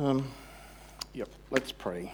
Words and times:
Um, 0.00 0.26
yep, 1.12 1.28
let's 1.50 1.72
pray. 1.72 2.10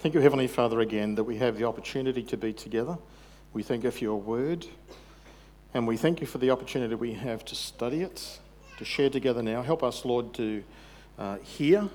Thank 0.00 0.14
you, 0.14 0.20
Heavenly 0.20 0.46
Father, 0.46 0.80
again 0.80 1.14
that 1.14 1.24
we 1.24 1.38
have 1.38 1.56
the 1.56 1.64
opportunity 1.64 2.22
to 2.24 2.36
be 2.36 2.52
together. 2.52 2.98
We 3.54 3.62
thank 3.62 3.84
you 3.84 3.90
for 3.90 4.04
your 4.04 4.20
word, 4.20 4.66
and 5.72 5.86
we 5.86 5.96
thank 5.96 6.20
you 6.20 6.26
for 6.26 6.36
the 6.36 6.50
opportunity 6.50 6.94
we 6.94 7.14
have 7.14 7.46
to 7.46 7.54
study 7.54 8.02
it, 8.02 8.38
to 8.76 8.84
share 8.84 9.08
together 9.08 9.42
now. 9.42 9.62
Help 9.62 9.82
us, 9.82 10.04
Lord, 10.04 10.34
to 10.34 10.62
uh, 11.18 11.38
hear, 11.38 11.88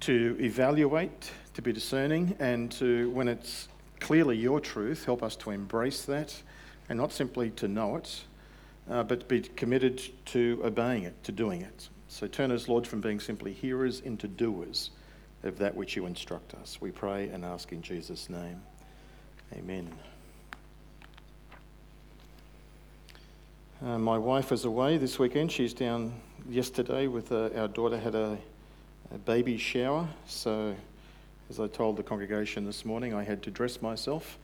to 0.00 0.38
evaluate, 0.40 1.32
to 1.52 1.60
be 1.60 1.70
discerning, 1.70 2.34
and 2.38 2.72
to, 2.72 3.10
when 3.10 3.28
it's 3.28 3.68
clearly 4.00 4.38
your 4.38 4.58
truth, 4.58 5.04
help 5.04 5.22
us 5.22 5.36
to 5.36 5.50
embrace 5.50 6.06
that 6.06 6.34
and 6.88 6.98
not 6.98 7.12
simply 7.12 7.50
to 7.50 7.68
know 7.68 7.96
it, 7.96 8.22
uh, 8.90 9.02
but 9.02 9.28
be 9.28 9.40
committed 9.40 10.02
to 10.26 10.60
obeying 10.64 11.04
it, 11.04 11.22
to 11.24 11.32
doing 11.32 11.62
it. 11.62 11.88
So 12.08 12.26
turn 12.26 12.50
us, 12.50 12.68
Lord, 12.68 12.86
from 12.86 13.00
being 13.00 13.20
simply 13.20 13.52
hearers 13.52 14.00
into 14.00 14.28
doers 14.28 14.90
of 15.42 15.58
that 15.58 15.74
which 15.74 15.96
you 15.96 16.06
instruct 16.06 16.54
us. 16.54 16.80
We 16.80 16.90
pray 16.90 17.28
and 17.28 17.44
ask 17.44 17.72
in 17.72 17.82
Jesus' 17.82 18.30
name. 18.30 18.62
Amen. 19.52 19.90
Uh, 23.84 23.98
my 23.98 24.16
wife 24.16 24.52
is 24.52 24.64
away 24.64 24.96
this 24.96 25.18
weekend. 25.18 25.52
She's 25.52 25.74
down 25.74 26.14
yesterday 26.48 27.06
with 27.06 27.30
uh, 27.30 27.50
our 27.56 27.68
daughter 27.68 27.98
had 27.98 28.14
a, 28.14 28.38
a 29.14 29.18
baby 29.18 29.58
shower. 29.58 30.08
So, 30.26 30.74
as 31.50 31.60
I 31.60 31.66
told 31.66 31.96
the 31.96 32.02
congregation 32.02 32.64
this 32.64 32.84
morning, 32.84 33.14
I 33.14 33.22
had 33.22 33.42
to 33.42 33.50
dress 33.50 33.82
myself 33.82 34.38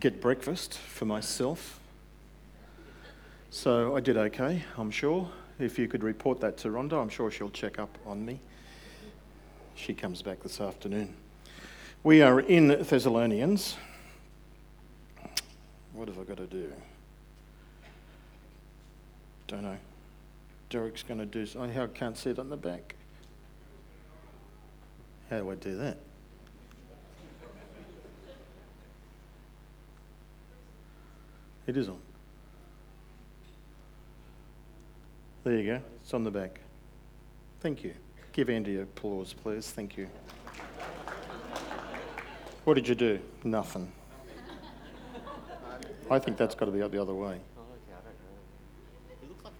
get 0.00 0.20
breakfast 0.20 0.74
for 0.74 1.04
myself. 1.04 1.80
So 3.50 3.96
I 3.96 4.00
did 4.00 4.16
okay, 4.16 4.64
I'm 4.76 4.90
sure. 4.90 5.30
If 5.58 5.78
you 5.78 5.86
could 5.86 6.02
report 6.02 6.40
that 6.40 6.56
to 6.58 6.68
Rhonda, 6.68 7.00
I'm 7.00 7.08
sure 7.08 7.30
she'll 7.30 7.50
check 7.50 7.78
up 7.78 7.96
on 8.04 8.24
me. 8.24 8.40
She 9.76 9.94
comes 9.94 10.22
back 10.22 10.42
this 10.42 10.60
afternoon. 10.60 11.14
We 12.02 12.22
are 12.22 12.40
in 12.40 12.68
Thessalonians. 12.68 13.76
What 15.92 16.08
have 16.08 16.18
I 16.18 16.24
got 16.24 16.38
to 16.38 16.46
do? 16.46 16.72
Don't 19.46 19.62
know. 19.62 19.78
Derek's 20.70 21.04
going 21.04 21.20
to 21.20 21.26
do. 21.26 21.46
I 21.58 21.68
oh, 21.78 21.88
can't 21.88 22.18
see 22.18 22.30
it 22.30 22.38
on 22.38 22.48
the 22.48 22.56
back. 22.56 22.96
How 25.30 25.38
do 25.38 25.50
I 25.50 25.54
do 25.54 25.76
that? 25.76 25.98
It 31.66 31.76
is 31.78 31.88
on. 31.88 31.98
There 35.44 35.56
you 35.56 35.64
go. 35.64 35.80
It's 36.02 36.12
on 36.12 36.24
the 36.24 36.30
back. 36.30 36.60
Thank 37.60 37.82
you. 37.82 37.94
Give 38.32 38.50
Andy 38.50 38.80
applause, 38.80 39.32
please. 39.32 39.70
Thank 39.70 39.96
you. 39.96 40.08
What 42.64 42.74
did 42.74 42.86
you 42.86 42.94
do? 42.94 43.18
Nothing. 43.44 43.90
I 46.10 46.18
think 46.18 46.36
that's 46.36 46.54
got 46.54 46.66
to 46.66 46.70
be 46.70 46.82
up 46.82 46.90
the 46.90 47.00
other 47.00 47.14
way. 47.14 47.40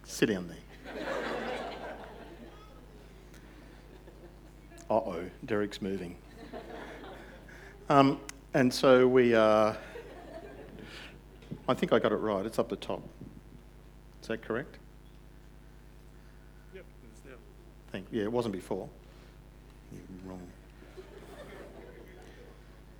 Sit 0.04 0.26
down 0.26 0.48
there. 0.48 1.06
Uh 4.90 4.94
oh, 4.94 5.24
Derek's 5.46 5.80
moving. 5.80 6.16
Um, 7.88 8.20
and 8.52 8.72
so 8.72 9.08
we 9.08 9.34
are. 9.34 9.68
Uh, 9.68 9.76
I 11.68 11.74
think 11.74 11.92
I 11.92 11.98
got 11.98 12.12
it 12.12 12.16
right. 12.16 12.44
It's 12.44 12.58
up 12.58 12.68
the 12.68 12.76
top. 12.76 13.02
Is 14.22 14.28
that 14.28 14.42
correct? 14.42 14.76
Yep, 16.74 16.84
it 17.02 17.08
is 17.12 17.30
now. 17.30 17.36
Thank, 17.92 18.06
yeah, 18.10 18.22
it 18.24 18.32
wasn't 18.32 18.54
before. 18.54 18.88
You're 19.92 20.30
wrong. 20.30 20.46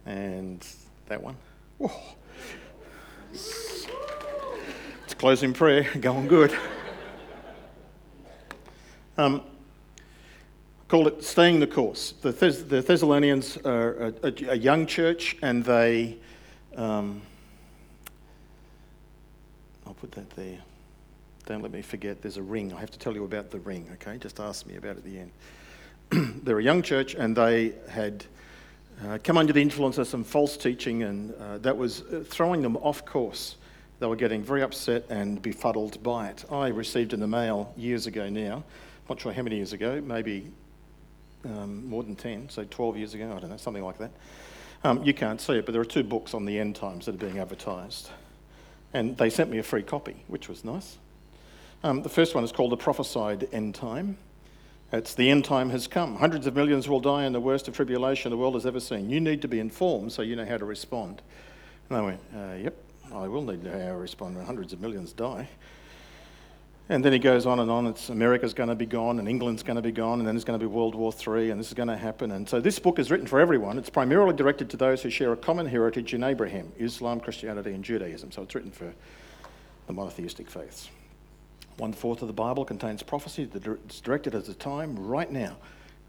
And 0.07 0.67
that 1.09 1.23
one. 1.23 1.37
Whoa. 1.79 1.91
It's 3.33 5.15
closing 5.19 5.53
prayer, 5.53 5.91
going 6.01 6.29
good. 6.29 6.57
Um, 9.17 9.43
called 10.89 11.07
it 11.07 11.25
Staying 11.25 11.61
the 11.61 11.67
Course. 11.67 12.15
The, 12.21 12.33
Thess- 12.33 12.63
the 12.63 12.83
Thessalonians 12.83 13.57
are 13.59 13.95
a, 13.95 14.15
a, 14.23 14.33
a, 14.51 14.57
young 14.57 14.87
church 14.87 15.37
and 15.43 15.65
they. 15.65 16.19
Um, 16.77 17.23
I'll 19.95 20.01
put 20.01 20.13
that 20.13 20.31
there. 20.31 20.59
Don't 21.47 21.63
let 21.63 21.71
me 21.71 21.83
forget 21.83 22.21
there's 22.21 22.37
a 22.37 22.43
ring. 22.43 22.73
I 22.73 22.81
have 22.81 22.91
to 22.91 22.99
tell 22.99 23.15
you 23.15 23.25
about 23.25 23.51
the 23.51 23.61
ring, 23.61 23.89
okay? 23.95 24.19
Just 24.19 24.41
ask 24.41 24.67
me 24.67 24.77
about 24.77 24.97
it 24.97 24.99
at 24.99 25.05
the 25.05 25.19
end. 25.21 26.41
They're 26.45 26.59
a 26.59 26.63
young 26.63 26.83
church 26.83 27.15
and 27.15 27.37
they 27.37 27.75
had 27.89 28.25
uh, 29.05 29.19
come 29.23 29.37
under 29.37 29.53
the 29.53 29.63
influence 29.63 29.99
of 29.99 30.07
some 30.07 30.25
false 30.25 30.57
teaching, 30.57 31.03
and 31.03 31.35
uh, 31.35 31.59
that 31.59 31.77
was 31.77 32.03
uh, 32.03 32.25
throwing 32.27 32.63
them 32.63 32.77
off 32.79 33.05
course. 33.05 33.57
They 34.01 34.07
were 34.07 34.17
getting 34.17 34.43
very 34.43 34.63
upset 34.63 35.05
and 35.11 35.41
befuddled 35.41 36.03
by 36.03 36.29
it. 36.29 36.45
I 36.51 36.69
received 36.69 37.13
in 37.13 37.21
the 37.21 37.27
mail 37.27 37.73
years 37.77 38.07
ago 38.07 38.29
now, 38.29 38.65
not 39.09 39.21
sure 39.21 39.33
how 39.33 39.43
many 39.43 39.57
years 39.57 39.73
ago, 39.73 40.01
maybe 40.01 40.51
um, 41.45 41.87
more 41.89 42.03
than 42.03 42.17
10, 42.17 42.49
so 42.49 42.65
12 42.65 42.97
years 42.97 43.15
ago, 43.15 43.33
I 43.37 43.41
don't 43.41 43.51
know, 43.51 43.57
something 43.57 43.85
like 43.85 43.99
that. 43.99 44.11
Um, 44.83 45.03
you 45.03 45.15
can't 45.15 45.41
see 45.41 45.55
it, 45.55 45.67
but 45.67 45.73
there 45.73 45.83
are 45.83 45.87
two 45.87 46.05
books 46.05 46.35
on 46.35 46.45
the 46.45 46.59
end 46.59 46.77
times 46.77 47.07
that 47.07 47.15
are 47.15 47.19
being 47.19 47.39
advertised. 47.39 48.11
And 48.95 49.19
they 49.19 49.29
sent 49.29 49.51
me 49.51 49.59
a 49.59 49.63
free 49.63 49.83
copy, 49.83 50.25
which 50.29 50.49
was 50.49 50.65
nice. 50.65 50.97
Um, 51.83 52.03
the 52.03 52.09
first 52.09 52.35
one 52.35 52.45
is 52.45 52.53
called 52.53 52.73
The 52.73 52.77
Prophesied 52.79 53.49
End 53.53 53.75
Time. 53.75 54.17
It's 54.93 55.15
the 55.15 55.29
end 55.29 55.45
time 55.45 55.71
has 55.71 55.89
come. 55.89 56.17
Hundreds 56.17 56.47
of 56.47 56.55
millions 56.55 56.89
will 56.89 57.01
die 57.01 57.25
in 57.25 57.33
the 57.33 57.41
worst 57.41 57.67
of 57.67 57.75
tribulation 57.75 58.31
the 58.31 58.37
world 58.37 58.55
has 58.55 58.65
ever 58.65 58.79
seen. 58.79 59.11
You 59.11 59.21
need 59.21 59.43
to 59.43 59.49
be 59.49 59.59
informed 59.59 60.13
so 60.13 60.23
you 60.23 60.37
know 60.37 60.47
how 60.47 60.57
to 60.57 60.65
respond. 60.65 61.21
And 61.89 61.99
I 61.99 62.01
went, 62.01 62.21
uh, 62.35 62.55
Yep, 62.63 62.77
I 63.13 63.27
will 63.27 63.43
need 63.43 63.65
to 63.65 63.71
know 63.71 63.85
how 63.87 63.93
to 63.93 63.97
respond 63.97 64.37
when 64.37 64.47
hundreds 64.47 64.73
of 64.73 64.81
millions 64.81 65.13
die. 65.13 65.49
And 66.89 67.03
then 67.03 67.15
he 67.15 67.19
goes 67.19 67.47
on 67.47 67.61
and 67.61 67.71
on. 67.71 67.87
It's 67.87 68.11
America's 68.11 68.53
going 68.53 68.69
to 68.69 68.75
be 68.75 68.85
gone, 68.85 69.19
and 69.19 69.27
England's 69.27 69.63
going 69.63 69.77
to 69.77 69.83
be 69.83 69.91
gone, 69.91 70.19
and 70.19 70.29
then 70.29 70.35
there's 70.35 70.45
going 70.45 70.59
to 70.59 70.65
be 70.65 70.71
World 70.71 70.95
War 70.95 71.15
III, 71.15 71.51
and 71.51 71.59
this 71.59 71.69
is 71.69 71.75
going 71.75 71.89
to 71.89 71.97
happen. 71.97 72.33
And 72.33 72.47
so 72.47 72.61
this 72.61 72.79
book 72.79 72.99
is 72.99 73.11
written 73.11 73.27
for 73.27 73.41
everyone. 73.41 73.79
It's 73.79 73.89
primarily 73.89 74.35
directed 74.35 74.69
to 74.71 74.77
those 74.77 75.03
who 75.03 75.09
share 75.09 75.33
a 75.33 75.37
common 75.37 75.67
heritage 75.67 76.13
in 76.13 76.23
Abraham, 76.23 76.71
Islam, 76.79 77.21
Christianity, 77.21 77.73
and 77.73 77.83
Judaism. 77.83 78.33
So 78.33 78.43
it's 78.43 78.55
written 78.55 78.71
for 78.71 78.93
the 79.87 79.93
monotheistic 79.95 80.51
faiths. 80.51 80.91
One 81.79 81.95
fourth 81.95 82.21
of 82.21 82.29
the 82.29 82.35
Bible 82.35 82.67
contains 82.67 83.03
prophecy 83.03 83.47
that's 83.47 84.01
directed 84.01 84.35
at 84.35 84.45
the 84.45 84.55
time, 84.55 84.95
right 84.95 85.31
now. 85.31 85.57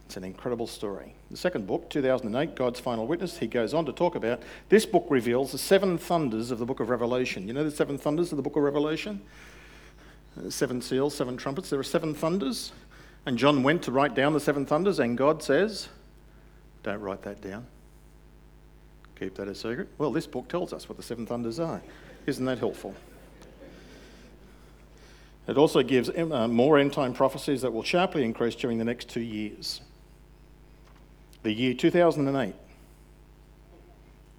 It's 0.06 0.18
an 0.18 0.24
incredible 0.24 0.68
story. 0.68 1.16
The 1.32 1.38
second 1.38 1.66
book, 1.66 1.90
2008, 1.90 2.56
God's 2.56 2.80
Final 2.80 3.08
Witness, 3.08 3.38
he 3.38 3.48
goes 3.48 3.74
on 3.74 3.86
to 3.86 3.92
talk 3.92 4.16
about 4.16 4.44
this 4.70 4.86
book 4.86 5.08
reveals 5.10 5.54
the 5.54 5.58
seven 5.58 5.98
thunders 5.98 6.52
of 6.52 6.60
the 6.60 6.66
book 6.66 6.80
of 6.80 6.90
Revelation. 6.90 7.48
You 7.48 7.54
know 7.54 7.64
the 7.64 7.72
seven 7.72 7.98
thunders 7.98 8.32
of 8.32 8.36
the 8.36 8.44
book 8.44 8.56
of 8.56 8.62
Revelation? 8.62 9.22
Seven 10.50 10.82
seals, 10.82 11.16
seven 11.16 11.38
trumpets. 11.38 11.70
There 11.70 11.80
are 11.80 11.84
seven 11.84 12.14
thunders. 12.14 12.72
And 13.26 13.38
John 13.38 13.64
went 13.64 13.82
to 13.84 13.92
write 13.92 14.14
down 14.14 14.34
the 14.34 14.40
seven 14.40 14.66
thunders, 14.66 15.00
and 15.00 15.18
God 15.18 15.42
says, 15.42 15.90
Don't 16.84 17.02
write 17.02 17.24
that 17.24 17.42
down. 17.42 17.66
Keep 19.20 19.36
that 19.36 19.48
a 19.48 19.56
secret. 19.56 19.88
Well, 19.98 20.12
this 20.12 20.28
book 20.28 20.48
tells 20.48 20.74
us 20.74 20.88
what 20.88 20.98
the 20.98 21.04
seven 21.04 21.26
thunders 21.26 21.60
are. 21.60 21.82
Isn't 22.26 22.46
that 22.46 22.60
helpful? 22.60 22.94
It 25.48 25.58
also 25.58 25.84
gives 25.84 26.10
uh, 26.10 26.48
more 26.48 26.78
end 26.78 26.94
time 26.94 27.14
prophecies 27.14 27.62
that 27.62 27.72
will 27.72 27.84
sharply 27.84 28.24
increase 28.24 28.56
during 28.56 28.78
the 28.78 28.84
next 28.84 29.10
two 29.10 29.22
years. 29.22 29.82
The 31.44 31.54
year 31.54 31.74
2008 31.74 32.56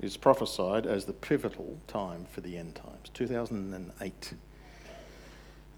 is 0.00 0.16
prophesied 0.16 0.84
as 0.84 1.04
the 1.04 1.12
pivotal 1.12 1.78
time 1.86 2.26
for 2.30 2.40
the 2.40 2.58
end 2.58 2.74
times. 2.74 3.08
2008. 3.14 4.32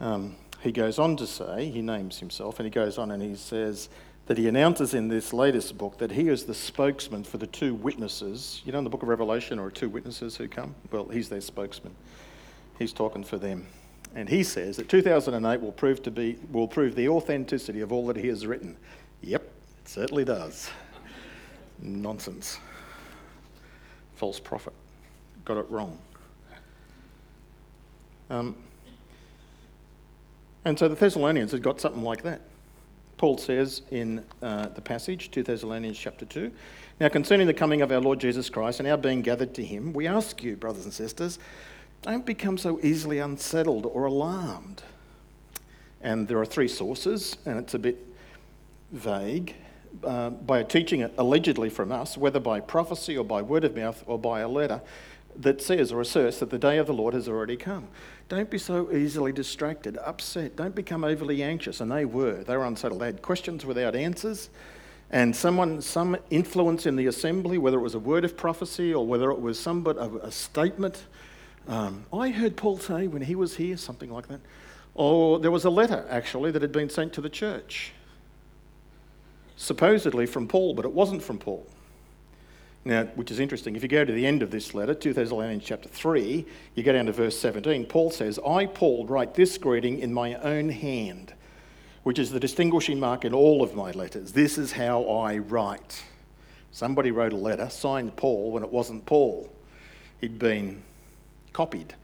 Um, 0.00 0.36
he 0.60 0.72
goes 0.72 0.98
on 0.98 1.16
to 1.16 1.26
say, 1.26 1.70
he 1.70 1.82
names 1.82 2.18
himself, 2.18 2.58
and 2.58 2.66
he 2.66 2.70
goes 2.70 2.98
on 2.98 3.10
and 3.10 3.22
he 3.22 3.36
says 3.36 3.88
that 4.26 4.36
he 4.36 4.46
announces 4.46 4.92
in 4.92 5.08
this 5.08 5.32
latest 5.32 5.78
book 5.78 5.98
that 5.98 6.12
he 6.12 6.28
is 6.28 6.44
the 6.44 6.54
spokesman 6.54 7.24
for 7.24 7.38
the 7.38 7.46
two 7.46 7.74
witnesses. 7.74 8.60
You 8.64 8.72
know, 8.72 8.78
in 8.78 8.84
the 8.84 8.90
book 8.90 9.02
of 9.02 9.08
Revelation, 9.08 9.58
are 9.58 9.70
two 9.70 9.88
witnesses 9.88 10.36
who 10.36 10.48
come? 10.48 10.74
Well, 10.90 11.08
he's 11.08 11.28
their 11.28 11.40
spokesman. 11.40 11.94
He's 12.78 12.92
talking 12.92 13.24
for 13.24 13.38
them. 13.38 13.66
And 14.14 14.28
he 14.28 14.42
says 14.42 14.76
that 14.76 14.88
2008 14.88 15.60
will 15.60 15.72
prove, 15.72 16.02
to 16.02 16.10
be, 16.10 16.38
will 16.52 16.68
prove 16.68 16.94
the 16.94 17.08
authenticity 17.08 17.80
of 17.80 17.92
all 17.92 18.06
that 18.08 18.16
he 18.16 18.28
has 18.28 18.46
written. 18.46 18.76
Yep, 19.22 19.42
it 19.42 19.88
certainly 19.88 20.24
does. 20.24 20.70
Nonsense. 21.80 22.58
False 24.16 24.40
prophet. 24.40 24.72
Got 25.44 25.58
it 25.58 25.66
wrong. 25.70 25.98
Um, 28.30 28.56
and 30.64 30.78
so 30.78 30.88
the 30.88 30.94
Thessalonians 30.94 31.52
had 31.52 31.62
got 31.62 31.80
something 31.80 32.02
like 32.02 32.22
that. 32.22 32.40
Paul 33.16 33.36
says 33.36 33.82
in 33.90 34.24
uh, 34.42 34.68
the 34.68 34.80
passage, 34.80 35.30
2 35.32 35.42
Thessalonians 35.42 35.98
chapter 35.98 36.24
2, 36.24 36.52
Now 37.00 37.08
concerning 37.08 37.46
the 37.46 37.54
coming 37.54 37.82
of 37.82 37.90
our 37.90 38.00
Lord 38.00 38.20
Jesus 38.20 38.48
Christ 38.48 38.78
and 38.78 38.88
our 38.88 38.96
being 38.96 39.22
gathered 39.22 39.54
to 39.54 39.64
him, 39.64 39.92
we 39.92 40.06
ask 40.06 40.42
you, 40.42 40.56
brothers 40.56 40.84
and 40.84 40.94
sisters, 40.94 41.38
Don't 42.02 42.24
become 42.24 42.56
so 42.56 42.78
easily 42.82 43.18
unsettled 43.18 43.86
or 43.86 44.06
alarmed. 44.06 44.82
And 46.00 46.28
there 46.28 46.38
are 46.38 46.46
three 46.46 46.68
sources, 46.68 47.36
and 47.44 47.58
it's 47.58 47.74
a 47.74 47.78
bit 47.78 48.06
vague. 48.92 49.54
Uh, 50.04 50.30
by 50.30 50.58
a 50.58 50.64
teaching 50.64 51.08
allegedly 51.16 51.70
from 51.70 51.90
us, 51.90 52.16
whether 52.16 52.38
by 52.38 52.60
prophecy 52.60 53.16
or 53.16 53.24
by 53.24 53.42
word 53.42 53.64
of 53.64 53.74
mouth 53.74 54.04
or 54.06 54.18
by 54.18 54.40
a 54.40 54.48
letter, 54.48 54.80
that 55.34 55.62
says 55.62 55.92
or 55.92 56.00
asserts 56.00 56.38
that 56.38 56.50
the 56.50 56.58
day 56.58 56.78
of 56.78 56.86
the 56.86 56.92
Lord 56.92 57.14
has 57.14 57.28
already 57.28 57.56
come. 57.56 57.88
Don't 58.28 58.50
be 58.50 58.58
so 58.58 58.92
easily 58.92 59.32
distracted, 59.32 59.96
upset. 59.98 60.54
Don't 60.54 60.74
become 60.74 61.02
overly 61.02 61.42
anxious. 61.42 61.80
And 61.80 61.90
they 61.90 62.04
were. 62.04 62.44
They 62.44 62.56
were 62.56 62.66
unsettled. 62.66 63.00
They 63.00 63.06
had 63.06 63.22
questions 63.22 63.64
without 63.64 63.96
answers. 63.96 64.50
And 65.10 65.34
someone, 65.34 65.80
some 65.80 66.18
influence 66.28 66.84
in 66.84 66.96
the 66.96 67.06
assembly, 67.06 67.56
whether 67.56 67.78
it 67.78 67.82
was 67.82 67.94
a 67.94 67.98
word 67.98 68.26
of 68.26 68.36
prophecy 68.36 68.92
or 68.92 69.06
whether 69.06 69.30
it 69.30 69.40
was 69.40 69.58
some 69.58 69.86
of 69.86 70.16
a 70.16 70.30
statement. 70.30 71.04
Um, 71.66 72.04
I 72.12 72.28
heard 72.28 72.56
Paul 72.56 72.78
say 72.78 73.06
when 73.06 73.22
he 73.22 73.34
was 73.34 73.56
here, 73.56 73.78
something 73.78 74.12
like 74.12 74.28
that. 74.28 74.40
Or 74.94 75.38
there 75.38 75.50
was 75.50 75.64
a 75.64 75.70
letter, 75.70 76.04
actually, 76.10 76.50
that 76.50 76.60
had 76.60 76.72
been 76.72 76.90
sent 76.90 77.14
to 77.14 77.22
the 77.22 77.30
church. 77.30 77.92
Supposedly 79.56 80.26
from 80.26 80.46
Paul, 80.46 80.74
but 80.74 80.84
it 80.84 80.92
wasn't 80.92 81.22
from 81.22 81.38
Paul. 81.38 81.66
Now, 82.84 83.04
which 83.16 83.30
is 83.30 83.40
interesting, 83.40 83.76
if 83.76 83.82
you 83.82 83.88
go 83.88 84.04
to 84.04 84.12
the 84.12 84.26
end 84.26 84.42
of 84.42 84.50
this 84.50 84.72
letter, 84.72 84.94
2 84.94 85.12
Thessalonians 85.12 85.64
chapter 85.64 85.88
3, 85.88 86.46
you 86.74 86.82
go 86.82 86.92
down 86.92 87.06
to 87.06 87.12
verse 87.12 87.38
17, 87.38 87.86
Paul 87.86 88.10
says, 88.10 88.38
I, 88.46 88.66
Paul, 88.66 89.06
write 89.06 89.34
this 89.34 89.58
greeting 89.58 89.98
in 89.98 90.14
my 90.14 90.34
own 90.36 90.68
hand, 90.68 91.34
which 92.04 92.18
is 92.18 92.30
the 92.30 92.40
distinguishing 92.40 92.98
mark 92.98 93.24
in 93.24 93.34
all 93.34 93.62
of 93.62 93.74
my 93.74 93.90
letters. 93.90 94.32
This 94.32 94.56
is 94.56 94.72
how 94.72 95.04
I 95.04 95.38
write. 95.38 96.02
Somebody 96.70 97.10
wrote 97.10 97.32
a 97.32 97.36
letter, 97.36 97.68
signed 97.68 98.16
Paul, 98.16 98.52
when 98.52 98.62
it 98.62 98.70
wasn't 98.70 99.04
Paul. 99.04 99.52
He'd 100.20 100.38
been 100.38 100.82
copied. 101.52 101.94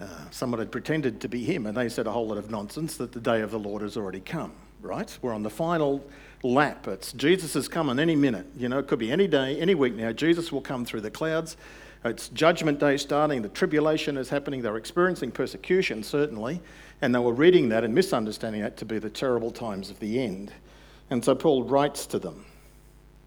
Uh, 0.00 0.06
someone 0.30 0.58
had 0.58 0.72
pretended 0.72 1.20
to 1.20 1.28
be 1.28 1.44
him, 1.44 1.66
and 1.66 1.76
they 1.76 1.88
said 1.88 2.06
a 2.06 2.10
whole 2.10 2.26
lot 2.26 2.38
of 2.38 2.50
nonsense 2.50 2.96
that 2.96 3.12
the 3.12 3.20
day 3.20 3.40
of 3.40 3.52
the 3.52 3.58
Lord 3.58 3.82
has 3.82 3.96
already 3.96 4.20
come, 4.20 4.52
right? 4.82 5.16
We're 5.22 5.32
on 5.32 5.44
the 5.44 5.50
final 5.50 6.04
lap. 6.44 6.86
It's 6.86 7.12
Jesus 7.12 7.56
is 7.56 7.68
coming 7.68 7.98
any 7.98 8.14
minute. 8.14 8.46
You 8.56 8.68
know, 8.68 8.78
it 8.78 8.86
could 8.86 8.98
be 8.98 9.10
any 9.10 9.26
day, 9.26 9.58
any 9.58 9.74
week 9.74 9.94
now. 9.94 10.12
Jesus 10.12 10.52
will 10.52 10.60
come 10.60 10.84
through 10.84 11.00
the 11.00 11.10
clouds. 11.10 11.56
It's 12.04 12.28
judgment 12.28 12.78
day 12.78 12.98
starting. 12.98 13.40
The 13.40 13.48
tribulation 13.48 14.18
is 14.18 14.28
happening. 14.28 14.60
They're 14.60 14.76
experiencing 14.76 15.32
persecution, 15.32 16.02
certainly. 16.02 16.60
And 17.00 17.14
they 17.14 17.18
were 17.18 17.32
reading 17.32 17.70
that 17.70 17.82
and 17.82 17.94
misunderstanding 17.94 18.60
that 18.60 18.76
to 18.76 18.84
be 18.84 18.98
the 18.98 19.08
terrible 19.08 19.50
times 19.50 19.88
of 19.88 19.98
the 20.00 20.20
end. 20.20 20.52
And 21.08 21.24
so 21.24 21.34
Paul 21.34 21.64
writes 21.64 22.06
to 22.06 22.18
them 22.18 22.44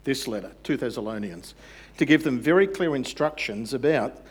this 0.03 0.27
letter, 0.27 0.51
to 0.63 0.77
Thessalonians, 0.77 1.55
to 1.97 2.05
give 2.05 2.23
them 2.23 2.39
very 2.39 2.67
clear 2.67 2.95
instructions 2.95 3.73
about 3.73 4.21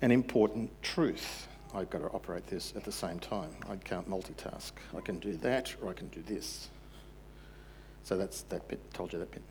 an 0.00 0.10
important 0.10 0.70
truth. 0.82 1.46
I've 1.74 1.90
got 1.90 1.98
to 1.98 2.08
operate 2.08 2.46
this 2.46 2.72
at 2.74 2.84
the 2.84 2.92
same 2.92 3.18
time. 3.18 3.50
I 3.68 3.76
can't 3.76 4.08
multitask. 4.08 4.72
I 4.96 5.00
can 5.00 5.18
do 5.18 5.36
that 5.38 5.74
or 5.82 5.90
I 5.90 5.92
can 5.92 6.08
do 6.08 6.22
this. 6.22 6.68
So 8.04 8.16
that's 8.16 8.42
that 8.42 8.68
bit, 8.68 8.80
told 8.92 9.12
you 9.12 9.18
that 9.18 9.30
bit. 9.30 9.42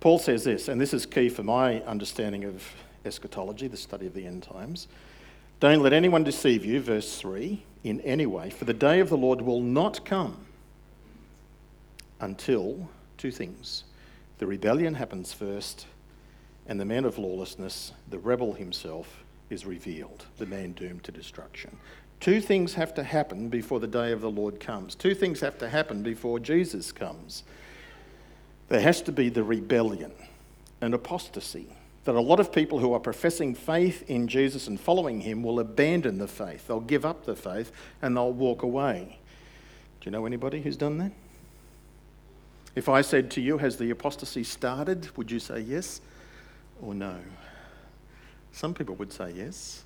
Paul 0.00 0.18
says 0.18 0.44
this, 0.44 0.68
and 0.68 0.80
this 0.80 0.94
is 0.94 1.06
key 1.06 1.28
for 1.28 1.42
my 1.42 1.80
understanding 1.82 2.44
of 2.44 2.62
eschatology, 3.04 3.68
the 3.68 3.76
study 3.76 4.06
of 4.06 4.14
the 4.14 4.26
end 4.26 4.42
times. 4.42 4.88
Don't 5.60 5.80
let 5.80 5.92
anyone 5.92 6.24
deceive 6.24 6.64
you, 6.64 6.80
verse 6.80 7.18
3, 7.18 7.62
in 7.84 8.00
any 8.00 8.26
way, 8.26 8.50
for 8.50 8.64
the 8.64 8.74
day 8.74 9.00
of 9.00 9.08
the 9.08 9.16
Lord 9.16 9.40
will 9.40 9.60
not 9.60 10.04
come 10.04 10.46
until 12.20 12.88
two 13.18 13.30
things 13.30 13.84
the 14.38 14.46
rebellion 14.46 14.94
happens 14.94 15.32
first, 15.32 15.86
and 16.66 16.80
the 16.80 16.84
man 16.84 17.04
of 17.04 17.18
lawlessness, 17.18 17.92
the 18.10 18.18
rebel 18.18 18.52
himself, 18.52 19.24
is 19.48 19.64
revealed, 19.64 20.26
the 20.38 20.46
man 20.46 20.72
doomed 20.72 21.04
to 21.04 21.12
destruction. 21.12 21.76
Two 22.24 22.40
things 22.40 22.72
have 22.72 22.94
to 22.94 23.02
happen 23.02 23.50
before 23.50 23.80
the 23.80 23.86
day 23.86 24.10
of 24.10 24.22
the 24.22 24.30
Lord 24.30 24.58
comes. 24.58 24.94
Two 24.94 25.14
things 25.14 25.40
have 25.40 25.58
to 25.58 25.68
happen 25.68 26.02
before 26.02 26.40
Jesus 26.40 26.90
comes. 26.90 27.42
There 28.70 28.80
has 28.80 29.02
to 29.02 29.12
be 29.12 29.28
the 29.28 29.44
rebellion 29.44 30.10
and 30.80 30.94
apostasy. 30.94 31.66
That 32.04 32.14
a 32.14 32.20
lot 32.22 32.40
of 32.40 32.50
people 32.50 32.78
who 32.78 32.94
are 32.94 32.98
professing 32.98 33.54
faith 33.54 34.08
in 34.08 34.26
Jesus 34.26 34.68
and 34.68 34.80
following 34.80 35.20
him 35.20 35.42
will 35.42 35.60
abandon 35.60 36.16
the 36.16 36.26
faith. 36.26 36.66
They'll 36.66 36.80
give 36.80 37.04
up 37.04 37.26
the 37.26 37.36
faith 37.36 37.70
and 38.00 38.16
they'll 38.16 38.32
walk 38.32 38.62
away. 38.62 39.18
Do 40.00 40.06
you 40.06 40.10
know 40.10 40.24
anybody 40.24 40.62
who's 40.62 40.78
done 40.78 40.96
that? 40.96 41.12
If 42.74 42.88
I 42.88 43.02
said 43.02 43.30
to 43.32 43.42
you, 43.42 43.58
Has 43.58 43.76
the 43.76 43.90
apostasy 43.90 44.44
started? 44.44 45.14
Would 45.18 45.30
you 45.30 45.40
say 45.40 45.60
yes 45.60 46.00
or 46.80 46.94
no? 46.94 47.18
Some 48.50 48.72
people 48.72 48.94
would 48.94 49.12
say 49.12 49.30
yes 49.30 49.84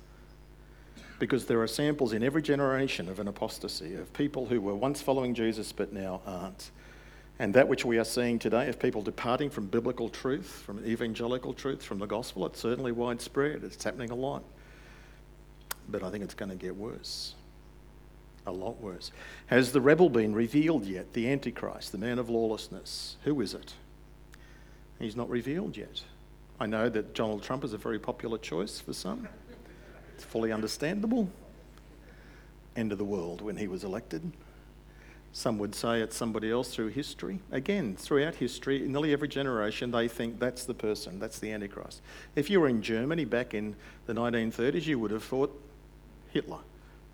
because 1.19 1.45
there 1.45 1.61
are 1.61 1.67
samples 1.67 2.13
in 2.13 2.23
every 2.23 2.41
generation 2.41 3.09
of 3.09 3.19
an 3.19 3.27
apostasy, 3.27 3.95
of 3.95 4.11
people 4.13 4.47
who 4.47 4.61
were 4.61 4.75
once 4.75 5.01
following 5.01 5.35
Jesus 5.35 5.71
but 5.71 5.93
now 5.93 6.21
aren't. 6.25 6.71
And 7.37 7.53
that 7.53 7.67
which 7.67 7.85
we 7.85 7.97
are 7.97 8.05
seeing 8.05 8.39
today 8.39 8.67
of 8.67 8.79
people 8.79 9.01
departing 9.01 9.49
from 9.49 9.67
biblical 9.67 10.09
truth, 10.09 10.63
from 10.65 10.83
evangelical 10.85 11.53
truth, 11.53 11.83
from 11.83 11.99
the 11.99 12.05
gospel, 12.05 12.45
it's 12.45 12.59
certainly 12.59 12.91
widespread. 12.91 13.63
It's 13.63 13.83
happening 13.83 14.09
a 14.09 14.15
lot. 14.15 14.43
But 15.87 16.03
I 16.03 16.11
think 16.11 16.23
it's 16.23 16.33
going 16.33 16.49
to 16.49 16.57
get 16.57 16.75
worse. 16.75 17.35
A 18.45 18.51
lot 18.51 18.81
worse. 18.81 19.11
Has 19.47 19.71
the 19.71 19.81
rebel 19.81 20.09
been 20.09 20.33
revealed 20.33 20.85
yet? 20.85 21.13
The 21.13 21.29
Antichrist, 21.29 21.91
the 21.91 21.97
man 21.97 22.19
of 22.19 22.29
lawlessness. 22.29 23.15
Who 23.23 23.39
is 23.41 23.53
it? 23.53 23.73
He's 24.99 25.15
not 25.15 25.29
revealed 25.29 25.77
yet. 25.77 26.03
I 26.59 26.65
know 26.65 26.89
that 26.89 27.13
Donald 27.13 27.41
Trump 27.41 27.63
is 27.63 27.71
a 27.71 27.77
very 27.77 27.99
popular 27.99 28.37
choice 28.37 28.81
for 28.81 28.91
some. 28.91 29.29
It's 30.19 30.25
fully 30.25 30.51
understandable. 30.51 31.29
End 32.75 32.91
of 32.91 32.97
the 32.97 33.05
world 33.05 33.39
when 33.39 33.55
he 33.55 33.69
was 33.69 33.85
elected. 33.85 34.33
Some 35.31 35.57
would 35.59 35.73
say 35.73 36.01
it's 36.01 36.17
somebody 36.17 36.51
else 36.51 36.75
through 36.75 36.89
history. 36.89 37.39
Again, 37.53 37.95
throughout 37.95 38.35
history, 38.35 38.79
nearly 38.79 39.13
every 39.13 39.29
generation, 39.29 39.91
they 39.91 40.09
think 40.09 40.37
that's 40.37 40.65
the 40.65 40.73
person, 40.73 41.19
that's 41.19 41.39
the 41.39 41.53
Antichrist. 41.53 42.01
If 42.35 42.49
you 42.49 42.59
were 42.59 42.67
in 42.67 42.81
Germany 42.81 43.23
back 43.23 43.53
in 43.53 43.77
the 44.07 44.13
1930s, 44.13 44.85
you 44.87 44.99
would 44.99 45.11
have 45.11 45.23
thought 45.23 45.57
Hitler. 46.31 46.59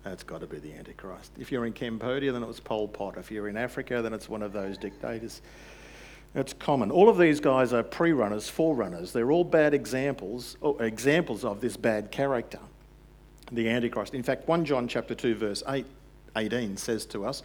That's 0.02 0.24
got 0.24 0.40
to 0.40 0.48
be 0.48 0.58
the 0.58 0.72
Antichrist. 0.72 1.30
If 1.38 1.52
you're 1.52 1.64
in 1.64 1.74
Cambodia, 1.74 2.32
then 2.32 2.42
it 2.42 2.48
was 2.48 2.58
Pol 2.58 2.88
Pot. 2.88 3.18
If 3.18 3.30
you're 3.30 3.46
in 3.46 3.56
Africa, 3.56 4.02
then 4.02 4.14
it's 4.14 4.28
one 4.28 4.42
of 4.42 4.52
those 4.52 4.78
dictators. 4.78 5.42
It's 6.34 6.54
common. 6.54 6.90
All 6.90 7.08
of 7.08 7.18
these 7.18 7.38
guys 7.38 7.72
are 7.72 7.84
pre-runners, 7.84 8.48
forerunners. 8.48 9.12
They're 9.12 9.30
all 9.30 9.44
bad 9.44 9.74
examples, 9.74 10.56
examples 10.80 11.44
of 11.44 11.60
this 11.60 11.76
bad 11.76 12.10
character 12.10 12.58
the 13.52 13.68
Antichrist. 13.68 14.14
In 14.14 14.22
fact, 14.22 14.48
1 14.48 14.64
John 14.64 14.88
chapter 14.88 15.14
2, 15.14 15.34
verse 15.34 15.62
8, 15.68 15.86
18 16.36 16.76
says 16.76 17.06
to 17.06 17.24
us 17.24 17.42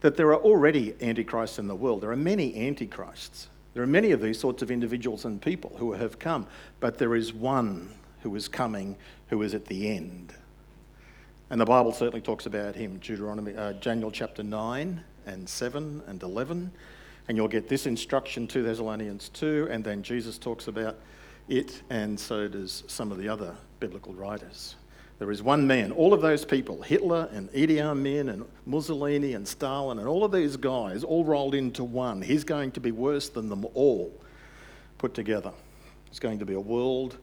that 0.00 0.16
there 0.16 0.28
are 0.28 0.40
already 0.40 0.94
Antichrists 1.00 1.58
in 1.58 1.66
the 1.66 1.74
world. 1.74 2.02
There 2.02 2.10
are 2.10 2.16
many 2.16 2.54
Antichrists. 2.54 3.48
There 3.74 3.82
are 3.82 3.86
many 3.86 4.12
of 4.12 4.20
these 4.20 4.38
sorts 4.38 4.62
of 4.62 4.70
individuals 4.70 5.24
and 5.24 5.40
people 5.40 5.72
who 5.76 5.92
have 5.92 6.18
come, 6.18 6.46
but 6.80 6.98
there 6.98 7.14
is 7.14 7.32
one 7.32 7.94
who 8.22 8.34
is 8.34 8.48
coming 8.48 8.96
who 9.28 9.42
is 9.42 9.54
at 9.54 9.66
the 9.66 9.88
end. 9.90 10.34
And 11.50 11.60
the 11.60 11.64
Bible 11.64 11.92
certainly 11.92 12.20
talks 12.20 12.46
about 12.46 12.74
him, 12.74 12.98
Deuteronomy, 12.98 13.54
uh, 13.56 13.72
Daniel 13.72 14.10
chapter 14.10 14.42
9 14.42 15.02
and 15.26 15.48
7 15.48 16.02
and 16.06 16.22
11. 16.22 16.70
And 17.28 17.36
you'll 17.36 17.48
get 17.48 17.68
this 17.68 17.86
instruction, 17.86 18.46
2 18.46 18.62
Thessalonians 18.62 19.28
2, 19.30 19.68
and 19.70 19.84
then 19.84 20.02
Jesus 20.02 20.38
talks 20.38 20.68
about 20.68 20.98
it, 21.48 21.82
and 21.90 22.18
so 22.18 22.48
does 22.48 22.84
some 22.86 23.12
of 23.12 23.18
the 23.18 23.28
other 23.28 23.54
biblical 23.80 24.12
writers. 24.14 24.76
There 25.18 25.30
is 25.32 25.42
one 25.42 25.66
man. 25.66 25.90
All 25.90 26.14
of 26.14 26.20
those 26.20 26.44
people, 26.44 26.80
Hitler 26.82 27.28
and 27.32 27.50
Idi 27.52 27.80
Amin 27.80 28.28
and 28.28 28.44
Mussolini 28.66 29.34
and 29.34 29.46
Stalin 29.46 29.98
and 29.98 30.06
all 30.06 30.24
of 30.24 30.30
these 30.30 30.56
guys, 30.56 31.02
all 31.02 31.24
rolled 31.24 31.54
into 31.54 31.82
one. 31.82 32.22
He's 32.22 32.44
going 32.44 32.70
to 32.72 32.80
be 32.80 32.92
worse 32.92 33.28
than 33.28 33.48
them 33.48 33.66
all 33.74 34.12
put 34.98 35.14
together. 35.14 35.52
He's 36.08 36.20
going 36.20 36.38
to 36.38 36.44
be 36.44 36.54
a 36.54 36.60
world 36.60 37.16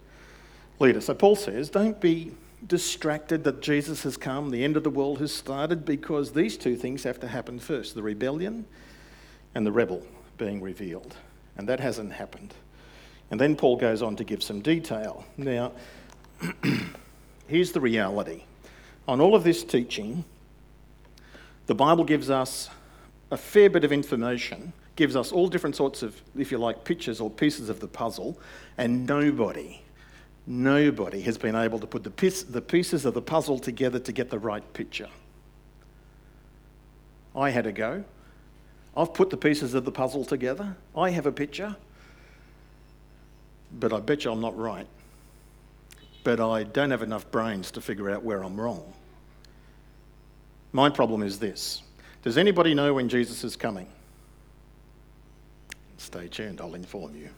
leader. 0.80 1.00
So 1.00 1.14
Paul 1.14 1.38
says, 1.38 1.70
don't 1.70 2.00
be 2.02 2.32
distracted 2.68 3.44
that 3.46 3.62
Jesus 3.62 4.04
has 4.04 4.18
come, 4.18 4.50
the 4.50 4.64
end 4.64 4.76
of 4.76 4.84
the 4.84 4.90
world 4.90 5.20
has 5.20 5.34
started, 5.34 5.86
because 5.86 6.34
these 6.34 6.58
two 6.58 6.76
things 6.76 7.04
have 7.04 7.20
to 7.22 7.28
happen 7.28 7.60
first 7.60 7.96
the 7.96 8.04
rebellion 8.04 8.66
and 9.54 9.66
the 9.66 9.72
rebel 9.72 10.06
being 10.38 10.62
revealed. 10.62 11.16
And 11.58 11.70
that 11.70 11.80
hasn't 11.80 12.12
happened. 12.14 12.54
And 13.32 13.40
then 13.40 13.56
Paul 13.56 13.78
goes 13.78 14.02
on 14.02 14.16
to 14.18 14.24
give 14.24 14.44
some 14.44 14.62
detail. 14.62 15.26
Now, 15.38 15.72
here's 17.48 17.72
the 17.72 17.82
reality 17.82 18.44
on 19.08 19.22
all 19.22 19.36
of 19.36 19.44
this 19.44 19.64
teaching, 19.64 20.24
the 21.68 21.76
Bible 21.76 22.04
gives 22.04 22.30
us 22.30 22.70
a 23.32 23.38
fair 23.38 23.70
bit 23.70 23.84
of 23.84 23.92
information, 23.92 24.74
gives 24.96 25.16
us 25.16 25.32
all 25.32 25.48
different 25.48 25.76
sorts 25.76 26.04
of, 26.04 26.20
if 26.38 26.52
you 26.52 26.58
like, 26.58 26.84
pictures 26.84 27.20
or 27.20 27.30
pieces 27.30 27.70
of 27.70 27.80
the 27.80 27.88
puzzle, 27.88 28.38
and 28.78 29.06
nobody, 29.06 29.82
nobody 30.48 31.22
has 31.22 31.38
been 31.38 31.56
able 31.56 31.80
to 31.80 31.88
put 31.88 32.04
the, 32.04 32.10
piece, 32.10 32.44
the 32.44 32.62
pieces 32.62 33.06
of 33.06 33.14
the 33.14 33.22
puzzle 33.22 33.60
together 33.60 34.00
to 34.00 34.12
get 34.12 34.30
the 34.30 34.40
right 34.40 34.74
picture. 34.74 35.10
I 37.36 37.50
had 37.50 37.68
a 37.68 37.72
go. 37.72 38.04
I've 38.96 39.14
put 39.14 39.30
the 39.30 39.38
pieces 39.38 39.74
of 39.74 39.84
the 39.86 39.92
puzzle 39.92 40.24
together. 40.24 40.76
I 40.96 41.10
have 41.10 41.26
a 41.26 41.32
picture. 41.32 41.76
But 43.78 43.92
I 43.92 44.00
bet 44.00 44.24
you 44.24 44.32
I'm 44.32 44.40
not 44.40 44.58
right. 44.58 44.88
But 46.26 46.42
I 46.42 46.64
don't 46.64 46.90
have 46.90 47.04
enough 47.04 47.30
brains 47.30 47.70
to 47.72 47.82
figure 47.82 48.10
out 48.10 48.24
where 48.24 48.44
I'm 48.44 48.60
wrong. 48.60 48.92
My 50.74 50.90
problem 50.90 51.24
is 51.24 51.40
this 51.40 51.84
Does 52.24 52.38
anybody 52.38 52.74
know 52.74 52.96
when 52.96 53.08
Jesus 53.08 53.46
is 53.46 53.56
coming? 53.56 53.88
Stay 55.98 56.28
tuned, 56.28 56.60
I'll 56.60 56.76
inform 56.76 57.16
you. 57.16 57.30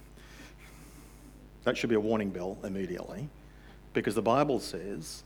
That 1.65 1.77
should 1.77 1.89
be 1.89 1.96
a 1.96 2.00
warning 2.00 2.29
bell 2.29 2.58
immediately 2.63 3.27
because 3.94 4.15
the 4.15 4.22
Bible 4.22 4.60
says 4.60 5.24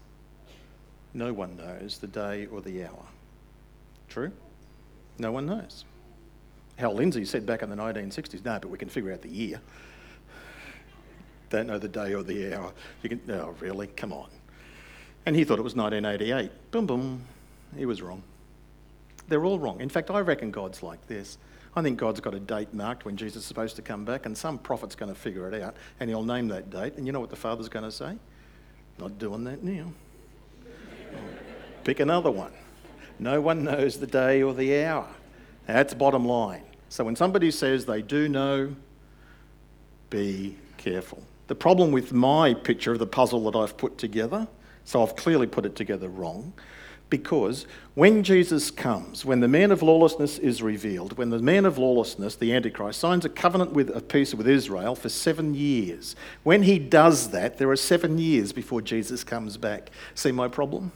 no 1.13 1.31
one 1.31 1.55
knows 1.55 1.99
the 1.99 2.07
day 2.07 2.47
or 2.47 2.61
the 2.61 2.83
hour. 2.85 3.05
True? 4.09 4.31
No 5.19 5.31
one 5.31 5.45
knows. 5.45 5.85
Hal 6.77 6.95
Lindsey 6.95 7.25
said 7.25 7.45
back 7.45 7.61
in 7.61 7.69
the 7.69 7.75
1960s, 7.75 8.43
no, 8.43 8.57
but 8.59 8.71
we 8.71 8.77
can 8.79 8.89
figure 8.89 9.13
out 9.13 9.21
the 9.21 9.29
year. 9.29 9.61
Don't 11.51 11.67
know 11.67 11.77
the 11.77 11.89
day 11.89 12.13
or 12.15 12.23
the 12.23 12.55
hour. 12.55 12.73
You 13.03 13.09
can, 13.09 13.21
oh, 13.29 13.53
really? 13.59 13.87
Come 13.87 14.13
on. 14.13 14.29
And 15.25 15.35
he 15.35 15.43
thought 15.43 15.59
it 15.59 15.63
was 15.63 15.75
1988. 15.75 16.71
Boom, 16.71 16.85
boom. 16.87 17.23
He 17.77 17.85
was 17.85 18.01
wrong. 18.01 18.23
They're 19.27 19.45
all 19.45 19.59
wrong. 19.59 19.81
In 19.81 19.89
fact, 19.89 20.09
I 20.09 20.21
reckon 20.21 20.49
God's 20.49 20.81
like 20.81 21.05
this. 21.07 21.37
I 21.75 21.81
think 21.81 21.99
God's 21.99 22.21
got 22.21 22.33
a 22.33 22.39
date 22.39 22.73
marked 22.73 23.05
when 23.05 23.17
Jesus 23.17 23.43
is 23.43 23.45
supposed 23.45 23.75
to 23.75 23.81
come 23.81 24.03
back, 24.03 24.25
and 24.25 24.37
some 24.37 24.57
prophet's 24.57 24.95
going 24.95 25.13
to 25.13 25.19
figure 25.19 25.47
it 25.51 25.61
out, 25.61 25.75
and 25.99 26.09
he'll 26.09 26.23
name 26.23 26.47
that 26.47 26.69
date. 26.69 26.95
And 26.95 27.05
you 27.05 27.11
know 27.11 27.19
what 27.19 27.29
the 27.29 27.35
Father's 27.35 27.69
going 27.69 27.85
to 27.85 27.91
say? 27.91 28.17
Not 28.97 29.19
doing 29.19 29.43
that 29.43 29.63
now. 29.63 29.91
Pick 31.83 31.99
another 31.99 32.31
one. 32.31 32.53
No 33.19 33.41
one 33.41 33.63
knows 33.63 33.99
the 33.99 34.07
day 34.07 34.41
or 34.41 34.53
the 34.53 34.83
hour. 34.83 35.07
That's 35.67 35.93
bottom 35.93 36.25
line. 36.25 36.63
So 36.89 37.03
when 37.03 37.15
somebody 37.15 37.51
says 37.51 37.85
they 37.85 38.01
do 38.01 38.27
know, 38.27 38.75
be 40.09 40.57
careful. 40.77 41.23
The 41.51 41.55
problem 41.55 41.91
with 41.91 42.13
my 42.13 42.53
picture 42.53 42.93
of 42.93 42.99
the 42.99 43.05
puzzle 43.05 43.51
that 43.51 43.57
I've 43.57 43.75
put 43.75 43.97
together, 43.97 44.47
so 44.85 45.03
I've 45.03 45.17
clearly 45.17 45.47
put 45.47 45.65
it 45.65 45.75
together 45.75 46.07
wrong, 46.07 46.53
because 47.09 47.67
when 47.93 48.23
Jesus 48.23 48.71
comes, 48.71 49.25
when 49.25 49.41
the 49.41 49.49
man 49.49 49.69
of 49.73 49.81
lawlessness 49.81 50.39
is 50.39 50.63
revealed, 50.63 51.17
when 51.17 51.29
the 51.29 51.39
man 51.39 51.65
of 51.65 51.77
lawlessness, 51.77 52.35
the 52.35 52.53
Antichrist, 52.53 53.01
signs 53.01 53.25
a 53.25 53.29
covenant 53.29 53.73
with 53.73 53.93
a 53.93 53.99
peace 53.99 54.33
with 54.33 54.47
Israel 54.47 54.95
for 54.95 55.09
seven 55.09 55.53
years, 55.53 56.15
when 56.43 56.63
he 56.63 56.79
does 56.79 57.31
that, 57.31 57.57
there 57.57 57.69
are 57.69 57.75
seven 57.75 58.17
years 58.17 58.53
before 58.53 58.81
Jesus 58.81 59.25
comes 59.25 59.57
back. 59.57 59.91
See 60.15 60.31
my 60.31 60.47
problem? 60.47 60.93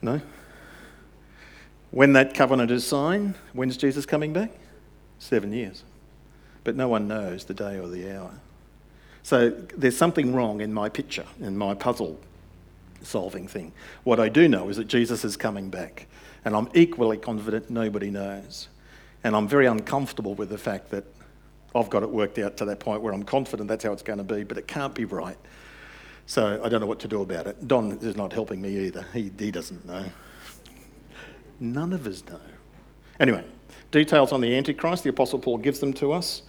No? 0.00 0.22
When 1.90 2.14
that 2.14 2.32
covenant 2.32 2.70
is 2.70 2.86
signed, 2.86 3.34
when's 3.52 3.76
Jesus 3.76 4.06
coming 4.06 4.32
back? 4.32 4.52
Seven 5.18 5.52
years. 5.52 5.84
But 6.68 6.76
no 6.76 6.86
one 6.86 7.08
knows 7.08 7.46
the 7.46 7.54
day 7.54 7.78
or 7.78 7.88
the 7.88 8.14
hour. 8.14 8.30
So 9.22 9.48
there's 9.48 9.96
something 9.96 10.34
wrong 10.34 10.60
in 10.60 10.74
my 10.74 10.90
picture, 10.90 11.24
in 11.40 11.56
my 11.56 11.72
puzzle 11.72 12.20
solving 13.00 13.48
thing. 13.48 13.72
What 14.04 14.20
I 14.20 14.28
do 14.28 14.48
know 14.48 14.68
is 14.68 14.76
that 14.76 14.86
Jesus 14.86 15.24
is 15.24 15.34
coming 15.34 15.70
back, 15.70 16.08
and 16.44 16.54
I'm 16.54 16.68
equally 16.74 17.16
confident 17.16 17.70
nobody 17.70 18.10
knows. 18.10 18.68
And 19.24 19.34
I'm 19.34 19.48
very 19.48 19.64
uncomfortable 19.64 20.34
with 20.34 20.50
the 20.50 20.58
fact 20.58 20.90
that 20.90 21.04
I've 21.74 21.88
got 21.88 22.02
it 22.02 22.10
worked 22.10 22.38
out 22.38 22.58
to 22.58 22.66
that 22.66 22.80
point 22.80 23.00
where 23.00 23.14
I'm 23.14 23.22
confident 23.22 23.66
that's 23.70 23.84
how 23.84 23.92
it's 23.92 24.02
going 24.02 24.18
to 24.18 24.22
be, 24.22 24.44
but 24.44 24.58
it 24.58 24.68
can't 24.68 24.94
be 24.94 25.06
right. 25.06 25.38
So 26.26 26.60
I 26.62 26.68
don't 26.68 26.82
know 26.82 26.86
what 26.86 27.00
to 27.00 27.08
do 27.08 27.22
about 27.22 27.46
it. 27.46 27.66
Don 27.66 27.92
is 27.92 28.14
not 28.14 28.30
helping 28.30 28.60
me 28.60 28.76
either. 28.80 29.06
He, 29.14 29.32
he 29.38 29.50
doesn't 29.50 29.86
know. 29.86 30.04
None 31.60 31.94
of 31.94 32.06
us 32.06 32.22
know. 32.28 32.40
Anyway, 33.18 33.42
details 33.90 34.32
on 34.32 34.42
the 34.42 34.54
Antichrist, 34.54 35.04
the 35.04 35.08
Apostle 35.08 35.38
Paul 35.38 35.56
gives 35.56 35.78
them 35.78 35.94
to 35.94 36.12
us. 36.12 36.42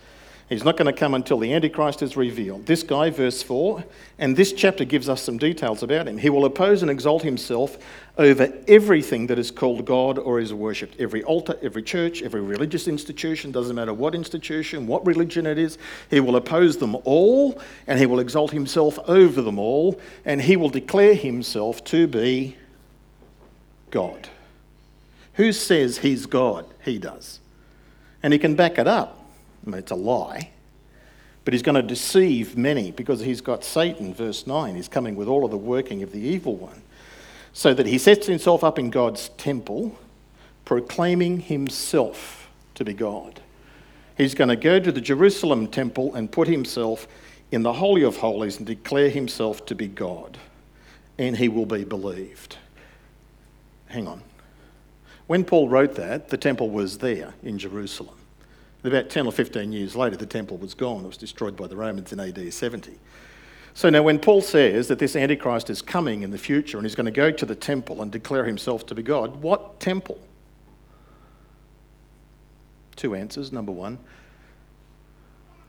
He's 0.49 0.63
not 0.63 0.77
going 0.77 0.87
to 0.87 0.99
come 0.99 1.13
until 1.13 1.37
the 1.37 1.53
Antichrist 1.53 2.01
is 2.01 2.17
revealed. 2.17 2.65
This 2.65 2.81
guy, 2.81 3.11
verse 3.11 3.43
4, 3.43 3.83
and 4.17 4.35
this 4.35 4.51
chapter 4.51 4.83
gives 4.83 5.07
us 5.07 5.21
some 5.21 5.37
details 5.37 5.83
about 5.83 6.07
him. 6.07 6.17
He 6.17 6.31
will 6.31 6.43
oppose 6.43 6.81
and 6.81 6.89
exalt 6.89 7.21
himself 7.21 7.77
over 8.17 8.51
everything 8.67 9.27
that 9.27 9.37
is 9.37 9.51
called 9.51 9.85
God 9.85 10.17
or 10.17 10.39
is 10.39 10.51
worshipped. 10.51 10.99
Every 10.99 11.23
altar, 11.23 11.55
every 11.61 11.83
church, 11.83 12.23
every 12.23 12.41
religious 12.41 12.87
institution, 12.87 13.51
doesn't 13.51 13.75
matter 13.75 13.93
what 13.93 14.15
institution, 14.15 14.87
what 14.87 15.05
religion 15.05 15.45
it 15.45 15.59
is, 15.59 15.77
he 16.09 16.19
will 16.19 16.35
oppose 16.35 16.77
them 16.77 16.97
all 17.03 17.61
and 17.85 17.99
he 17.99 18.07
will 18.07 18.19
exalt 18.19 18.49
himself 18.49 18.97
over 19.07 19.43
them 19.43 19.59
all 19.59 20.01
and 20.25 20.41
he 20.41 20.57
will 20.57 20.69
declare 20.69 21.13
himself 21.13 21.83
to 21.83 22.07
be 22.07 22.57
God. 23.91 24.29
Who 25.35 25.53
says 25.53 25.99
he's 25.99 26.25
God? 26.25 26.65
He 26.83 26.97
does. 26.97 27.39
And 28.23 28.33
he 28.33 28.39
can 28.39 28.55
back 28.55 28.79
it 28.79 28.87
up. 28.87 29.18
It's 29.77 29.91
a 29.91 29.95
lie. 29.95 30.49
But 31.45 31.53
he's 31.53 31.63
going 31.63 31.75
to 31.75 31.81
deceive 31.81 32.57
many 32.57 32.91
because 32.91 33.21
he's 33.21 33.41
got 33.41 33.63
Satan, 33.63 34.13
verse 34.13 34.45
9. 34.45 34.75
He's 34.75 34.87
coming 34.87 35.15
with 35.15 35.27
all 35.27 35.45
of 35.45 35.51
the 35.51 35.57
working 35.57 36.03
of 36.03 36.11
the 36.11 36.19
evil 36.19 36.55
one. 36.55 36.81
So 37.53 37.73
that 37.73 37.87
he 37.87 37.97
sets 37.97 38.27
himself 38.27 38.63
up 38.63 38.77
in 38.77 38.89
God's 38.89 39.29
temple, 39.29 39.97
proclaiming 40.65 41.39
himself 41.39 42.47
to 42.75 42.85
be 42.85 42.93
God. 42.93 43.41
He's 44.17 44.35
going 44.35 44.49
to 44.49 44.55
go 44.55 44.79
to 44.79 44.91
the 44.91 45.01
Jerusalem 45.01 45.67
temple 45.67 46.13
and 46.13 46.31
put 46.31 46.47
himself 46.47 47.07
in 47.51 47.63
the 47.63 47.73
Holy 47.73 48.03
of 48.03 48.17
Holies 48.17 48.57
and 48.57 48.67
declare 48.67 49.09
himself 49.09 49.65
to 49.65 49.75
be 49.75 49.87
God. 49.87 50.37
And 51.17 51.37
he 51.37 51.49
will 51.49 51.65
be 51.65 51.83
believed. 51.83 52.57
Hang 53.87 54.07
on. 54.07 54.21
When 55.25 55.43
Paul 55.43 55.67
wrote 55.67 55.95
that, 55.95 56.29
the 56.29 56.37
temple 56.37 56.69
was 56.69 56.99
there 56.99 57.33
in 57.41 57.57
Jerusalem. 57.57 58.18
About 58.83 59.09
10 59.09 59.25
or 59.25 59.31
15 59.31 59.71
years 59.73 59.95
later, 59.95 60.15
the 60.15 60.25
temple 60.25 60.57
was 60.57 60.73
gone. 60.73 61.03
It 61.03 61.07
was 61.07 61.17
destroyed 61.17 61.57
by 61.57 61.67
the 61.67 61.75
Romans 61.75 62.13
in 62.13 62.19
AD 62.19 62.53
70. 62.53 62.97
So 63.73 63.89
now, 63.89 64.03
when 64.03 64.19
Paul 64.19 64.41
says 64.41 64.87
that 64.87 64.99
this 64.99 65.15
Antichrist 65.15 65.69
is 65.69 65.81
coming 65.81 66.23
in 66.23 66.31
the 66.31 66.37
future 66.37 66.77
and 66.77 66.85
he's 66.85 66.95
going 66.95 67.05
to 67.05 67.11
go 67.11 67.31
to 67.31 67.45
the 67.45 67.55
temple 67.55 68.01
and 68.01 68.11
declare 68.11 68.45
himself 68.45 68.85
to 68.87 68.95
be 68.95 69.03
God, 69.03 69.37
what 69.37 69.79
temple? 69.79 70.19
Two 72.95 73.15
answers. 73.15 73.51
Number 73.51 73.71
one, 73.71 73.99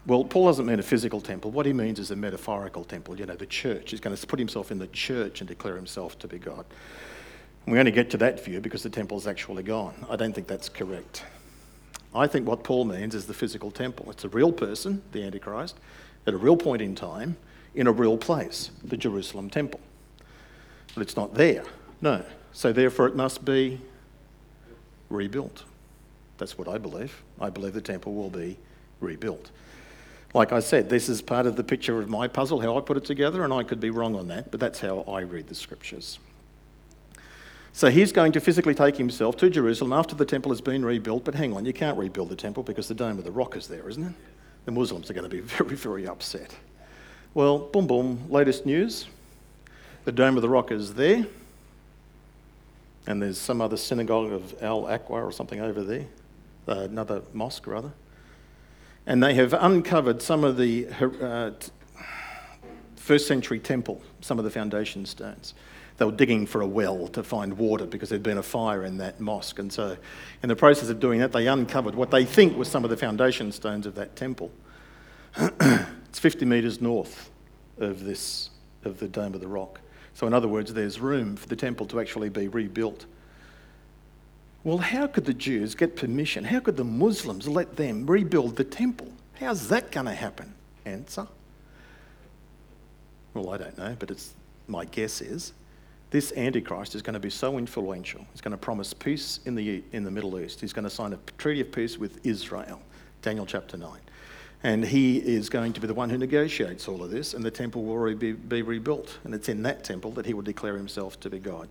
well, 0.06 0.24
Paul 0.24 0.46
doesn't 0.46 0.66
mean 0.66 0.78
a 0.78 0.82
physical 0.82 1.20
temple. 1.20 1.50
What 1.50 1.66
he 1.66 1.72
means 1.72 1.98
is 1.98 2.10
a 2.10 2.16
metaphorical 2.16 2.84
temple, 2.84 3.18
you 3.18 3.26
know, 3.26 3.36
the 3.36 3.46
church. 3.46 3.90
He's 3.90 4.00
going 4.00 4.16
to 4.16 4.26
put 4.26 4.38
himself 4.38 4.70
in 4.70 4.78
the 4.78 4.88
church 4.88 5.40
and 5.40 5.48
declare 5.48 5.76
himself 5.76 6.18
to 6.20 6.28
be 6.28 6.38
God. 6.38 6.64
And 7.66 7.72
we 7.72 7.78
only 7.78 7.92
get 7.92 8.10
to 8.10 8.16
that 8.16 8.44
view 8.44 8.60
because 8.60 8.82
the 8.82 8.90
temple's 8.90 9.26
actually 9.26 9.62
gone. 9.62 10.06
I 10.08 10.16
don't 10.16 10.32
think 10.32 10.46
that's 10.46 10.68
correct. 10.68 11.24
I 12.14 12.26
think 12.26 12.46
what 12.46 12.64
Paul 12.64 12.84
means 12.84 13.14
is 13.14 13.26
the 13.26 13.34
physical 13.34 13.70
temple. 13.70 14.10
It's 14.10 14.24
a 14.24 14.28
real 14.28 14.52
person, 14.52 15.02
the 15.12 15.22
Antichrist, 15.22 15.76
at 16.26 16.34
a 16.34 16.36
real 16.36 16.56
point 16.56 16.82
in 16.82 16.94
time, 16.94 17.36
in 17.74 17.86
a 17.86 17.92
real 17.92 18.16
place, 18.16 18.70
the 18.82 18.96
Jerusalem 18.96 19.48
temple. 19.48 19.80
But 20.94 21.02
it's 21.02 21.16
not 21.16 21.34
there. 21.34 21.64
No. 22.00 22.24
So 22.52 22.72
therefore, 22.72 23.06
it 23.06 23.14
must 23.14 23.44
be 23.44 23.80
rebuilt. 25.08 25.64
That's 26.38 26.58
what 26.58 26.68
I 26.68 26.78
believe. 26.78 27.22
I 27.40 27.50
believe 27.50 27.74
the 27.74 27.80
temple 27.80 28.14
will 28.14 28.30
be 28.30 28.56
rebuilt. 29.00 29.50
Like 30.34 30.52
I 30.52 30.60
said, 30.60 30.88
this 30.88 31.08
is 31.08 31.20
part 31.22 31.46
of 31.46 31.56
the 31.56 31.64
picture 31.64 32.00
of 32.00 32.08
my 32.08 32.28
puzzle, 32.28 32.60
how 32.60 32.78
I 32.78 32.80
put 32.80 32.96
it 32.96 33.04
together, 33.04 33.44
and 33.44 33.52
I 33.52 33.62
could 33.62 33.80
be 33.80 33.90
wrong 33.90 34.16
on 34.16 34.28
that, 34.28 34.50
but 34.50 34.60
that's 34.60 34.80
how 34.80 35.00
I 35.08 35.20
read 35.20 35.48
the 35.48 35.54
scriptures. 35.54 36.18
So 37.72 37.88
he's 37.88 38.12
going 38.12 38.32
to 38.32 38.40
physically 38.40 38.74
take 38.74 38.96
himself 38.96 39.36
to 39.38 39.48
Jerusalem 39.48 39.92
after 39.92 40.14
the 40.14 40.24
temple 40.24 40.50
has 40.50 40.60
been 40.60 40.84
rebuilt. 40.84 41.24
But 41.24 41.34
hang 41.34 41.54
on, 41.54 41.64
you 41.64 41.72
can't 41.72 41.96
rebuild 41.96 42.28
the 42.28 42.36
temple 42.36 42.62
because 42.62 42.88
the 42.88 42.94
Dome 42.94 43.18
of 43.18 43.24
the 43.24 43.30
Rock 43.30 43.56
is 43.56 43.68
there, 43.68 43.88
isn't 43.88 44.02
it? 44.02 44.12
The 44.64 44.72
Muslims 44.72 45.10
are 45.10 45.14
going 45.14 45.28
to 45.28 45.30
be 45.30 45.40
very, 45.40 45.76
very 45.76 46.06
upset. 46.06 46.54
Well, 47.32 47.58
boom, 47.58 47.86
boom, 47.86 48.24
latest 48.28 48.66
news. 48.66 49.06
The 50.04 50.12
Dome 50.12 50.36
of 50.36 50.42
the 50.42 50.48
Rock 50.48 50.72
is 50.72 50.94
there. 50.94 51.26
And 53.06 53.22
there's 53.22 53.38
some 53.38 53.60
other 53.60 53.76
synagogue 53.76 54.32
of 54.32 54.62
Al 54.62 54.82
Aqsa 54.82 55.10
or 55.10 55.32
something 55.32 55.60
over 55.60 55.82
there, 55.82 56.06
uh, 56.68 56.80
another 56.80 57.22
mosque, 57.32 57.66
rather. 57.66 57.92
And 59.06 59.22
they 59.22 59.34
have 59.34 59.54
uncovered 59.54 60.20
some 60.20 60.44
of 60.44 60.56
the 60.56 60.88
uh, 61.22 61.52
first 62.96 63.26
century 63.26 63.58
temple, 63.58 64.02
some 64.20 64.38
of 64.38 64.44
the 64.44 64.50
foundation 64.50 65.06
stones 65.06 65.54
they 66.00 66.06
were 66.06 66.12
digging 66.12 66.46
for 66.46 66.62
a 66.62 66.66
well 66.66 67.08
to 67.08 67.22
find 67.22 67.58
water 67.58 67.84
because 67.84 68.08
there'd 68.08 68.22
been 68.22 68.38
a 68.38 68.42
fire 68.42 68.84
in 68.84 68.96
that 68.96 69.20
mosque. 69.20 69.58
And 69.58 69.70
so, 69.70 69.98
in 70.42 70.48
the 70.48 70.56
process 70.56 70.88
of 70.88 70.98
doing 70.98 71.20
that, 71.20 71.30
they 71.30 71.46
uncovered 71.46 71.94
what 71.94 72.10
they 72.10 72.24
think 72.24 72.56
was 72.56 72.68
some 72.68 72.84
of 72.84 72.90
the 72.90 72.96
foundation 72.96 73.52
stones 73.52 73.84
of 73.84 73.96
that 73.96 74.16
temple. 74.16 74.50
it's 75.36 76.18
50 76.18 76.46
metres 76.46 76.80
north 76.80 77.30
of 77.76 78.02
this, 78.02 78.48
of 78.82 78.98
the 78.98 79.08
Dome 79.08 79.34
of 79.34 79.42
the 79.42 79.46
Rock. 79.46 79.82
So, 80.14 80.26
in 80.26 80.32
other 80.32 80.48
words, 80.48 80.72
there's 80.72 81.00
room 81.00 81.36
for 81.36 81.46
the 81.48 81.56
temple 81.56 81.84
to 81.88 82.00
actually 82.00 82.30
be 82.30 82.48
rebuilt. 82.48 83.04
Well, 84.64 84.78
how 84.78 85.06
could 85.06 85.26
the 85.26 85.34
Jews 85.34 85.74
get 85.74 85.96
permission? 85.96 86.44
How 86.44 86.60
could 86.60 86.78
the 86.78 86.84
Muslims 86.84 87.46
let 87.46 87.76
them 87.76 88.06
rebuild 88.06 88.56
the 88.56 88.64
temple? 88.64 89.12
How's 89.34 89.68
that 89.68 89.92
going 89.92 90.06
to 90.06 90.14
happen? 90.14 90.54
Answer. 90.86 91.26
Well, 93.34 93.50
I 93.50 93.58
don't 93.58 93.76
know, 93.76 93.94
but 93.98 94.10
it's 94.10 94.32
my 94.66 94.86
guess 94.86 95.20
is 95.20 95.52
this 96.10 96.32
Antichrist 96.32 96.94
is 96.94 97.02
going 97.02 97.14
to 97.14 97.20
be 97.20 97.30
so 97.30 97.56
influential. 97.56 98.26
He's 98.32 98.40
going 98.40 98.52
to 98.52 98.58
promise 98.58 98.92
peace 98.92 99.40
in 99.44 99.54
the, 99.54 99.82
in 99.92 100.04
the 100.04 100.10
Middle 100.10 100.38
East. 100.38 100.60
He's 100.60 100.72
going 100.72 100.84
to 100.84 100.90
sign 100.90 101.12
a 101.12 101.18
treaty 101.38 101.60
of 101.60 101.70
peace 101.70 101.98
with 101.98 102.24
Israel, 102.26 102.82
Daniel 103.22 103.46
chapter 103.46 103.76
9. 103.76 103.92
And 104.62 104.84
he 104.84 105.18
is 105.18 105.48
going 105.48 105.72
to 105.72 105.80
be 105.80 105.86
the 105.86 105.94
one 105.94 106.10
who 106.10 106.18
negotiates 106.18 106.86
all 106.88 107.02
of 107.02 107.10
this, 107.10 107.32
and 107.32 107.44
the 107.44 107.50
temple 107.50 107.84
will 107.84 108.14
be, 108.14 108.32
be 108.32 108.62
rebuilt. 108.62 109.18
And 109.24 109.34
it's 109.34 109.48
in 109.48 109.62
that 109.62 109.84
temple 109.84 110.10
that 110.12 110.26
he 110.26 110.34
will 110.34 110.42
declare 110.42 110.76
himself 110.76 111.18
to 111.20 111.30
be 111.30 111.38
God. 111.38 111.68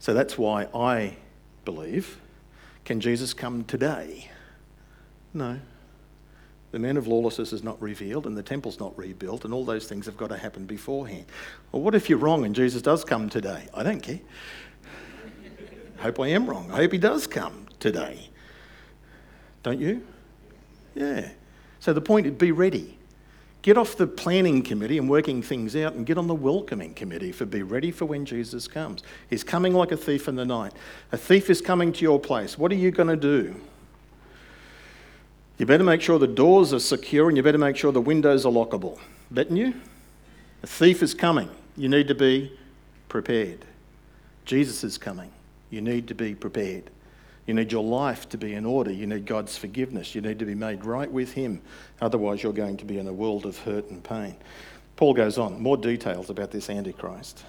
So 0.00 0.12
that's 0.12 0.36
why 0.36 0.68
I 0.74 1.16
believe 1.64 2.20
can 2.84 3.00
Jesus 3.00 3.34
come 3.34 3.64
today? 3.64 4.30
No. 5.32 5.60
The 6.72 6.78
man 6.78 6.96
of 6.96 7.08
lawlessness 7.08 7.52
is 7.52 7.64
not 7.64 7.80
revealed, 7.82 8.26
and 8.26 8.36
the 8.36 8.42
temple's 8.42 8.78
not 8.78 8.96
rebuilt, 8.96 9.44
and 9.44 9.52
all 9.52 9.64
those 9.64 9.86
things 9.86 10.06
have 10.06 10.16
got 10.16 10.28
to 10.28 10.36
happen 10.36 10.66
beforehand. 10.66 11.24
Well, 11.72 11.82
what 11.82 11.94
if 11.94 12.08
you're 12.08 12.18
wrong 12.18 12.44
and 12.44 12.54
Jesus 12.54 12.80
does 12.80 13.04
come 13.04 13.28
today? 13.28 13.66
I 13.74 13.82
don't 13.82 14.00
care. 14.00 14.20
I 15.98 16.02
hope 16.02 16.20
I 16.20 16.28
am 16.28 16.48
wrong. 16.48 16.70
I 16.70 16.76
hope 16.76 16.92
he 16.92 16.98
does 16.98 17.26
come 17.26 17.66
today. 17.80 18.30
Don't 19.62 19.80
you? 19.80 20.06
Yeah. 20.94 21.28
So 21.80 21.92
the 21.92 22.00
point 22.00 22.26
is 22.26 22.32
be 22.32 22.52
ready. 22.52 22.98
Get 23.62 23.76
off 23.76 23.96
the 23.96 24.06
planning 24.06 24.62
committee 24.62 24.96
and 24.96 25.10
working 25.10 25.42
things 25.42 25.76
out 25.76 25.92
and 25.92 26.06
get 26.06 26.16
on 26.16 26.26
the 26.26 26.34
welcoming 26.34 26.94
committee 26.94 27.30
for 27.32 27.44
be 27.44 27.62
ready 27.62 27.90
for 27.90 28.06
when 28.06 28.24
Jesus 28.24 28.66
comes. 28.66 29.02
He's 29.28 29.44
coming 29.44 29.74
like 29.74 29.92
a 29.92 29.98
thief 29.98 30.28
in 30.28 30.36
the 30.36 30.46
night. 30.46 30.72
A 31.12 31.18
thief 31.18 31.50
is 31.50 31.60
coming 31.60 31.92
to 31.92 32.00
your 32.00 32.18
place. 32.18 32.56
What 32.56 32.72
are 32.72 32.76
you 32.76 32.90
going 32.90 33.08
to 33.08 33.16
do? 33.16 33.60
You 35.60 35.66
better 35.66 35.84
make 35.84 36.00
sure 36.00 36.18
the 36.18 36.26
doors 36.26 36.72
are 36.72 36.80
secure 36.80 37.28
and 37.28 37.36
you 37.36 37.42
better 37.42 37.58
make 37.58 37.76
sure 37.76 37.92
the 37.92 38.00
windows 38.00 38.46
are 38.46 38.50
lockable. 38.50 38.98
Betting 39.30 39.58
you? 39.58 39.74
A 40.62 40.66
thief 40.66 41.02
is 41.02 41.12
coming. 41.12 41.50
You 41.76 41.90
need 41.90 42.08
to 42.08 42.14
be 42.14 42.50
prepared. 43.10 43.66
Jesus 44.46 44.82
is 44.84 44.96
coming. 44.96 45.30
You 45.68 45.82
need 45.82 46.08
to 46.08 46.14
be 46.14 46.34
prepared. 46.34 46.84
You 47.44 47.52
need 47.52 47.70
your 47.72 47.84
life 47.84 48.26
to 48.30 48.38
be 48.38 48.54
in 48.54 48.64
order. 48.64 48.90
You 48.90 49.06
need 49.06 49.26
God's 49.26 49.58
forgiveness. 49.58 50.14
You 50.14 50.22
need 50.22 50.38
to 50.38 50.46
be 50.46 50.54
made 50.54 50.82
right 50.86 51.12
with 51.12 51.34
Him. 51.34 51.60
Otherwise, 52.00 52.42
you're 52.42 52.54
going 52.54 52.78
to 52.78 52.86
be 52.86 52.98
in 52.98 53.06
a 53.06 53.12
world 53.12 53.44
of 53.44 53.58
hurt 53.58 53.90
and 53.90 54.02
pain. 54.02 54.36
Paul 54.96 55.12
goes 55.12 55.36
on, 55.36 55.60
more 55.60 55.76
details 55.76 56.30
about 56.30 56.52
this 56.52 56.70
Antichrist. 56.70 57.44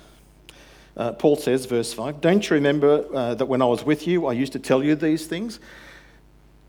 Uh, 0.98 1.13
Paul 1.13 1.38
says, 1.38 1.65
verse 1.65 1.94
5, 1.94 2.20
Don't 2.20 2.50
you 2.50 2.56
remember 2.56 3.06
uh, 3.13 3.36
that 3.36 3.46
when 3.46 3.62
I 3.62 3.65
was 3.68 3.86
with 3.86 4.06
you, 4.06 4.25
I 4.25 4.34
used 4.34 4.51
to 4.51 4.60
tell 4.60 4.84
you 4.84 4.96
these 4.96 5.27
things? 5.27 5.62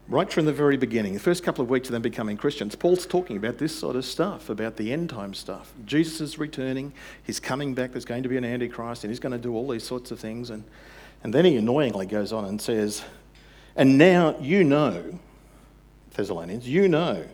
Right 0.09 0.31
from 0.31 0.47
the 0.47 0.53
very 0.53 0.77
beginning, 0.77 1.15
the 1.15 1.21
first 1.21 1.45
couple 1.45 1.63
of 1.63 1.71
weeks 1.71 1.89
of 1.89 1.93
them 1.93 2.03
becoming 2.03 2.37
Christians, 2.37 2.75
Paul's 2.75 3.07
talking 3.07 3.37
about 3.37 3.59
this 3.59 3.77
sort 3.77 3.95
of 3.95 4.05
stuff, 4.05 4.51
about 4.51 4.77
the 4.77 4.93
end 4.93 5.11
time 5.11 5.33
stuff. 5.33 5.73
Jesus 5.87 6.21
is 6.21 6.39
returning, 6.39 6.93
he's 7.23 7.39
coming 7.39 7.73
back, 7.73 7.93
there's 7.93 8.05
going 8.05 8.25
to 8.25 8.29
be 8.29 8.37
an 8.37 8.45
Antichrist, 8.45 9.05
and 9.05 9.11
he's 9.11 9.21
going 9.21 9.33
to 9.33 9.39
do 9.39 9.55
all 9.55 9.69
these 9.69 9.85
sorts 9.85 10.11
of 10.11 10.19
things. 10.19 10.51
And, 10.51 10.65
and 11.23 11.33
then 11.33 11.45
he 11.45 11.57
annoyingly 11.57 12.07
goes 12.07 12.33
on 12.33 12.45
and 12.45 12.61
says, 12.61 13.03
And 13.77 13.97
now 13.97 14.37
you 14.41 14.65
know, 14.65 15.19
Thessalonians, 16.11 16.69
you 16.69 16.89
know 16.89 17.25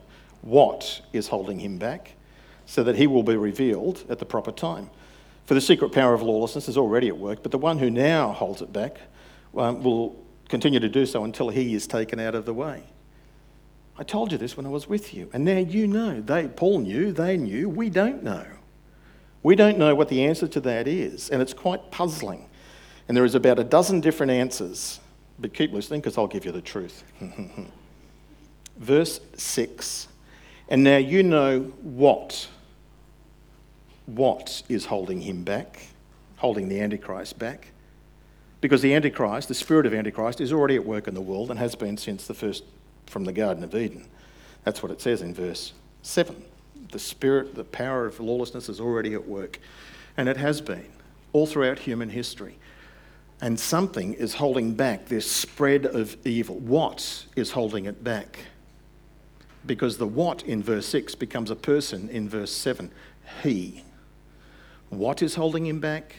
what 0.42 1.00
is 1.12 1.28
holding 1.28 1.58
him 1.58 1.78
back, 1.78 2.12
so 2.66 2.84
that 2.84 2.96
he 2.96 3.06
will 3.06 3.22
be 3.22 3.36
revealed 3.36 4.04
at 4.10 4.18
the 4.18 4.26
proper 4.26 4.52
time. 4.52 4.90
For 5.46 5.54
the 5.54 5.60
secret 5.62 5.90
power 5.90 6.12
of 6.12 6.20
lawlessness 6.20 6.68
is 6.68 6.76
already 6.76 7.08
at 7.08 7.16
work, 7.16 7.42
but 7.42 7.50
the 7.50 7.58
one 7.58 7.78
who 7.78 7.88
now 7.88 8.32
holds 8.32 8.60
it 8.60 8.74
back 8.74 8.98
um, 9.56 9.82
will 9.82 10.22
continue 10.48 10.80
to 10.80 10.88
do 10.88 11.06
so 11.06 11.24
until 11.24 11.50
he 11.50 11.74
is 11.74 11.86
taken 11.86 12.18
out 12.18 12.34
of 12.34 12.44
the 12.44 12.54
way. 12.54 12.84
I 13.98 14.04
told 14.04 14.30
you 14.32 14.38
this 14.38 14.56
when 14.56 14.64
I 14.64 14.68
was 14.68 14.88
with 14.88 15.12
you, 15.12 15.28
and 15.32 15.44
now 15.44 15.58
you 15.58 15.86
know. 15.86 16.20
They, 16.20 16.46
Paul 16.46 16.80
knew, 16.80 17.12
they 17.12 17.36
knew, 17.36 17.68
we 17.68 17.90
don't 17.90 18.22
know. 18.22 18.46
We 19.42 19.56
don't 19.56 19.78
know 19.78 19.94
what 19.94 20.08
the 20.08 20.24
answer 20.24 20.46
to 20.48 20.60
that 20.60 20.86
is, 20.86 21.30
and 21.30 21.42
it's 21.42 21.52
quite 21.52 21.90
puzzling. 21.90 22.48
And 23.08 23.16
there 23.16 23.24
is 23.24 23.34
about 23.34 23.58
a 23.58 23.64
dozen 23.64 24.00
different 24.00 24.30
answers, 24.30 25.00
but 25.38 25.52
keep 25.54 25.72
listening 25.72 26.00
because 26.00 26.16
I'll 26.18 26.26
give 26.26 26.44
you 26.44 26.52
the 26.52 26.60
truth. 26.60 27.02
Verse 28.76 29.20
6 29.36 30.08
And 30.68 30.84
now 30.84 30.98
you 30.98 31.22
know 31.22 31.60
what. 31.82 32.48
What 34.06 34.62
is 34.70 34.86
holding 34.86 35.20
him 35.20 35.44
back, 35.44 35.88
holding 36.36 36.68
the 36.68 36.80
Antichrist 36.80 37.38
back? 37.38 37.68
Because 38.60 38.82
the 38.82 38.94
Antichrist, 38.94 39.48
the 39.48 39.54
spirit 39.54 39.86
of 39.86 39.94
Antichrist, 39.94 40.40
is 40.40 40.52
already 40.52 40.76
at 40.76 40.84
work 40.84 41.06
in 41.06 41.14
the 41.14 41.20
world 41.20 41.50
and 41.50 41.58
has 41.58 41.74
been 41.74 41.96
since 41.96 42.26
the 42.26 42.34
first 42.34 42.64
from 43.06 43.24
the 43.24 43.32
Garden 43.32 43.62
of 43.62 43.74
Eden. 43.74 44.06
That's 44.64 44.82
what 44.82 44.92
it 44.92 45.00
says 45.00 45.22
in 45.22 45.32
verse 45.32 45.72
7. 46.02 46.44
The 46.90 46.98
spirit, 46.98 47.54
the 47.54 47.64
power 47.64 48.06
of 48.06 48.18
lawlessness 48.18 48.68
is 48.68 48.80
already 48.80 49.14
at 49.14 49.26
work. 49.26 49.58
And 50.16 50.28
it 50.28 50.36
has 50.36 50.60
been 50.60 50.86
all 51.32 51.46
throughout 51.46 51.78
human 51.78 52.10
history. 52.10 52.58
And 53.40 53.58
something 53.58 54.14
is 54.14 54.34
holding 54.34 54.74
back 54.74 55.06
this 55.06 55.30
spread 55.30 55.86
of 55.86 56.16
evil. 56.26 56.56
What 56.56 57.26
is 57.36 57.52
holding 57.52 57.84
it 57.84 58.02
back? 58.02 58.40
Because 59.64 59.98
the 59.98 60.06
what 60.06 60.42
in 60.42 60.62
verse 60.62 60.86
6 60.86 61.14
becomes 61.14 61.50
a 61.50 61.56
person 61.56 62.08
in 62.08 62.28
verse 62.28 62.50
7. 62.50 62.90
He. 63.42 63.84
What 64.88 65.22
is 65.22 65.36
holding 65.36 65.66
him 65.66 65.78
back? 65.78 66.16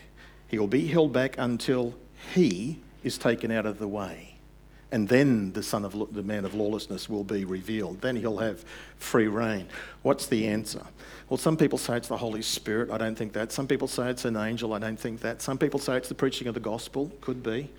He 0.48 0.58
will 0.58 0.68
be 0.68 0.88
held 0.88 1.12
back 1.12 1.36
until 1.38 1.96
he 2.34 2.80
is 3.04 3.18
taken 3.18 3.52
out 3.52 3.66
of 3.66 3.80
the 3.80 3.88
way. 3.88 4.36
And 4.92 5.08
then 5.08 5.54
the 5.54 5.62
son 5.62 5.86
of 5.86 6.14
the 6.14 6.24
man 6.24 6.46
of 6.46 6.56
lawlessness 6.56 7.08
will 7.08 7.24
be 7.24 7.46
revealed. 7.46 8.02
Then 8.02 8.16
he'll 8.16 8.40
have 8.40 8.66
free 8.98 9.28
rein. 9.28 9.68
What's 10.02 10.26
the 10.26 10.48
answer? 10.48 10.82
Well, 11.30 11.38
some 11.38 11.58
people 11.58 11.78
say 11.78 11.98
it's 11.98 12.08
the 12.08 12.18
Holy 12.18 12.42
Spirit. 12.42 12.90
I 12.90 12.98
don't 12.98 13.16
think 13.16 13.34
that. 13.34 13.52
Some 13.52 13.68
people 13.68 13.88
say 13.88 14.10
it's 14.10 14.26
an 14.26 14.36
angel. 14.36 14.74
I 14.74 14.80
don't 14.80 15.00
think 15.00 15.22
that. 15.22 15.44
Some 15.44 15.60
people 15.60 15.80
say 15.80 15.96
it's 15.96 16.10
the 16.10 16.16
preaching 16.16 16.48
of 16.48 16.56
the 16.56 16.60
gospel. 16.60 17.12
Could 17.22 17.44
be. 17.44 17.70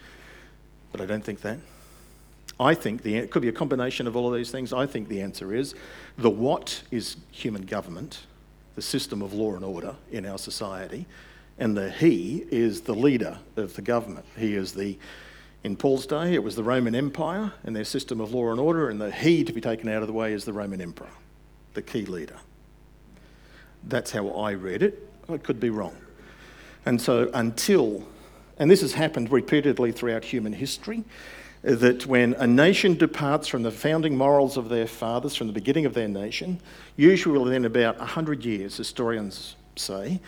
But 0.92 1.00
I 1.00 1.06
don't 1.06 1.24
think 1.24 1.40
that. 1.40 1.58
I 2.60 2.74
think 2.74 3.02
the, 3.02 3.16
it 3.16 3.30
could 3.30 3.42
be 3.42 3.48
a 3.48 3.52
combination 3.52 4.06
of 4.06 4.14
all 4.14 4.28
of 4.28 4.34
these 4.34 4.52
things. 4.52 4.72
I 4.72 4.86
think 4.86 5.08
the 5.08 5.20
answer 5.22 5.52
is 5.52 5.74
the 6.16 6.30
what 6.30 6.82
is 6.90 7.16
human 7.32 7.62
government, 7.62 8.20
the 8.76 8.82
system 8.82 9.20
of 9.22 9.32
law 9.32 9.54
and 9.56 9.64
order 9.64 9.96
in 10.12 10.26
our 10.26 10.38
society. 10.38 11.06
And 11.60 11.76
the 11.76 11.90
he 11.90 12.46
is 12.50 12.80
the 12.80 12.94
leader 12.94 13.38
of 13.56 13.74
the 13.74 13.82
government. 13.82 14.24
He 14.36 14.54
is 14.54 14.72
the, 14.72 14.98
in 15.62 15.76
Paul's 15.76 16.06
day, 16.06 16.34
it 16.34 16.42
was 16.42 16.56
the 16.56 16.64
Roman 16.64 16.94
Empire 16.94 17.52
and 17.62 17.76
their 17.76 17.84
system 17.84 18.18
of 18.20 18.32
law 18.32 18.50
and 18.50 18.58
order, 18.58 18.88
and 18.88 18.98
the 18.98 19.10
he 19.10 19.44
to 19.44 19.52
be 19.52 19.60
taken 19.60 19.88
out 19.88 20.00
of 20.00 20.08
the 20.08 20.14
way 20.14 20.32
is 20.32 20.46
the 20.46 20.54
Roman 20.54 20.80
Emperor, 20.80 21.10
the 21.74 21.82
key 21.82 22.06
leader. 22.06 22.38
That's 23.84 24.10
how 24.10 24.30
I 24.30 24.52
read 24.52 24.82
it. 24.82 25.06
I 25.28 25.36
could 25.36 25.60
be 25.60 25.68
wrong. 25.68 25.96
And 26.86 27.00
so 27.00 27.30
until, 27.34 28.06
and 28.58 28.70
this 28.70 28.80
has 28.80 28.94
happened 28.94 29.30
repeatedly 29.30 29.92
throughout 29.92 30.24
human 30.24 30.54
history, 30.54 31.04
that 31.62 32.06
when 32.06 32.32
a 32.34 32.46
nation 32.46 32.94
departs 32.94 33.48
from 33.48 33.62
the 33.62 33.70
founding 33.70 34.16
morals 34.16 34.56
of 34.56 34.70
their 34.70 34.86
fathers, 34.86 35.36
from 35.36 35.46
the 35.46 35.52
beginning 35.52 35.84
of 35.84 35.92
their 35.92 36.08
nation, 36.08 36.58
usually 36.96 37.38
within 37.38 37.66
about 37.66 37.98
100 37.98 38.46
years, 38.46 38.78
historians 38.78 39.56
say, 39.76 40.20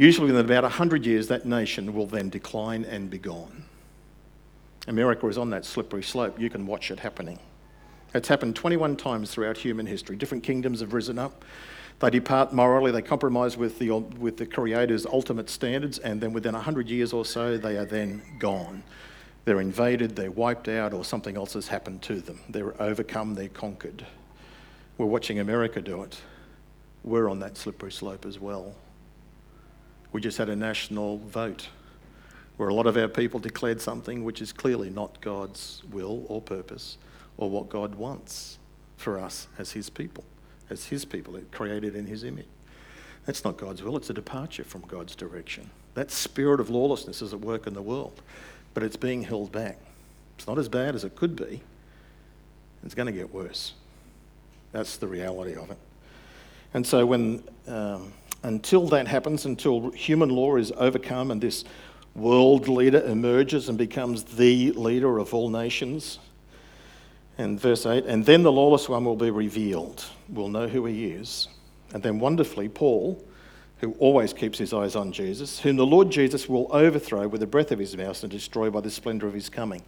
Usually, 0.00 0.28
within 0.28 0.46
about 0.46 0.62
100 0.62 1.04
years, 1.04 1.28
that 1.28 1.44
nation 1.44 1.92
will 1.92 2.06
then 2.06 2.30
decline 2.30 2.86
and 2.86 3.10
be 3.10 3.18
gone. 3.18 3.64
America 4.88 5.26
is 5.26 5.36
on 5.36 5.50
that 5.50 5.66
slippery 5.66 6.02
slope. 6.02 6.40
You 6.40 6.48
can 6.48 6.66
watch 6.66 6.90
it 6.90 7.00
happening. 7.00 7.38
It's 8.14 8.26
happened 8.26 8.56
21 8.56 8.96
times 8.96 9.30
throughout 9.30 9.58
human 9.58 9.84
history. 9.84 10.16
Different 10.16 10.42
kingdoms 10.42 10.80
have 10.80 10.94
risen 10.94 11.18
up. 11.18 11.44
They 11.98 12.08
depart 12.08 12.54
morally, 12.54 12.90
they 12.92 13.02
compromise 13.02 13.58
with 13.58 13.78
the, 13.78 13.90
with 13.90 14.38
the 14.38 14.46
Creator's 14.46 15.04
ultimate 15.04 15.50
standards, 15.50 15.98
and 15.98 16.18
then 16.18 16.32
within 16.32 16.54
100 16.54 16.88
years 16.88 17.12
or 17.12 17.26
so, 17.26 17.58
they 17.58 17.76
are 17.76 17.84
then 17.84 18.22
gone. 18.38 18.82
They're 19.44 19.60
invaded, 19.60 20.16
they're 20.16 20.30
wiped 20.30 20.68
out, 20.68 20.94
or 20.94 21.04
something 21.04 21.36
else 21.36 21.52
has 21.52 21.68
happened 21.68 22.00
to 22.04 22.22
them. 22.22 22.40
They're 22.48 22.72
overcome, 22.80 23.34
they're 23.34 23.48
conquered. 23.48 24.06
We're 24.96 25.04
watching 25.04 25.40
America 25.40 25.82
do 25.82 26.02
it. 26.04 26.18
We're 27.04 27.28
on 27.28 27.40
that 27.40 27.58
slippery 27.58 27.92
slope 27.92 28.24
as 28.24 28.40
well. 28.40 28.74
We 30.12 30.20
just 30.20 30.38
had 30.38 30.48
a 30.48 30.56
national 30.56 31.18
vote 31.18 31.68
where 32.56 32.68
a 32.68 32.74
lot 32.74 32.86
of 32.86 32.96
our 32.96 33.08
people 33.08 33.40
declared 33.40 33.80
something 33.80 34.24
which 34.24 34.42
is 34.42 34.52
clearly 34.52 34.90
not 34.90 35.20
God's 35.20 35.82
will 35.90 36.26
or 36.28 36.42
purpose 36.42 36.98
or 37.36 37.48
what 37.48 37.68
God 37.68 37.94
wants 37.94 38.58
for 38.96 39.18
us 39.18 39.48
as 39.58 39.72
His 39.72 39.88
people, 39.88 40.24
as 40.68 40.86
His 40.86 41.04
people 41.04 41.40
created 41.52 41.96
in 41.96 42.06
His 42.06 42.24
image. 42.24 42.46
That's 43.24 43.44
not 43.44 43.56
God's 43.56 43.82
will, 43.82 43.96
it's 43.96 44.10
a 44.10 44.14
departure 44.14 44.64
from 44.64 44.82
God's 44.82 45.14
direction. 45.14 45.70
That 45.94 46.10
spirit 46.10 46.60
of 46.60 46.70
lawlessness 46.70 47.22
is 47.22 47.32
at 47.32 47.40
work 47.40 47.66
in 47.66 47.74
the 47.74 47.82
world, 47.82 48.20
but 48.74 48.82
it's 48.82 48.96
being 48.96 49.22
held 49.22 49.52
back. 49.52 49.78
It's 50.36 50.46
not 50.46 50.58
as 50.58 50.68
bad 50.68 50.94
as 50.94 51.04
it 51.04 51.16
could 51.16 51.36
be, 51.36 51.62
it's 52.84 52.94
going 52.94 53.06
to 53.06 53.12
get 53.12 53.32
worse. 53.32 53.74
That's 54.72 54.96
the 54.96 55.06
reality 55.06 55.54
of 55.54 55.70
it. 55.70 55.78
And 56.72 56.86
so 56.86 57.04
when 57.04 57.42
um, 57.66 58.12
until 58.42 58.86
that 58.88 59.08
happens, 59.08 59.44
until 59.44 59.90
human 59.90 60.30
law 60.30 60.56
is 60.56 60.72
overcome 60.76 61.30
and 61.30 61.40
this 61.40 61.64
world 62.14 62.68
leader 62.68 63.02
emerges 63.02 63.68
and 63.68 63.78
becomes 63.78 64.24
the 64.24 64.72
leader 64.72 65.18
of 65.18 65.32
all 65.34 65.50
nations. 65.50 66.18
And 67.38 67.58
verse 67.58 67.86
8, 67.86 68.04
and 68.04 68.26
then 68.26 68.42
the 68.42 68.52
lawless 68.52 68.88
one 68.88 69.04
will 69.04 69.16
be 69.16 69.30
revealed. 69.30 70.04
We'll 70.28 70.48
know 70.48 70.68
who 70.68 70.84
he 70.86 71.06
is. 71.06 71.48
And 71.94 72.02
then 72.02 72.18
wonderfully, 72.18 72.68
Paul, 72.68 73.24
who 73.78 73.92
always 73.98 74.32
keeps 74.34 74.58
his 74.58 74.74
eyes 74.74 74.94
on 74.94 75.10
Jesus, 75.10 75.58
whom 75.60 75.76
the 75.76 75.86
Lord 75.86 76.10
Jesus 76.10 76.48
will 76.48 76.68
overthrow 76.70 77.26
with 77.28 77.40
the 77.40 77.46
breath 77.46 77.72
of 77.72 77.78
his 77.78 77.96
mouth 77.96 78.22
and 78.22 78.30
destroy 78.30 78.70
by 78.70 78.80
the 78.80 78.90
splendour 78.90 79.26
of 79.26 79.34
his 79.34 79.48
coming. 79.48 79.82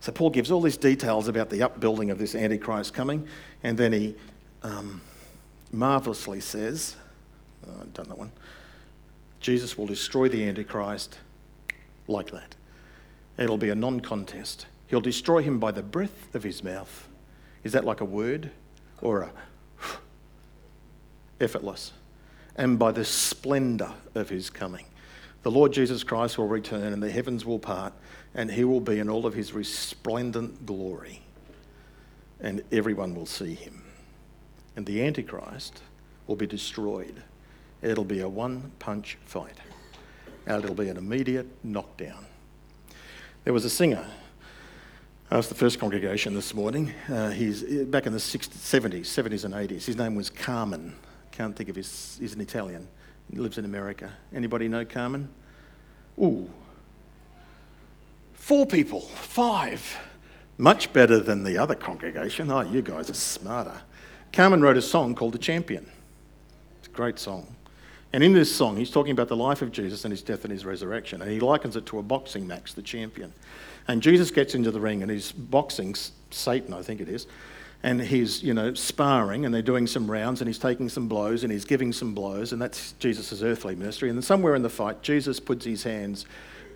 So 0.00 0.12
Paul 0.12 0.30
gives 0.30 0.50
all 0.50 0.62
these 0.62 0.76
details 0.76 1.28
about 1.28 1.50
the 1.50 1.62
upbuilding 1.62 2.10
of 2.10 2.18
this 2.18 2.34
Antichrist 2.34 2.94
coming, 2.94 3.26
and 3.62 3.76
then 3.76 3.92
he 3.92 4.14
um, 4.62 5.02
marvelously 5.72 6.40
says, 6.40 6.96
oh, 7.66 7.80
I've 7.80 7.94
done 7.94 8.08
that 8.08 8.18
one, 8.18 8.32
Jesus 9.40 9.78
will 9.78 9.86
destroy 9.86 10.28
the 10.28 10.46
Antichrist 10.48 11.18
like 12.06 12.30
that. 12.30 12.54
It'll 13.38 13.58
be 13.58 13.70
a 13.70 13.74
non 13.74 14.00
contest. 14.00 14.66
He'll 14.88 15.00
destroy 15.00 15.42
him 15.42 15.58
by 15.58 15.70
the 15.70 15.82
breath 15.82 16.34
of 16.34 16.42
his 16.42 16.64
mouth. 16.64 17.08
Is 17.62 17.72
that 17.72 17.84
like 17.84 18.00
a 18.00 18.04
word 18.04 18.50
or 19.02 19.22
a 19.22 19.32
effortless? 21.40 21.92
And 22.56 22.78
by 22.78 22.90
the 22.90 23.04
splendour 23.04 23.94
of 24.14 24.28
his 24.28 24.50
coming. 24.50 24.86
The 25.42 25.50
Lord 25.50 25.72
Jesus 25.72 26.02
Christ 26.02 26.36
will 26.36 26.48
return 26.48 26.92
and 26.92 27.02
the 27.02 27.10
heavens 27.10 27.44
will 27.44 27.60
part 27.60 27.92
and 28.34 28.50
he 28.50 28.64
will 28.64 28.80
be 28.80 28.98
in 28.98 29.08
all 29.08 29.24
of 29.24 29.34
his 29.34 29.52
resplendent 29.52 30.66
glory 30.66 31.22
and 32.40 32.62
everyone 32.72 33.14
will 33.14 33.26
see 33.26 33.54
him. 33.54 33.82
And 34.76 34.86
the 34.86 35.02
Antichrist 35.02 35.82
will 36.26 36.36
be 36.36 36.46
destroyed. 36.46 37.22
It'll 37.82 38.04
be 38.04 38.20
a 38.20 38.28
one 38.28 38.72
punch 38.78 39.18
fight, 39.24 39.56
and 40.46 40.62
it'll 40.62 40.74
be 40.74 40.88
an 40.88 40.96
immediate 40.96 41.46
knockdown. 41.62 42.26
There 43.44 43.52
was 43.52 43.64
a 43.64 43.70
singer. 43.70 44.04
I 45.30 45.36
was 45.36 45.48
the 45.48 45.54
first 45.54 45.78
congregation 45.78 46.34
this 46.34 46.54
morning. 46.54 46.92
Uh, 47.08 47.30
he's 47.30 47.62
back 47.84 48.06
in 48.06 48.12
the 48.12 48.18
60s, 48.18 48.48
70s, 48.48 49.02
70s 49.02 49.44
and 49.44 49.54
80s. 49.54 49.84
His 49.84 49.96
name 49.96 50.14
was 50.14 50.30
Carmen. 50.30 50.94
Can't 51.32 51.54
think 51.54 51.68
of 51.68 51.76
his. 51.76 52.16
He's 52.18 52.34
an 52.34 52.40
Italian. 52.40 52.88
He 53.30 53.38
lives 53.38 53.58
in 53.58 53.64
America. 53.64 54.10
Anybody 54.34 54.68
know 54.68 54.84
Carmen? 54.84 55.28
Ooh. 56.18 56.50
Four 58.32 58.66
people. 58.66 59.00
Five. 59.00 59.98
Much 60.56 60.92
better 60.92 61.20
than 61.20 61.44
the 61.44 61.58
other 61.58 61.74
congregation. 61.74 62.50
Oh, 62.50 62.62
you 62.62 62.82
guys 62.82 63.10
are 63.10 63.14
smarter. 63.14 63.80
Carmen 64.32 64.62
wrote 64.62 64.76
a 64.76 64.82
song 64.82 65.14
called 65.14 65.34
The 65.34 65.38
Champion. 65.38 65.88
It's 66.78 66.88
a 66.88 66.90
great 66.90 67.18
song. 67.18 67.54
And 68.12 68.24
in 68.24 68.32
this 68.32 68.54
song, 68.54 68.76
he's 68.76 68.90
talking 68.90 69.12
about 69.12 69.28
the 69.28 69.36
life 69.36 69.60
of 69.60 69.70
Jesus 69.70 70.04
and 70.04 70.12
his 70.12 70.22
death 70.22 70.44
and 70.44 70.52
his 70.52 70.64
resurrection. 70.64 71.20
And 71.20 71.30
he 71.30 71.40
likens 71.40 71.76
it 71.76 71.84
to 71.86 71.98
a 71.98 72.02
boxing 72.02 72.46
match, 72.46 72.74
the 72.74 72.82
champion. 72.82 73.32
And 73.86 74.02
Jesus 74.02 74.30
gets 74.30 74.54
into 74.54 74.70
the 74.70 74.80
ring 74.80 75.02
and 75.02 75.10
he's 75.10 75.30
boxing 75.32 75.94
Satan, 76.30 76.72
I 76.72 76.82
think 76.82 77.00
it 77.00 77.08
is. 77.08 77.26
And 77.82 78.00
he's, 78.00 78.42
you 78.42 78.54
know, 78.54 78.74
sparring 78.74 79.44
and 79.44 79.54
they're 79.54 79.62
doing 79.62 79.86
some 79.86 80.10
rounds 80.10 80.40
and 80.40 80.48
he's 80.48 80.58
taking 80.58 80.88
some 80.88 81.06
blows 81.06 81.44
and 81.44 81.52
he's 81.52 81.64
giving 81.64 81.92
some 81.92 82.14
blows. 82.14 82.52
And 82.52 82.60
that's 82.60 82.92
Jesus' 82.92 83.42
earthly 83.42 83.76
ministry. 83.76 84.08
And 84.08 84.16
then 84.16 84.22
somewhere 84.22 84.54
in 84.54 84.62
the 84.62 84.70
fight, 84.70 85.02
Jesus 85.02 85.38
puts 85.38 85.64
his 85.64 85.84
hands 85.84 86.24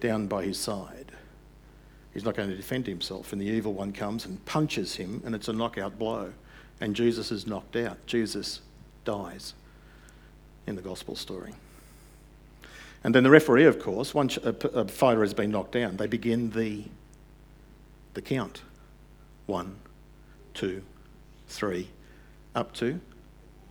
down 0.00 0.26
by 0.26 0.44
his 0.44 0.58
side. 0.58 1.12
He's 2.12 2.24
not 2.24 2.36
going 2.36 2.50
to 2.50 2.56
defend 2.56 2.86
himself. 2.86 3.32
And 3.32 3.40
the 3.40 3.46
evil 3.46 3.72
one 3.72 3.92
comes 3.92 4.26
and 4.26 4.44
punches 4.44 4.96
him 4.96 5.22
and 5.24 5.34
it's 5.34 5.48
a 5.48 5.52
knockout 5.52 5.98
blow. 5.98 6.32
And 6.80 6.94
Jesus 6.94 7.32
is 7.32 7.46
knocked 7.46 7.76
out. 7.76 8.04
Jesus 8.06 8.60
dies 9.04 9.54
in 10.66 10.76
the 10.76 10.82
gospel 10.82 11.16
story. 11.16 11.52
And 13.04 13.14
then 13.14 13.24
the 13.24 13.30
referee, 13.30 13.64
of 13.64 13.80
course, 13.80 14.14
once 14.14 14.36
a, 14.36 14.86
fighter 14.86 15.22
has 15.22 15.34
been 15.34 15.50
knocked 15.50 15.72
down, 15.72 15.96
they 15.96 16.06
begin 16.06 16.50
the, 16.50 16.84
the 18.14 18.22
count. 18.22 18.62
One, 19.46 19.76
two, 20.54 20.82
three, 21.48 21.88
up 22.54 22.72
to 22.74 23.00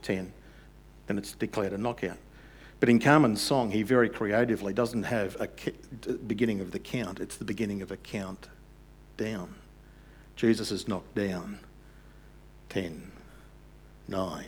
ten. 0.01 0.33
Then 1.07 1.17
it's 1.17 1.33
declared 1.33 1.73
a 1.73 1.77
knockout. 1.77 2.17
But 2.81 2.89
in 2.89 2.99
Carmen's 2.99 3.41
song, 3.41 3.71
he 3.71 3.83
very 3.83 4.09
creatively 4.09 4.73
doesn't 4.73 5.03
have 5.03 5.37
a 5.39 5.47
beginning 6.27 6.59
of 6.59 6.71
the 6.71 6.79
count, 6.79 7.19
it's 7.19 7.37
the 7.37 7.45
beginning 7.45 7.81
of 7.81 7.91
a 7.91 7.97
count 7.97 8.47
down. 9.17 9.55
Jesus 10.35 10.71
is 10.71 10.87
knocked 10.87 11.13
down. 11.15 11.59
Ten, 12.69 13.11
nine, 14.07 14.45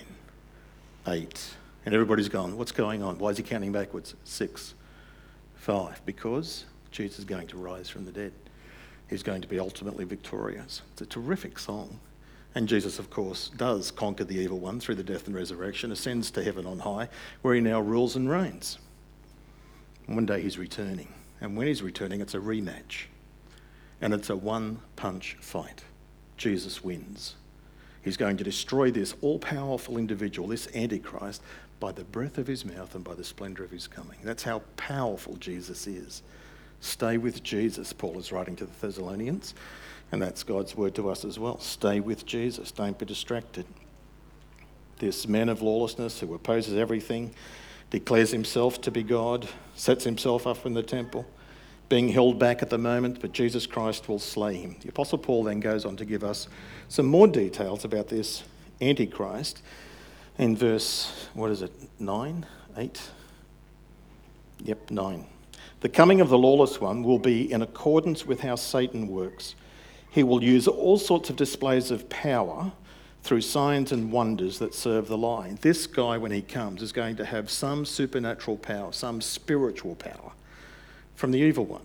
eight, 1.07 1.53
and 1.85 1.93
everybody's 1.93 2.29
gone, 2.29 2.57
What's 2.57 2.71
going 2.71 3.03
on? 3.03 3.17
Why 3.17 3.29
is 3.29 3.37
he 3.37 3.43
counting 3.43 3.71
backwards? 3.71 4.15
Six, 4.23 4.73
five. 5.55 6.01
Because 6.05 6.65
Jesus 6.91 7.19
is 7.19 7.25
going 7.25 7.47
to 7.47 7.57
rise 7.57 7.89
from 7.89 8.05
the 8.05 8.11
dead. 8.11 8.33
He's 9.09 9.23
going 9.23 9.41
to 9.41 9.47
be 9.47 9.59
ultimately 9.59 10.05
victorious. 10.05 10.81
It's 10.93 11.01
a 11.01 11.05
terrific 11.05 11.59
song. 11.59 11.99
And 12.55 12.67
Jesus, 12.67 12.99
of 12.99 13.09
course, 13.09 13.49
does 13.57 13.91
conquer 13.91 14.23
the 14.23 14.37
evil 14.37 14.59
one 14.59 14.79
through 14.79 14.95
the 14.95 15.03
death 15.03 15.25
and 15.25 15.35
resurrection, 15.35 15.91
ascends 15.91 16.29
to 16.31 16.43
heaven 16.43 16.65
on 16.67 16.79
high, 16.79 17.09
where 17.41 17.55
he 17.55 17.61
now 17.61 17.79
rules 17.79 18.15
and 18.15 18.29
reigns. 18.29 18.77
one 20.05 20.25
day 20.25 20.41
he's 20.41 20.57
returning. 20.57 21.07
And 21.41 21.57
when 21.57 21.67
he's 21.67 21.81
returning, 21.81 22.21
it's 22.21 22.35
a 22.35 22.39
rematch. 22.39 23.05
And 24.01 24.13
it's 24.13 24.29
a 24.29 24.35
one 24.35 24.79
punch 24.95 25.37
fight. 25.41 25.83
Jesus 26.37 26.83
wins. 26.83 27.35
He's 28.03 28.17
going 28.17 28.37
to 28.37 28.43
destroy 28.43 28.91
this 28.91 29.15
all 29.21 29.39
powerful 29.39 29.97
individual, 29.97 30.49
this 30.49 30.67
Antichrist, 30.75 31.41
by 31.83 31.91
the 31.91 32.05
breath 32.05 32.37
of 32.37 32.47
his 32.47 32.63
mouth 32.63 32.95
and 32.95 33.03
by 33.03 33.13
the 33.13 33.25
splendour 33.25 33.65
of 33.65 33.69
his 33.69 33.89
coming. 33.89 34.17
That's 34.23 34.43
how 34.43 34.59
powerful 34.77 35.35
Jesus 35.35 35.85
is. 35.85 36.23
Stay 36.79 37.17
with 37.17 37.43
Jesus, 37.43 37.91
Paul 37.91 38.17
is 38.19 38.31
writing 38.31 38.55
to 38.55 38.65
the 38.65 38.71
Thessalonians, 38.79 39.53
and 40.09 40.21
that's 40.21 40.43
God's 40.43 40.77
word 40.77 40.95
to 40.95 41.09
us 41.09 41.25
as 41.25 41.37
well. 41.37 41.59
Stay 41.59 41.99
with 41.99 42.25
Jesus, 42.25 42.71
don't 42.71 42.97
be 42.97 43.05
distracted. 43.05 43.65
This 44.99 45.27
man 45.27 45.49
of 45.49 45.61
lawlessness 45.61 46.21
who 46.21 46.33
opposes 46.33 46.77
everything, 46.77 47.35
declares 47.89 48.31
himself 48.31 48.79
to 48.79 48.89
be 48.89 49.03
God, 49.03 49.49
sets 49.75 50.05
himself 50.05 50.47
up 50.47 50.65
in 50.65 50.75
the 50.75 50.83
temple, 50.83 51.25
being 51.89 52.07
held 52.07 52.39
back 52.39 52.61
at 52.61 52.69
the 52.69 52.77
moment, 52.77 53.19
but 53.19 53.33
Jesus 53.33 53.67
Christ 53.67 54.07
will 54.07 54.19
slay 54.19 54.55
him. 54.55 54.77
The 54.79 54.87
Apostle 54.87 55.17
Paul 55.17 55.43
then 55.43 55.59
goes 55.59 55.83
on 55.83 55.97
to 55.97 56.05
give 56.05 56.23
us 56.23 56.47
some 56.87 57.07
more 57.07 57.27
details 57.27 57.83
about 57.83 58.07
this 58.07 58.43
Antichrist 58.79 59.61
in 60.37 60.55
verse, 60.55 61.27
what 61.33 61.51
is 61.51 61.61
it, 61.61 61.71
9, 61.99 62.45
8? 62.77 63.01
Yep, 64.63 64.91
9. 64.91 65.25
The 65.81 65.89
coming 65.89 66.21
of 66.21 66.29
the 66.29 66.37
lawless 66.37 66.79
one 66.79 67.03
will 67.03 67.19
be 67.19 67.51
in 67.51 67.61
accordance 67.61 68.25
with 68.25 68.39
how 68.39 68.55
Satan 68.55 69.07
works. 69.07 69.55
He 70.09 70.23
will 70.23 70.43
use 70.43 70.67
all 70.67 70.97
sorts 70.97 71.29
of 71.29 71.35
displays 71.35 71.91
of 71.91 72.09
power 72.09 72.71
through 73.23 73.41
signs 73.41 73.91
and 73.91 74.11
wonders 74.11 74.59
that 74.59 74.73
serve 74.73 75.07
the 75.07 75.17
lie. 75.17 75.55
This 75.61 75.87
guy, 75.87 76.17
when 76.17 76.31
he 76.31 76.41
comes, 76.41 76.81
is 76.81 76.91
going 76.91 77.15
to 77.17 77.25
have 77.25 77.49
some 77.49 77.85
supernatural 77.85 78.57
power, 78.57 78.91
some 78.91 79.21
spiritual 79.21 79.95
power 79.95 80.31
from 81.15 81.31
the 81.31 81.39
evil 81.39 81.65
one. 81.65 81.81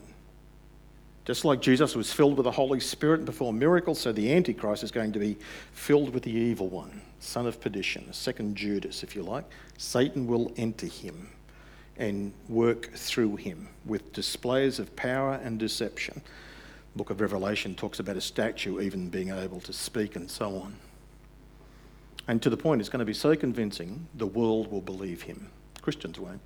Just 1.25 1.45
like 1.45 1.61
Jesus 1.61 1.95
was 1.95 2.13
filled 2.13 2.37
with 2.37 2.45
the 2.45 2.53
Holy 2.53 2.81
Spirit 2.81 3.19
and 3.19 3.27
performed 3.27 3.61
miracles, 3.61 4.01
so 4.01 4.13
the 4.13 4.33
Antichrist 4.33 4.83
is 4.83 4.91
going 4.91 5.13
to 5.13 5.19
be 5.19 5.37
filled 5.73 6.15
with 6.15 6.23
the 6.23 6.33
evil 6.33 6.69
one, 6.69 7.03
son 7.21 7.47
of 7.47 7.61
perdition, 7.61 8.13
second 8.13 8.57
Judas, 8.57 9.03
if 9.03 9.15
you 9.17 9.23
like. 9.23 9.45
Satan 9.77 10.27
will 10.27 10.53
enter 10.57 10.87
him 10.87 11.29
and 11.97 12.33
work 12.49 12.93
through 12.95 13.37
him 13.37 13.69
with 13.85 14.13
displays 14.13 14.79
of 14.79 14.95
power 14.97 15.35
and 15.43 15.59
deception. 15.59 16.23
The 16.93 16.99
book 16.99 17.11
of 17.11 17.21
Revelation 17.21 17.75
talks 17.75 17.99
about 17.99 18.17
a 18.17 18.21
statue 18.21 18.81
even 18.81 19.09
being 19.09 19.31
able 19.31 19.61
to 19.61 19.73
speak 19.73 20.17
and 20.17 20.31
so 20.31 20.57
on. 20.57 20.77
And 22.29 22.43
to 22.43 22.51
the 22.51 22.57
point, 22.57 22.81
it's 22.81 22.91
going 22.91 23.01
to 23.01 23.07
be 23.07 23.15
so 23.15 23.35
convincing, 23.35 24.07
the 24.15 24.27
world 24.27 24.71
will 24.71 24.83
believe 24.83 25.23
him. 25.23 25.51
Christians 25.81 26.21
won't. 26.21 26.41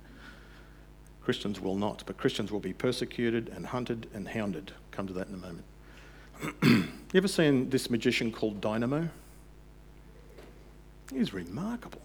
Christians 1.23 1.59
will 1.59 1.75
not, 1.75 2.03
but 2.05 2.17
Christians 2.17 2.51
will 2.51 2.59
be 2.59 2.73
persecuted 2.73 3.49
and 3.49 3.65
hunted 3.65 4.09
and 4.13 4.27
hounded. 4.27 4.71
Come 4.91 5.07
to 5.07 5.13
that 5.13 5.27
in 5.27 5.33
a 5.33 5.37
moment. 5.37 5.65
you 6.63 7.17
ever 7.17 7.27
seen 7.27 7.69
this 7.69 7.89
magician 7.89 8.31
called 8.31 8.59
Dynamo? 8.59 9.09
He's 11.13 11.33
remarkable. 11.33 12.01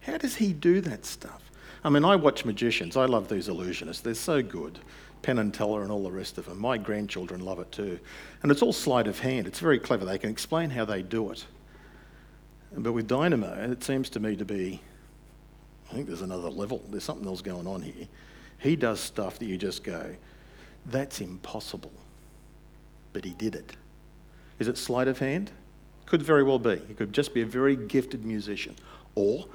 How 0.00 0.18
does 0.18 0.36
he 0.36 0.52
do 0.52 0.80
that 0.82 1.04
stuff? 1.04 1.42
I 1.84 1.90
mean, 1.90 2.04
I 2.04 2.16
watch 2.16 2.44
magicians. 2.44 2.96
I 2.96 3.06
love 3.06 3.28
these 3.28 3.48
illusionists. 3.48 4.02
They're 4.02 4.14
so 4.14 4.42
good. 4.42 4.78
Penn 5.22 5.38
and 5.38 5.52
Teller 5.52 5.82
and 5.82 5.90
all 5.92 6.02
the 6.02 6.10
rest 6.10 6.38
of 6.38 6.46
them. 6.46 6.58
My 6.58 6.78
grandchildren 6.78 7.40
love 7.44 7.58
it 7.58 7.70
too. 7.72 7.98
And 8.42 8.50
it's 8.50 8.62
all 8.62 8.72
sleight 8.72 9.06
of 9.06 9.18
hand. 9.18 9.46
It's 9.46 9.60
very 9.60 9.78
clever. 9.78 10.04
They 10.04 10.18
can 10.18 10.30
explain 10.30 10.70
how 10.70 10.84
they 10.84 11.02
do 11.02 11.30
it. 11.30 11.44
But 12.76 12.92
with 12.92 13.08
Dynamo, 13.08 13.70
it 13.70 13.82
seems 13.84 14.08
to 14.10 14.20
me 14.20 14.36
to 14.36 14.44
be 14.44 14.80
I 15.90 15.94
think 15.94 16.06
there's 16.06 16.22
another 16.22 16.50
level. 16.50 16.82
There's 16.88 17.04
something 17.04 17.26
else 17.26 17.42
going 17.42 17.66
on 17.66 17.82
here. 17.82 18.06
He 18.58 18.76
does 18.76 19.00
stuff 19.00 19.38
that 19.38 19.46
you 19.46 19.56
just 19.56 19.82
go, 19.82 20.14
that's 20.86 21.20
impossible. 21.20 21.92
But 23.12 23.24
he 23.24 23.32
did 23.32 23.54
it. 23.54 23.72
Is 24.58 24.68
it 24.68 24.78
sleight 24.78 25.08
of 25.08 25.18
hand? 25.18 25.50
Could 26.10 26.22
very 26.24 26.42
well 26.42 26.58
be. 26.58 26.74
He 26.88 26.94
could 26.94 27.12
just 27.12 27.32
be 27.32 27.42
a 27.42 27.46
very 27.46 27.76
gifted 27.76 28.24
musician. 28.24 28.74
Or 29.14 29.46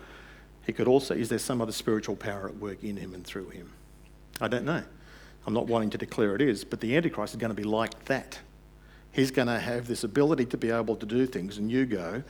he 0.66 0.72
could 0.72 0.88
also, 0.88 1.14
is 1.14 1.28
there 1.28 1.38
some 1.38 1.62
other 1.62 1.74
spiritual 1.74 2.16
power 2.16 2.48
at 2.48 2.56
work 2.56 2.82
in 2.82 2.96
him 2.96 3.14
and 3.14 3.26
through 3.26 3.50
him? 3.50 3.74
I 4.40 4.48
don't 4.48 4.64
know. 4.64 4.82
I'm 5.46 5.54
not 5.54 5.68
wanting 5.68 5.90
to 5.90 5.98
declare 5.98 6.34
it 6.34 6.42
is, 6.42 6.64
but 6.64 6.80
the 6.80 6.96
Antichrist 6.96 7.34
is 7.34 7.40
going 7.42 7.50
to 7.50 7.62
be 7.62 7.66
like 7.66 8.06
that. 8.06 8.40
He's 9.12 9.32
going 9.32 9.50
to 9.50 9.60
have 9.60 9.90
this 9.90 10.06
ability 10.06 10.46
to 10.46 10.58
be 10.58 10.72
able 10.72 10.96
to 10.96 11.06
do 11.06 11.26
things, 11.26 11.58
and 11.58 11.70
you 11.70 11.86
go, 11.86 12.24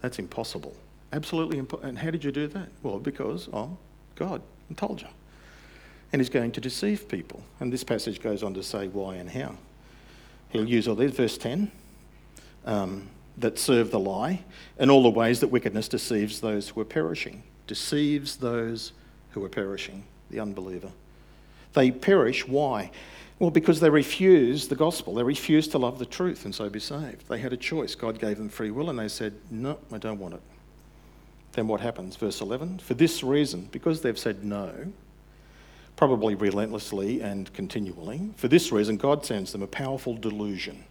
that's 0.00 0.20
impossible. 0.20 0.76
Absolutely 1.12 1.58
important. 1.58 1.88
And 1.88 1.98
how 1.98 2.12
did 2.12 2.22
you 2.22 2.30
do 2.30 2.46
that? 2.46 2.68
Well, 2.84 3.00
because 3.00 3.48
I'm 3.52 3.78
God. 4.14 4.42
I 4.70 4.74
told 4.74 5.02
you. 5.02 5.08
And 6.12 6.20
he's 6.20 6.30
going 6.30 6.52
to 6.52 6.60
deceive 6.60 7.08
people. 7.08 7.42
And 7.58 7.72
this 7.72 7.82
passage 7.82 8.20
goes 8.20 8.44
on 8.44 8.54
to 8.54 8.62
say 8.62 8.86
why 8.86 9.16
and 9.16 9.28
how. 9.28 9.56
He'll 10.50 10.68
use 10.68 10.86
all 10.86 10.94
these. 10.94 11.10
Verse 11.10 11.36
10 11.36 11.72
um, 12.64 13.08
that 13.42 13.58
serve 13.58 13.90
the 13.90 14.00
lie, 14.00 14.44
and 14.78 14.90
all 14.90 15.02
the 15.02 15.10
ways 15.10 15.40
that 15.40 15.48
wickedness 15.48 15.88
deceives 15.88 16.40
those 16.40 16.70
who 16.70 16.80
are 16.80 16.86
perishing. 16.86 17.42
Deceives 17.66 18.36
those 18.36 18.92
who 19.32 19.44
are 19.44 19.48
perishing, 19.48 20.04
the 20.30 20.40
unbeliever. 20.40 20.90
They 21.74 21.90
perish. 21.90 22.46
Why? 22.46 22.90
Well, 23.38 23.50
because 23.50 23.80
they 23.80 23.90
refuse 23.90 24.68
the 24.68 24.76
gospel. 24.76 25.14
They 25.14 25.22
refuse 25.22 25.68
to 25.68 25.78
love 25.78 25.98
the 25.98 26.06
truth 26.06 26.44
and 26.44 26.54
so 26.54 26.68
be 26.68 26.80
saved. 26.80 27.28
They 27.28 27.38
had 27.38 27.52
a 27.52 27.56
choice. 27.56 27.94
God 27.94 28.18
gave 28.18 28.38
them 28.38 28.48
free 28.48 28.70
will 28.70 28.90
and 28.90 28.98
they 28.98 29.08
said, 29.08 29.34
No, 29.50 29.78
I 29.90 29.98
don't 29.98 30.18
want 30.18 30.34
it. 30.34 30.42
Then 31.52 31.66
what 31.66 31.80
happens? 31.80 32.16
Verse 32.16 32.40
11 32.40 32.78
For 32.78 32.94
this 32.94 33.22
reason, 33.22 33.68
because 33.72 34.00
they've 34.00 34.18
said 34.18 34.44
no, 34.44 34.92
probably 35.96 36.34
relentlessly 36.34 37.20
and 37.20 37.52
continually, 37.52 38.30
for 38.36 38.48
this 38.48 38.72
reason, 38.72 38.96
God 38.96 39.24
sends 39.26 39.52
them 39.52 39.62
a 39.62 39.66
powerful 39.66 40.16
delusion 40.16 40.84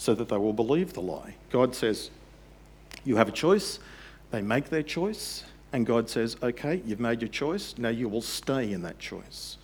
so 0.00 0.14
that 0.14 0.30
they 0.30 0.36
will 0.38 0.54
believe 0.54 0.94
the 0.94 1.02
lie. 1.02 1.34
God 1.50 1.74
says, 1.74 2.08
You 3.04 3.16
have 3.16 3.28
a 3.28 3.32
choice. 3.32 3.78
They 4.30 4.40
make 4.40 4.70
their 4.70 4.82
choice. 4.82 5.44
And 5.74 5.84
God 5.84 6.08
says, 6.08 6.38
Okay, 6.42 6.80
you've 6.86 7.00
made 7.00 7.20
your 7.20 7.28
choice. 7.28 7.74
Now 7.76 7.90
you 7.90 8.08
will 8.08 8.22
stay 8.22 8.72
in 8.72 8.80
that 8.80 8.98
choice. 8.98 9.58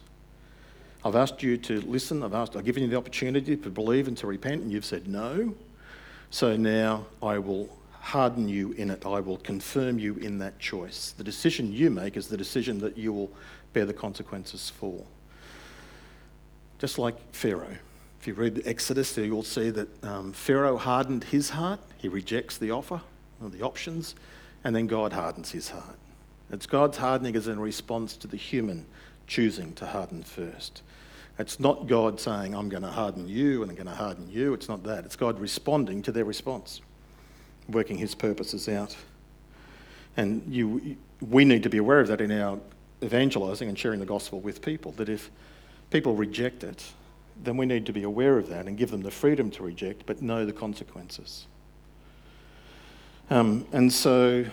I've 1.03 1.17
asked 1.17 1.43
you 1.43 1.57
to 1.57 1.81
listen. 1.81 2.23
I've, 2.23 2.35
asked, 2.35 2.55
I've 2.55 2.67
given 2.67 2.83
you 2.83 2.91
the 2.91 2.99
opportunity 2.99 3.57
to 3.57 3.71
believe 3.71 4.09
and 4.09 4.17
to 4.19 4.27
repent, 4.27 4.61
and 4.61 4.71
you've 4.71 4.85
said 4.85 5.09
no. 5.09 5.55
So 6.29 6.55
now 6.55 7.07
I 7.23 7.39
will 7.39 7.71
harden 7.93 8.47
you 8.47 8.73
in 8.73 8.91
it. 8.91 9.07
I 9.07 9.21
will 9.21 9.39
confirm 9.39 9.99
you 9.99 10.17
in 10.17 10.39
that 10.41 10.59
choice. 10.59 11.15
The 11.17 11.25
decision 11.25 11.73
you 11.73 11.89
make 11.89 12.15
is 12.15 12.29
the 12.29 12.37
decision 12.37 12.79
that 12.81 12.99
you 12.99 13.11
will 13.11 13.31
bear 13.73 13.87
the 13.87 13.95
consequences 13.95 14.69
for. 14.69 15.03
Just 16.79 16.99
like 16.99 17.17
Pharaoh. 17.33 17.79
If 18.27 18.31
you 18.37 18.43
read 18.43 18.63
Exodus, 18.67 19.17
you'll 19.17 19.45
see 19.45 19.71
that 19.71 20.03
um, 20.03 20.33
Pharaoh 20.33 20.77
hardened 20.77 21.23
his 21.23 21.51
heart. 21.51 21.79
He 21.97 22.09
rejects 22.09 22.59
the 22.59 22.73
offer 22.73 23.01
or 23.41 23.49
the 23.51 23.63
options, 23.63 24.17
and 24.65 24.75
then 24.75 24.89
God 24.89 25.13
hardens 25.13 25.53
his 25.53 25.69
heart. 25.69 25.97
It's 26.51 26.67
God's 26.67 26.97
hardening 26.97 27.37
as 27.37 27.47
in 27.47 27.61
response 27.61 28.17
to 28.17 28.27
the 28.27 28.37
human 28.37 28.85
choosing 29.29 29.75
to 29.75 29.87
harden 29.87 30.25
first. 30.25 30.83
It's 31.39 31.61
not 31.61 31.87
God 31.87 32.19
saying, 32.19 32.53
I'm 32.53 32.69
going 32.69 32.83
to 32.83 32.91
harden 32.91 33.29
you 33.29 33.63
and 33.63 33.71
I'm 33.71 33.77
going 33.77 33.87
to 33.87 33.95
harden 33.95 34.29
you. 34.29 34.55
It's 34.55 34.69
not 34.69 34.83
that. 34.83 35.05
It's 35.05 35.15
God 35.15 35.39
responding 35.39 36.03
to 36.03 36.11
their 36.11 36.25
response, 36.25 36.81
working 37.69 37.97
his 37.97 38.17
purposes 38.17 38.69
out. 38.69 38.97
And 40.17 40.43
you, 40.53 40.97
we 41.21 41.45
need 41.45 41.63
to 41.63 41.71
be 41.71 41.79
aware 41.79 42.01
of 42.01 42.09
that 42.09 42.21
in 42.21 42.33
our 42.33 42.59
evangelizing 43.05 43.69
and 43.69 43.79
sharing 43.79 44.01
the 44.01 44.05
gospel 44.05 44.41
with 44.41 44.63
people, 44.63 44.91
that 44.97 45.09
if 45.09 45.31
people 45.91 46.17
reject 46.17 46.65
it, 46.65 46.83
then 47.43 47.57
we 47.57 47.67
need 47.67 47.87
to 47.87 47.93
be 47.93 48.03
aware 48.03 48.39
of 48.39 48.49
that 48.49 48.67
and 48.67 48.77
give 48.77 48.91
them 48.91 49.03
the 49.03 49.11
freedom 49.11 49.51
to 49.53 49.63
reject, 49.63 50.07
but 50.07 50.23
know 50.23 50.45
the 50.45 50.53
consequences. 50.53 51.47
Um, 53.31 53.67
and 53.73 53.93
so 53.93 54.45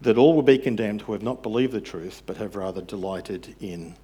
that 0.00 0.18
all 0.18 0.34
will 0.34 0.42
be 0.42 0.58
condemned 0.58 1.02
who 1.02 1.12
have 1.12 1.22
not 1.22 1.42
believed 1.42 1.72
the 1.72 1.80
truth, 1.80 2.22
but 2.26 2.36
have 2.36 2.56
rather 2.56 2.82
delighted 2.82 3.54
in 3.60 3.94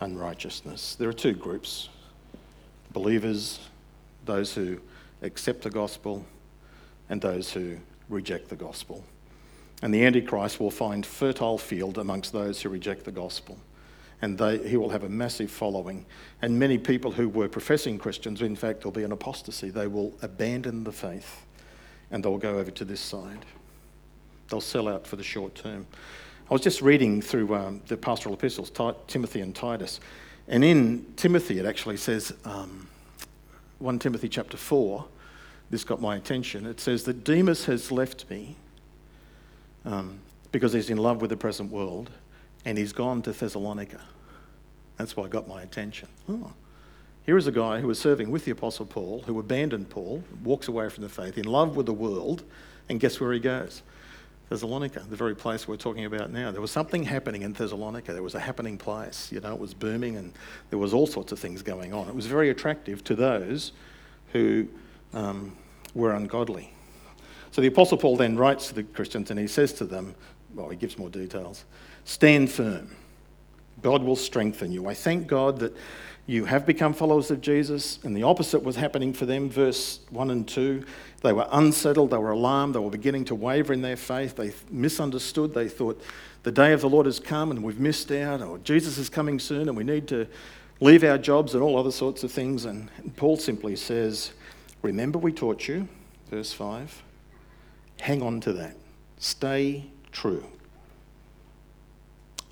unrighteousness. 0.00 0.96
There 0.96 1.08
are 1.08 1.14
two 1.14 1.32
groups 1.32 1.88
believers, 2.92 3.60
those 4.24 4.54
who 4.54 4.80
accept 5.22 5.62
the 5.62 5.70
gospel, 5.70 6.24
and 7.08 7.20
those 7.20 7.52
who 7.52 7.76
reject 8.08 8.48
the 8.48 8.56
gospel. 8.56 9.04
And 9.82 9.94
the 9.94 10.04
Antichrist 10.04 10.58
will 10.58 10.70
find 10.70 11.06
fertile 11.06 11.56
field 11.56 11.98
amongst 11.98 12.32
those 12.32 12.60
who 12.60 12.68
reject 12.68 13.04
the 13.04 13.12
gospel. 13.12 13.58
And 14.22 14.36
they, 14.36 14.58
he 14.68 14.76
will 14.76 14.90
have 14.90 15.04
a 15.04 15.08
massive 15.08 15.50
following. 15.50 16.04
And 16.42 16.58
many 16.58 16.76
people 16.76 17.10
who 17.10 17.28
were 17.28 17.48
professing 17.48 17.98
Christians, 17.98 18.42
in 18.42 18.54
fact, 18.54 18.84
will 18.84 18.92
be 18.92 19.02
an 19.02 19.12
apostasy. 19.12 19.70
They 19.70 19.86
will 19.86 20.12
abandon 20.22 20.84
the 20.84 20.92
faith 20.92 21.46
and 22.10 22.24
they'll 22.24 22.38
go 22.38 22.58
over 22.58 22.70
to 22.70 22.84
this 22.84 23.00
side. 23.00 23.44
They'll 24.48 24.60
sell 24.60 24.88
out 24.88 25.06
for 25.06 25.16
the 25.16 25.22
short 25.22 25.54
term. 25.54 25.86
I 26.50 26.52
was 26.52 26.62
just 26.62 26.82
reading 26.82 27.22
through 27.22 27.54
um, 27.54 27.80
the 27.86 27.96
pastoral 27.96 28.34
epistles, 28.34 28.72
Timothy 29.06 29.40
and 29.40 29.54
Titus, 29.54 30.00
and 30.48 30.64
in 30.64 31.06
Timothy 31.16 31.60
it 31.60 31.66
actually 31.66 31.96
says, 31.96 32.34
um, 32.44 32.88
1 33.78 34.00
Timothy 34.00 34.28
chapter 34.28 34.56
4, 34.56 35.04
this 35.70 35.84
got 35.84 36.00
my 36.00 36.16
attention. 36.16 36.66
It 36.66 36.80
says 36.80 37.04
that 37.04 37.22
Demas 37.22 37.66
has 37.66 37.92
left 37.92 38.28
me 38.28 38.56
um, 39.84 40.18
because 40.50 40.72
he's 40.72 40.90
in 40.90 40.98
love 40.98 41.20
with 41.20 41.30
the 41.30 41.36
present 41.36 41.70
world 41.70 42.10
and 42.64 42.78
he's 42.78 42.92
gone 42.92 43.22
to 43.22 43.32
Thessalonica. 43.32 44.00
That's 44.96 45.16
why 45.16 45.24
it 45.24 45.30
got 45.30 45.48
my 45.48 45.62
attention. 45.62 46.08
Oh, 46.28 46.52
here 47.24 47.36
is 47.36 47.46
a 47.46 47.52
guy 47.52 47.80
who 47.80 47.86
was 47.86 47.98
serving 47.98 48.30
with 48.30 48.44
the 48.44 48.50
Apostle 48.50 48.86
Paul, 48.86 49.22
who 49.26 49.38
abandoned 49.38 49.90
Paul, 49.90 50.24
walks 50.42 50.68
away 50.68 50.88
from 50.88 51.02
the 51.02 51.08
faith, 51.08 51.38
in 51.38 51.44
love 51.44 51.76
with 51.76 51.86
the 51.86 51.92
world, 51.92 52.42
and 52.88 52.98
guess 52.98 53.20
where 53.20 53.32
he 53.32 53.38
goes? 53.38 53.82
Thessalonica, 54.50 55.06
the 55.08 55.14
very 55.14 55.36
place 55.36 55.68
we're 55.68 55.76
talking 55.76 56.04
about 56.04 56.32
now. 56.32 56.50
There 56.50 56.60
was 56.60 56.72
something 56.72 57.04
happening 57.04 57.42
in 57.42 57.52
Thessalonica. 57.52 58.12
There 58.12 58.22
was 58.22 58.34
a 58.34 58.40
happening 58.40 58.76
place. 58.76 59.30
You 59.30 59.38
know, 59.38 59.54
it 59.54 59.60
was 59.60 59.74
booming 59.74 60.16
and 60.16 60.32
there 60.70 60.78
was 60.78 60.92
all 60.92 61.06
sorts 61.06 61.30
of 61.30 61.38
things 61.38 61.62
going 61.62 61.92
on. 61.92 62.08
It 62.08 62.16
was 62.16 62.26
very 62.26 62.50
attractive 62.50 63.04
to 63.04 63.14
those 63.14 63.70
who 64.32 64.66
um, 65.14 65.56
were 65.94 66.12
ungodly. 66.14 66.72
So 67.52 67.60
the 67.60 67.68
Apostle 67.68 67.96
Paul 67.96 68.16
then 68.16 68.36
writes 68.36 68.66
to 68.68 68.74
the 68.74 68.82
Christians 68.82 69.30
and 69.30 69.38
he 69.38 69.46
says 69.46 69.72
to 69.74 69.84
them, 69.84 70.16
well, 70.54 70.68
he 70.68 70.76
gives 70.76 70.98
more 70.98 71.10
details 71.10 71.64
stand 72.04 72.50
firm. 72.50 72.96
God 73.82 74.02
will 74.02 74.16
strengthen 74.16 74.72
you. 74.72 74.88
I 74.88 74.94
thank 74.94 75.26
God 75.26 75.58
that 75.60 75.74
you 76.26 76.44
have 76.44 76.66
become 76.66 76.92
followers 76.92 77.30
of 77.30 77.40
Jesus, 77.40 77.98
and 78.04 78.16
the 78.16 78.22
opposite 78.22 78.62
was 78.62 78.76
happening 78.76 79.12
for 79.12 79.26
them. 79.26 79.48
Verse 79.48 80.00
1 80.10 80.30
and 80.30 80.46
2 80.46 80.84
they 81.22 81.32
were 81.32 81.46
unsettled, 81.52 82.10
they 82.10 82.16
were 82.16 82.30
alarmed, 82.30 82.74
they 82.74 82.78
were 82.78 82.90
beginning 82.90 83.26
to 83.26 83.34
waver 83.34 83.72
in 83.72 83.82
their 83.82 83.96
faith, 83.96 84.36
they 84.36 84.52
misunderstood, 84.70 85.52
they 85.52 85.68
thought 85.68 86.00
the 86.44 86.52
day 86.52 86.72
of 86.72 86.80
the 86.80 86.88
Lord 86.88 87.06
has 87.06 87.20
come 87.20 87.50
and 87.50 87.62
we've 87.62 87.78
missed 87.78 88.10
out, 88.10 88.40
or 88.40 88.58
Jesus 88.58 88.96
is 88.96 89.10
coming 89.10 89.38
soon 89.38 89.68
and 89.68 89.76
we 89.76 89.84
need 89.84 90.08
to 90.08 90.26
leave 90.80 91.04
our 91.04 91.18
jobs 91.18 91.54
and 91.54 91.62
all 91.62 91.78
other 91.78 91.90
sorts 91.92 92.24
of 92.24 92.32
things. 92.32 92.64
And 92.64 92.88
Paul 93.16 93.36
simply 93.36 93.76
says, 93.76 94.32
Remember, 94.82 95.18
we 95.18 95.32
taught 95.32 95.68
you, 95.68 95.86
verse 96.30 96.54
5. 96.54 97.02
Hang 98.00 98.22
on 98.22 98.40
to 98.40 98.52
that. 98.54 98.76
Stay 99.18 99.90
true. 100.12 100.44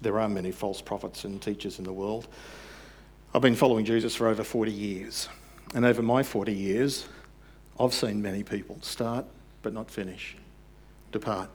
There 0.01 0.19
are 0.21 0.29
many 0.29 0.53
false 0.53 0.81
prophets 0.81 1.25
and 1.25 1.43
teachers 1.43 1.79
in 1.79 1.85
the 1.85 1.93
world. 1.93 2.29
I've 3.35 3.43
been 3.43 3.57
following 3.57 3.85
Jesus 3.85 4.15
for 4.15 4.29
over 4.29 4.45
40 4.45 4.73
years. 4.73 5.29
And 5.75 5.85
over 5.85 6.03
my 6.03 6.23
40 6.23 6.53
years, 6.53 7.07
I've 7.79 7.93
seen 7.93 8.23
many 8.23 8.43
people 8.43 8.79
start 8.81 9.25
but 9.63 9.73
not 9.73 9.91
finish, 9.91 10.37
depart. 11.13 11.51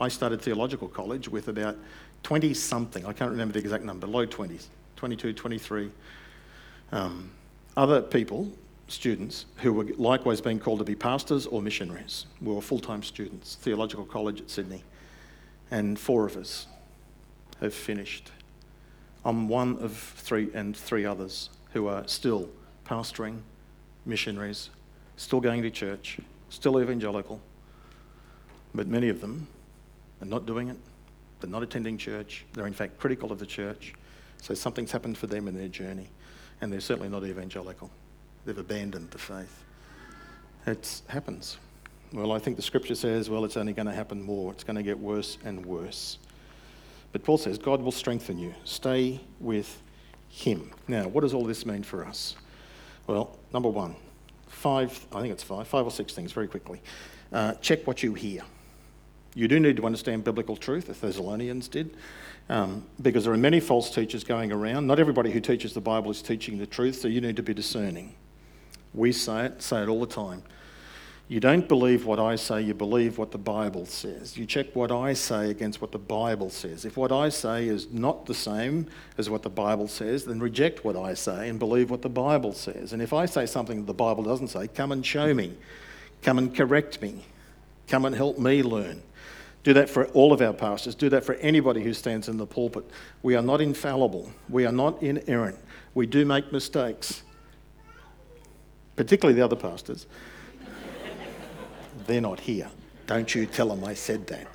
I 0.00 0.08
started 0.08 0.40
theological 0.40 0.88
college 0.88 1.28
with 1.28 1.48
about 1.48 1.76
20 2.22 2.54
something, 2.54 3.04
I 3.04 3.12
can't 3.12 3.30
remember 3.30 3.52
the 3.52 3.58
exact 3.58 3.84
number, 3.84 4.06
low 4.06 4.26
20s, 4.26 4.66
22, 4.96 5.32
23. 5.32 5.90
Um, 6.92 7.30
other 7.76 8.02
people, 8.02 8.50
students, 8.88 9.46
who 9.58 9.72
were 9.72 9.84
likewise 9.96 10.40
being 10.40 10.58
called 10.58 10.78
to 10.80 10.84
be 10.84 10.94
pastors 10.94 11.46
or 11.46 11.62
missionaries, 11.62 12.26
were 12.40 12.60
full 12.60 12.80
time 12.80 13.02
students, 13.02 13.56
theological 13.56 14.04
college 14.04 14.40
at 14.40 14.50
Sydney. 14.50 14.82
And 15.70 15.98
four 15.98 16.26
of 16.26 16.36
us 16.36 16.66
have 17.60 17.74
finished 17.74 18.30
I'm 19.24 19.48
one 19.48 19.76
of 19.80 19.92
three 19.94 20.48
and 20.54 20.76
three 20.76 21.04
others 21.04 21.50
who 21.72 21.86
are 21.88 22.06
still 22.06 22.48
pastoring, 22.86 23.40
missionaries, 24.06 24.70
still 25.16 25.40
going 25.40 25.62
to 25.62 25.70
church, 25.70 26.18
still 26.48 26.80
evangelical. 26.80 27.40
But 28.74 28.86
many 28.86 29.08
of 29.08 29.20
them 29.20 29.46
are 30.22 30.26
not 30.26 30.46
doing 30.46 30.68
it. 30.68 30.76
They're 31.40 31.50
not 31.50 31.62
attending 31.62 31.98
church. 31.98 32.44
They're, 32.52 32.66
in 32.66 32.72
fact, 32.72 32.98
critical 32.98 33.32
of 33.32 33.38
the 33.38 33.46
church. 33.46 33.92
So 34.40 34.54
something's 34.54 34.92
happened 34.92 35.18
for 35.18 35.26
them 35.26 35.48
in 35.48 35.56
their 35.56 35.68
journey. 35.68 36.08
And 36.60 36.72
they're 36.72 36.80
certainly 36.80 37.08
not 37.08 37.24
evangelical. 37.24 37.90
They've 38.44 38.56
abandoned 38.56 39.10
the 39.10 39.18
faith. 39.18 39.62
It 40.66 41.02
happens. 41.08 41.58
Well, 42.12 42.32
I 42.32 42.38
think 42.38 42.56
the 42.56 42.62
scripture 42.62 42.94
says, 42.94 43.28
well, 43.28 43.44
it's 43.44 43.56
only 43.56 43.74
going 43.74 43.86
to 43.86 43.92
happen 43.92 44.22
more. 44.22 44.52
It's 44.52 44.64
going 44.64 44.76
to 44.76 44.82
get 44.82 44.98
worse 44.98 45.36
and 45.44 45.64
worse. 45.66 46.18
But 47.12 47.22
Paul 47.22 47.38
says, 47.38 47.58
God 47.58 47.82
will 47.82 47.92
strengthen 47.92 48.38
you. 48.38 48.54
Stay 48.64 49.20
with 49.40 49.82
Him. 50.28 50.70
Now, 50.86 51.08
what 51.08 51.20
does 51.20 51.34
all 51.34 51.44
this 51.44 51.66
mean 51.66 51.82
for 51.82 52.04
us? 52.04 52.34
Well, 53.06 53.38
number 53.52 53.68
one, 53.68 53.94
five, 54.46 55.06
I 55.12 55.20
think 55.20 55.32
it's 55.32 55.42
five, 55.42 55.68
five 55.68 55.84
or 55.84 55.90
six 55.90 56.14
things 56.14 56.32
very 56.32 56.48
quickly. 56.48 56.80
Uh, 57.32 57.54
check 57.54 57.86
what 57.86 58.02
you 58.02 58.14
hear. 58.14 58.42
You 59.34 59.46
do 59.46 59.60
need 59.60 59.76
to 59.76 59.84
understand 59.86 60.24
biblical 60.24 60.56
truth, 60.56 60.86
the 60.86 60.94
Thessalonians 60.94 61.68
did, 61.68 61.96
um, 62.48 62.84
because 63.02 63.24
there 63.24 63.32
are 63.32 63.38
many 63.38 63.60
false 63.60 63.94
teachers 63.94 64.24
going 64.24 64.50
around. 64.50 64.86
Not 64.86 64.98
everybody 64.98 65.30
who 65.30 65.40
teaches 65.40 65.74
the 65.74 65.80
Bible 65.80 66.10
is 66.10 66.22
teaching 66.22 66.58
the 66.58 66.66
truth, 66.66 66.96
so 67.00 67.08
you 67.08 67.20
need 67.20 67.36
to 67.36 67.42
be 67.42 67.54
discerning. 67.54 68.14
We 68.94 69.12
say 69.12 69.46
it, 69.46 69.62
say 69.62 69.82
it 69.82 69.88
all 69.88 70.00
the 70.00 70.06
time. 70.06 70.42
You 71.30 71.40
don't 71.40 71.68
believe 71.68 72.06
what 72.06 72.18
I 72.18 72.36
say, 72.36 72.62
you 72.62 72.72
believe 72.72 73.18
what 73.18 73.32
the 73.32 73.38
Bible 73.38 73.84
says. 73.84 74.38
You 74.38 74.46
check 74.46 74.74
what 74.74 74.90
I 74.90 75.12
say 75.12 75.50
against 75.50 75.82
what 75.82 75.92
the 75.92 75.98
Bible 75.98 76.48
says. 76.48 76.86
If 76.86 76.96
what 76.96 77.12
I 77.12 77.28
say 77.28 77.68
is 77.68 77.92
not 77.92 78.24
the 78.24 78.32
same 78.32 78.86
as 79.18 79.28
what 79.28 79.42
the 79.42 79.50
Bible 79.50 79.88
says, 79.88 80.24
then 80.24 80.40
reject 80.40 80.86
what 80.86 80.96
I 80.96 81.12
say 81.12 81.50
and 81.50 81.58
believe 81.58 81.90
what 81.90 82.00
the 82.00 82.08
Bible 82.08 82.54
says. 82.54 82.94
And 82.94 83.02
if 83.02 83.12
I 83.12 83.26
say 83.26 83.44
something 83.44 83.76
that 83.80 83.86
the 83.86 83.92
Bible 83.92 84.24
doesn't 84.24 84.48
say, 84.48 84.68
come 84.68 84.90
and 84.90 85.04
show 85.04 85.34
me. 85.34 85.54
Come 86.22 86.38
and 86.38 86.54
correct 86.54 87.02
me. 87.02 87.26
Come 87.88 88.06
and 88.06 88.16
help 88.16 88.38
me 88.38 88.62
learn. 88.62 89.02
Do 89.64 89.74
that 89.74 89.90
for 89.90 90.06
all 90.08 90.32
of 90.32 90.40
our 90.40 90.54
pastors. 90.54 90.94
Do 90.94 91.10
that 91.10 91.24
for 91.24 91.34
anybody 91.34 91.82
who 91.82 91.92
stands 91.92 92.30
in 92.30 92.38
the 92.38 92.46
pulpit. 92.46 92.88
We 93.22 93.36
are 93.36 93.42
not 93.42 93.60
infallible. 93.60 94.32
We 94.48 94.64
are 94.64 94.72
not 94.72 95.02
inerrant. 95.02 95.58
We 95.92 96.06
do 96.06 96.24
make 96.24 96.52
mistakes, 96.52 97.22
particularly 98.96 99.38
the 99.38 99.44
other 99.44 99.56
pastors. 99.56 100.06
They're 102.06 102.20
not 102.20 102.40
here. 102.40 102.68
Don't 103.06 103.34
you 103.34 103.46
tell 103.46 103.68
them 103.68 103.84
I 103.84 103.94
said 103.94 104.26
that. 104.28 104.46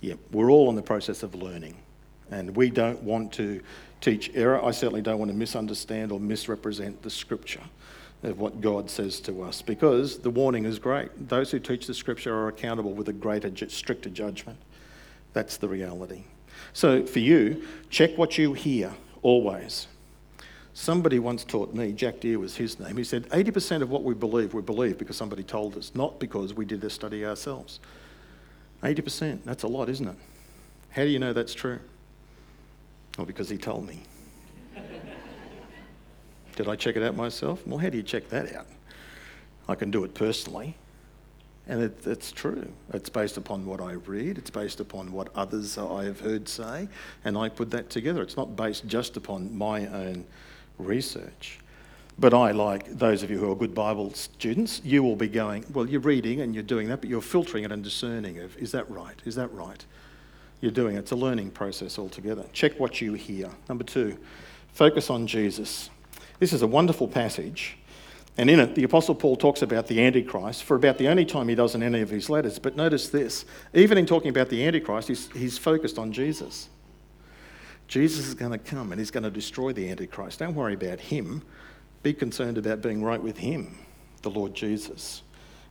Yeah, 0.00 0.14
we're 0.30 0.50
all 0.50 0.68
in 0.70 0.76
the 0.76 0.82
process 0.82 1.22
of 1.22 1.34
learning, 1.34 1.76
and 2.30 2.54
we 2.54 2.70
don't 2.70 3.02
want 3.02 3.32
to 3.34 3.60
teach 4.00 4.30
error. 4.34 4.62
I 4.64 4.70
certainly 4.70 5.02
don't 5.02 5.18
want 5.18 5.30
to 5.30 5.36
misunderstand 5.36 6.12
or 6.12 6.20
misrepresent 6.20 7.02
the 7.02 7.10
scripture 7.10 7.62
of 8.22 8.38
what 8.38 8.60
God 8.60 8.90
says 8.90 9.20
to 9.20 9.42
us 9.42 9.62
because 9.62 10.18
the 10.18 10.30
warning 10.30 10.64
is 10.64 10.78
great. 10.78 11.28
Those 11.28 11.50
who 11.50 11.58
teach 11.58 11.86
the 11.86 11.94
scripture 11.94 12.34
are 12.34 12.48
accountable 12.48 12.92
with 12.92 13.08
a 13.08 13.12
greater, 13.12 13.50
stricter 13.68 14.10
judgment. 14.10 14.58
That's 15.32 15.56
the 15.56 15.68
reality. 15.68 16.24
So 16.72 17.04
for 17.04 17.18
you, 17.18 17.66
check 17.90 18.16
what 18.16 18.38
you 18.38 18.52
hear 18.54 18.92
always. 19.22 19.86
Somebody 20.78 21.18
once 21.18 21.42
taught 21.42 21.72
me, 21.72 21.90
Jack 21.92 22.20
Deere 22.20 22.38
was 22.38 22.54
his 22.54 22.78
name, 22.78 22.98
he 22.98 23.02
said 23.02 23.26
80% 23.30 23.80
of 23.80 23.88
what 23.88 24.04
we 24.04 24.12
believe, 24.12 24.52
we 24.52 24.60
believe 24.60 24.98
because 24.98 25.16
somebody 25.16 25.42
told 25.42 25.74
us, 25.78 25.90
not 25.94 26.20
because 26.20 26.52
we 26.52 26.66
did 26.66 26.82
the 26.82 26.90
study 26.90 27.24
ourselves. 27.24 27.80
80%, 28.82 29.42
that's 29.42 29.62
a 29.62 29.68
lot, 29.68 29.88
isn't 29.88 30.06
it? 30.06 30.16
How 30.90 31.04
do 31.04 31.08
you 31.08 31.18
know 31.18 31.32
that's 31.32 31.54
true? 31.54 31.78
Well, 33.16 33.26
because 33.26 33.48
he 33.48 33.56
told 33.56 33.86
me. 33.86 34.02
Did 36.56 36.68
I 36.68 36.76
check 36.76 36.94
it 36.96 37.02
out 37.02 37.16
myself? 37.16 37.66
Well, 37.66 37.78
how 37.78 37.88
do 37.88 37.96
you 37.96 38.02
check 38.02 38.28
that 38.28 38.54
out? 38.54 38.66
I 39.70 39.76
can 39.76 39.90
do 39.90 40.04
it 40.04 40.12
personally. 40.12 40.76
And 41.66 41.84
it, 41.84 42.06
it's 42.06 42.30
true. 42.30 42.70
It's 42.92 43.08
based 43.08 43.38
upon 43.38 43.64
what 43.64 43.80
I 43.80 43.92
read, 43.92 44.36
it's 44.36 44.50
based 44.50 44.80
upon 44.80 45.10
what 45.10 45.34
others 45.34 45.78
uh, 45.78 45.90
I 45.90 46.04
have 46.04 46.20
heard 46.20 46.50
say, 46.50 46.88
and 47.24 47.38
I 47.38 47.48
put 47.48 47.70
that 47.70 47.88
together. 47.88 48.20
It's 48.20 48.36
not 48.36 48.56
based 48.56 48.86
just 48.86 49.16
upon 49.16 49.56
my 49.56 49.86
own 49.86 50.26
research. 50.78 51.60
But 52.18 52.32
I, 52.32 52.52
like 52.52 52.90
those 52.98 53.22
of 53.22 53.30
you 53.30 53.38
who 53.38 53.50
are 53.52 53.54
good 53.54 53.74
Bible 53.74 54.12
students, 54.14 54.80
you 54.84 55.02
will 55.02 55.16
be 55.16 55.28
going, 55.28 55.66
well, 55.72 55.86
you're 55.86 56.00
reading 56.00 56.40
and 56.40 56.54
you're 56.54 56.62
doing 56.62 56.88
that, 56.88 57.00
but 57.02 57.10
you're 57.10 57.20
filtering 57.20 57.64
it 57.64 57.72
and 57.72 57.84
discerning 57.84 58.38
of, 58.38 58.56
is 58.56 58.72
that 58.72 58.90
right? 58.90 59.16
Is 59.26 59.34
that 59.34 59.52
right? 59.52 59.84
You're 60.62 60.72
doing 60.72 60.96
it. 60.96 61.00
It's 61.00 61.10
a 61.10 61.16
learning 61.16 61.50
process 61.50 61.98
altogether. 61.98 62.44
Check 62.54 62.80
what 62.80 63.02
you 63.02 63.12
hear. 63.12 63.50
Number 63.68 63.84
two, 63.84 64.16
focus 64.72 65.10
on 65.10 65.26
Jesus. 65.26 65.90
This 66.38 66.54
is 66.54 66.62
a 66.62 66.66
wonderful 66.66 67.06
passage. 67.06 67.76
And 68.38 68.48
in 68.48 68.60
it, 68.60 68.74
the 68.74 68.84
Apostle 68.84 69.14
Paul 69.14 69.36
talks 69.36 69.62
about 69.62 69.86
the 69.86 70.02
Antichrist 70.02 70.64
for 70.64 70.76
about 70.76 70.98
the 70.98 71.08
only 71.08 71.24
time 71.24 71.48
he 71.48 71.54
does 71.54 71.74
in 71.74 71.82
any 71.82 72.00
of 72.00 72.10
his 72.10 72.30
letters. 72.30 72.58
But 72.58 72.76
notice 72.76 73.08
this 73.10 73.44
even 73.74 73.98
in 73.98 74.06
talking 74.06 74.30
about 74.30 74.48
the 74.48 74.66
Antichrist, 74.66 75.08
he's, 75.08 75.30
he's 75.32 75.58
focused 75.58 75.98
on 75.98 76.12
Jesus. 76.12 76.68
Jesus 77.88 78.26
is 78.26 78.34
going 78.34 78.52
to 78.52 78.58
come 78.58 78.92
and 78.92 78.98
he's 78.98 79.10
going 79.10 79.24
to 79.24 79.30
destroy 79.30 79.72
the 79.72 79.88
Antichrist. 79.88 80.40
Don't 80.40 80.54
worry 80.54 80.74
about 80.74 81.00
him. 81.00 81.42
Be 82.02 82.12
concerned 82.12 82.58
about 82.58 82.82
being 82.82 83.02
right 83.02 83.22
with 83.22 83.38
him, 83.38 83.78
the 84.22 84.30
Lord 84.30 84.54
Jesus. 84.54 85.22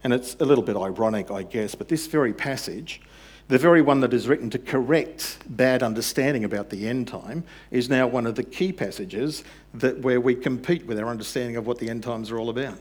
And 0.03 0.13
it's 0.13 0.35
a 0.39 0.45
little 0.45 0.63
bit 0.63 0.77
ironic, 0.77 1.31
I 1.31 1.43
guess, 1.43 1.75
but 1.75 1.87
this 1.87 2.07
very 2.07 2.33
passage 2.33 3.01
the 3.47 3.59
very 3.59 3.83
one 3.83 3.99
that 3.99 4.11
is 4.11 4.27
written 4.27 4.49
to 4.51 4.59
correct 4.59 5.37
bad 5.45 5.83
understanding 5.83 6.43
about 6.43 6.71
the 6.71 6.87
end 6.87 7.07
time 7.07 7.43
is 7.69 7.89
now 7.89 8.07
one 8.07 8.25
of 8.25 8.33
the 8.33 8.43
key 8.43 8.73
passages 8.73 9.43
that 9.75 9.99
where 9.99 10.19
we 10.19 10.33
compete 10.33 10.87
with 10.87 10.97
our 10.97 11.07
understanding 11.07 11.55
of 11.55 11.67
what 11.67 11.77
the 11.77 11.87
end 11.87 12.01
times 12.01 12.31
are 12.31 12.39
all 12.39 12.49
about. 12.49 12.79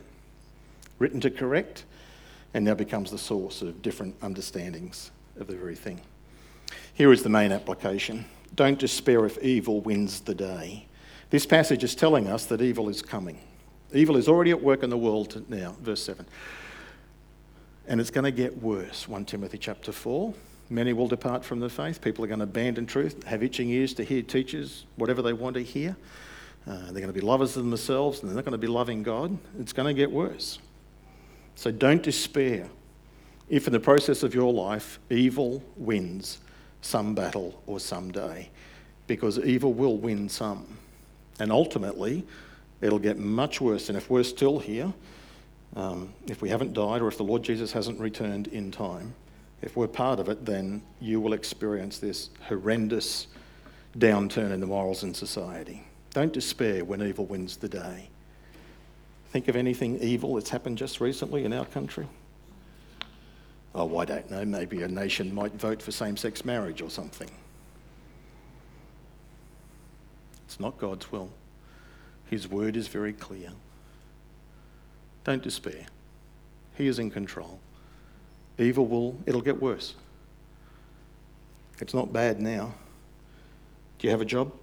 Written 0.97 1.19
to 1.19 1.29
correct, 1.29 1.85
and 2.55 2.65
now 2.65 2.73
becomes 2.73 3.11
the 3.11 3.17
source 3.17 3.61
of 3.61 3.83
different 3.83 4.15
understandings 4.23 5.11
of 5.39 5.45
the 5.45 5.55
very 5.55 5.75
thing. 5.75 6.01
Here 6.95 7.11
is 7.11 7.21
the 7.21 7.29
main 7.29 7.51
application. 7.51 8.25
Don't 8.55 8.79
despair 8.79 9.25
if 9.25 9.37
evil 9.39 9.81
wins 9.81 10.21
the 10.21 10.33
day. 10.33 10.87
This 11.29 11.45
passage 11.45 11.83
is 11.83 11.95
telling 11.95 12.27
us 12.27 12.45
that 12.45 12.61
evil 12.61 12.87
is 12.89 13.01
coming. 13.01 13.39
Evil 13.93 14.17
is 14.17 14.27
already 14.27 14.51
at 14.51 14.61
work 14.61 14.83
in 14.83 14.89
the 14.89 14.97
world 14.97 15.43
now, 15.49 15.75
verse 15.81 16.03
7. 16.03 16.25
And 17.87 17.99
it's 17.99 18.09
going 18.09 18.23
to 18.23 18.31
get 18.31 18.61
worse, 18.61 19.07
1 19.07 19.25
Timothy 19.25 19.57
chapter 19.57 19.91
4. 19.91 20.33
Many 20.69 20.93
will 20.93 21.07
depart 21.07 21.45
from 21.45 21.59
the 21.59 21.69
faith. 21.69 22.01
People 22.01 22.23
are 22.23 22.27
going 22.27 22.39
to 22.39 22.45
abandon 22.45 22.85
truth, 22.85 23.23
have 23.25 23.43
itching 23.43 23.69
ears 23.69 23.93
to 23.95 24.03
hear 24.03 24.21
teachers, 24.21 24.85
whatever 24.95 25.21
they 25.21 25.33
want 25.33 25.55
to 25.55 25.63
hear. 25.63 25.95
Uh, 26.65 26.77
they're 26.85 26.93
going 26.93 27.07
to 27.07 27.13
be 27.13 27.21
lovers 27.21 27.55
of 27.57 27.63
themselves 27.63 28.21
and 28.21 28.29
they're 28.29 28.35
not 28.35 28.45
going 28.45 28.53
to 28.53 28.57
be 28.57 28.67
loving 28.67 29.03
God. 29.03 29.37
It's 29.59 29.73
going 29.73 29.87
to 29.87 29.93
get 29.93 30.11
worse. 30.11 30.59
So 31.53 31.69
don't 31.71 32.01
despair 32.01 32.67
if, 33.49 33.67
in 33.67 33.73
the 33.73 33.79
process 33.79 34.23
of 34.23 34.33
your 34.33 34.51
life, 34.51 34.99
evil 35.09 35.63
wins 35.77 36.39
some 36.85 37.15
battle 37.15 37.61
or 37.65 37.79
some 37.79 38.11
day, 38.11 38.49
because 39.07 39.39
evil 39.39 39.73
will 39.73 39.97
win 39.97 40.29
some. 40.29 40.77
And 41.39 41.51
ultimately, 41.51 42.23
it'll 42.81 42.99
get 42.99 43.17
much 43.17 43.59
worse. 43.59 43.89
And 43.89 43.97
if 43.97 44.09
we're 44.09 44.23
still 44.23 44.59
here, 44.59 44.93
um, 45.75 46.13
if 46.27 46.41
we 46.41 46.49
haven't 46.49 46.73
died, 46.73 47.01
or 47.01 47.07
if 47.07 47.17
the 47.17 47.23
Lord 47.23 47.43
Jesus 47.43 47.73
hasn't 47.73 47.99
returned 47.99 48.47
in 48.47 48.71
time, 48.71 49.13
if 49.61 49.75
we're 49.75 49.87
part 49.87 50.19
of 50.19 50.29
it, 50.29 50.45
then 50.45 50.81
you 51.01 51.19
will 51.19 51.33
experience 51.33 51.97
this 51.97 52.29
horrendous 52.47 53.27
downturn 53.97 54.51
in 54.51 54.59
the 54.59 54.67
morals 54.67 55.03
in 55.03 55.13
society. 55.13 55.83
Don't 56.13 56.31
despair 56.31 56.85
when 56.85 57.01
evil 57.01 57.25
wins 57.25 57.57
the 57.57 57.67
day. 57.67 58.09
Think 59.31 59.47
of 59.47 59.55
anything 59.55 59.99
evil 59.99 60.35
that's 60.35 60.49
happened 60.49 60.77
just 60.77 61.01
recently 61.01 61.43
in 61.43 61.51
our 61.51 61.65
country? 61.65 62.07
Oh, 63.77 63.97
I 63.97 64.05
don't 64.05 64.31
know. 64.31 64.45
Maybe 64.45 64.83
a 64.83 64.87
nation 64.87 65.35
might 65.35 65.51
vote 65.53 65.81
for 65.81 65.91
same 65.91 66.15
sex 66.15 66.45
marriage 66.45 66.81
or 66.81 66.89
something. 66.89 67.29
It's 70.45 70.61
not 70.61 70.77
God's 70.77 71.11
will. 71.11 71.29
His 72.29 72.47
word 72.47 72.77
is 72.77 72.87
very 72.87 73.11
clear. 73.11 73.51
Don't 75.25 75.43
despair. 75.43 75.85
He 76.77 76.87
is 76.87 76.99
in 76.99 77.11
control. 77.11 77.59
Evil 78.57 78.85
will, 78.87 79.17
it'll 79.25 79.41
get 79.41 79.61
worse. 79.61 79.95
It's 81.81 81.93
not 81.93 82.13
bad 82.13 82.39
now. 82.39 82.73
Do 83.99 84.07
you 84.07 84.11
have 84.11 84.21
a 84.21 84.25
job? 84.25 84.53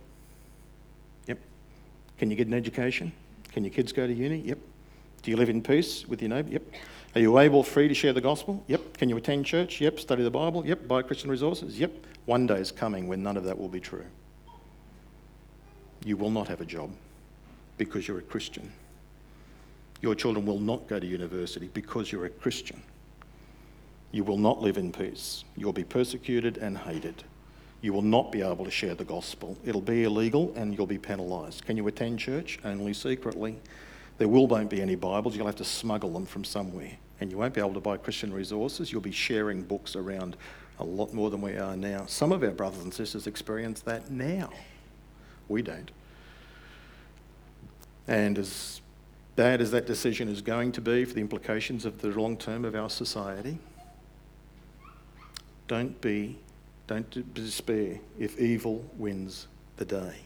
Yep. 1.27 1.39
Can 2.17 2.31
you 2.31 2.37
get 2.37 2.47
an 2.47 2.55
education? 2.55 3.13
Can 3.53 3.65
your 3.65 3.73
kids 3.73 3.93
go 3.93 4.07
to 4.07 4.13
uni? 4.13 4.39
Yep. 4.39 4.59
Do 5.23 5.31
you 5.31 5.37
live 5.37 5.51
in 5.51 5.63
peace 5.63 6.09
with 6.09 6.23
your 6.23 6.31
neighbour? 6.31 6.53
Yep. 6.53 6.63
Are 7.15 7.21
you 7.21 7.39
able, 7.39 7.63
free 7.63 7.89
to 7.89 7.95
share 7.95 8.15
the 8.15 8.23
gospel? 8.23 8.65
Yep. 8.69 8.97
Can 8.97 9.09
you 9.11 9.17
attend 9.17 9.45
church? 9.45 9.81
Yep. 9.81 10.01
Study 10.01 10.23
the 10.23 10.31
Bible? 10.31 10.65
Yep. 10.67 10.89
Buy 10.89 11.03
Christian 11.03 11.31
resources? 11.31 11.79
Yep. 11.79 11.93
One 12.25 12.47
day 12.47 12.59
is 12.59 12.73
coming 12.73 13.07
when 13.07 13.23
none 13.23 13.37
of 13.37 13.45
that 13.45 13.59
will 13.59 13.69
be 13.69 13.81
true. 13.81 14.07
You 16.05 16.17
will 16.17 16.31
not 16.31 16.49
have 16.49 16.61
a 16.61 16.65
job 16.65 16.91
because 17.77 18.09
you're 18.09 18.19
a 18.19 18.23
Christian. 18.23 18.73
Your 20.01 20.15
children 20.15 20.47
will 20.47 20.59
not 20.59 20.89
go 20.89 20.99
to 20.99 21.07
university 21.07 21.69
because 21.75 22.11
you're 22.11 22.25
a 22.25 22.31
Christian. 22.31 22.83
You 24.11 24.25
will 24.25 24.39
not 24.39 24.61
live 24.61 24.79
in 24.79 24.91
peace. 24.91 25.45
You'll 25.57 25.73
be 25.73 25.85
persecuted 25.85 26.59
and 26.59 26.77
hated. 26.77 27.25
You 27.83 27.93
will 27.93 28.03
not 28.03 28.33
be 28.33 28.43
able 28.43 28.65
to 28.65 28.71
share 28.71 28.95
the 28.95 29.05
gospel. 29.05 29.57
It'll 29.65 29.81
be 29.81 30.05
illegal 30.05 30.53
and 30.57 30.77
you'll 30.77 30.87
be 30.87 30.99
penalised. 30.99 31.65
Can 31.65 31.77
you 31.77 31.87
attend 31.89 32.21
church? 32.21 32.59
Only 32.65 32.95
secretly. 32.95 33.59
There 34.19 34.29
will 34.29 34.47
won't 34.47 34.71
be 34.71 34.81
any 34.81 34.95
Bibles. 34.95 35.37
You'll 35.37 35.47
have 35.47 35.57
to 35.57 35.65
smuggle 35.65 36.11
them 36.11 36.27
from 36.27 36.45
somewhere. 36.45 36.93
And 37.21 37.31
you 37.31 37.39
won't 37.39 37.55
be 37.55 37.61
able 37.61 37.75
to 37.75 37.81
buy 37.81 37.97
Christian 37.97 38.33
resources. 38.33 38.93
You'll 38.93 39.01
be 39.01 39.13
sharing 39.13 39.63
books 39.63 39.97
around 39.97 40.37
a 40.79 40.85
lot 40.85 41.13
more 41.13 41.31
than 41.31 41.41
we 41.41 41.57
are 41.57 41.77
now. 41.77 42.07
Some 42.07 42.33
of 42.33 42.43
our 42.43 42.51
brothers 42.51 42.83
and 42.83 42.93
sisters 42.93 43.27
experience 43.27 43.81
that 43.83 44.11
now. 44.11 44.51
We 45.49 45.63
don't. 45.63 45.91
And 48.09 48.39
as 48.39 48.81
bad 49.37 49.61
as 49.61 49.71
that 49.71 49.87
decision 49.87 50.29
is 50.29 50.43
going 50.43 50.73
to 50.73 50.81
be 50.81 51.05
for 51.05 51.15
the 51.15 51.21
implications 51.21 51.85
of 51.85 52.01
the 52.01 52.09
long 52.09 52.37
term 52.37 52.65
of 52.65 52.75
our 52.75 52.91
society, 52.91 53.59
don't 55.69 56.01
be, 56.01 56.39
don't 56.87 57.35
despair 57.35 57.99
if 58.19 58.39
evil 58.39 58.85
wins 58.99 59.47
the 59.77 59.85
day. 59.85 60.17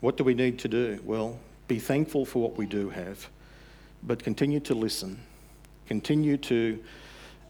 What 0.00 0.16
do 0.16 0.24
we 0.24 0.34
need 0.34 0.58
to 0.60 0.68
do? 0.68 1.00
Well, 1.04 1.38
be 1.72 1.78
thankful 1.78 2.26
for 2.26 2.42
what 2.42 2.58
we 2.58 2.66
do 2.66 2.90
have, 2.90 3.30
but 4.02 4.22
continue 4.22 4.60
to 4.60 4.74
listen. 4.74 5.18
Continue 5.86 6.36
to 6.36 6.78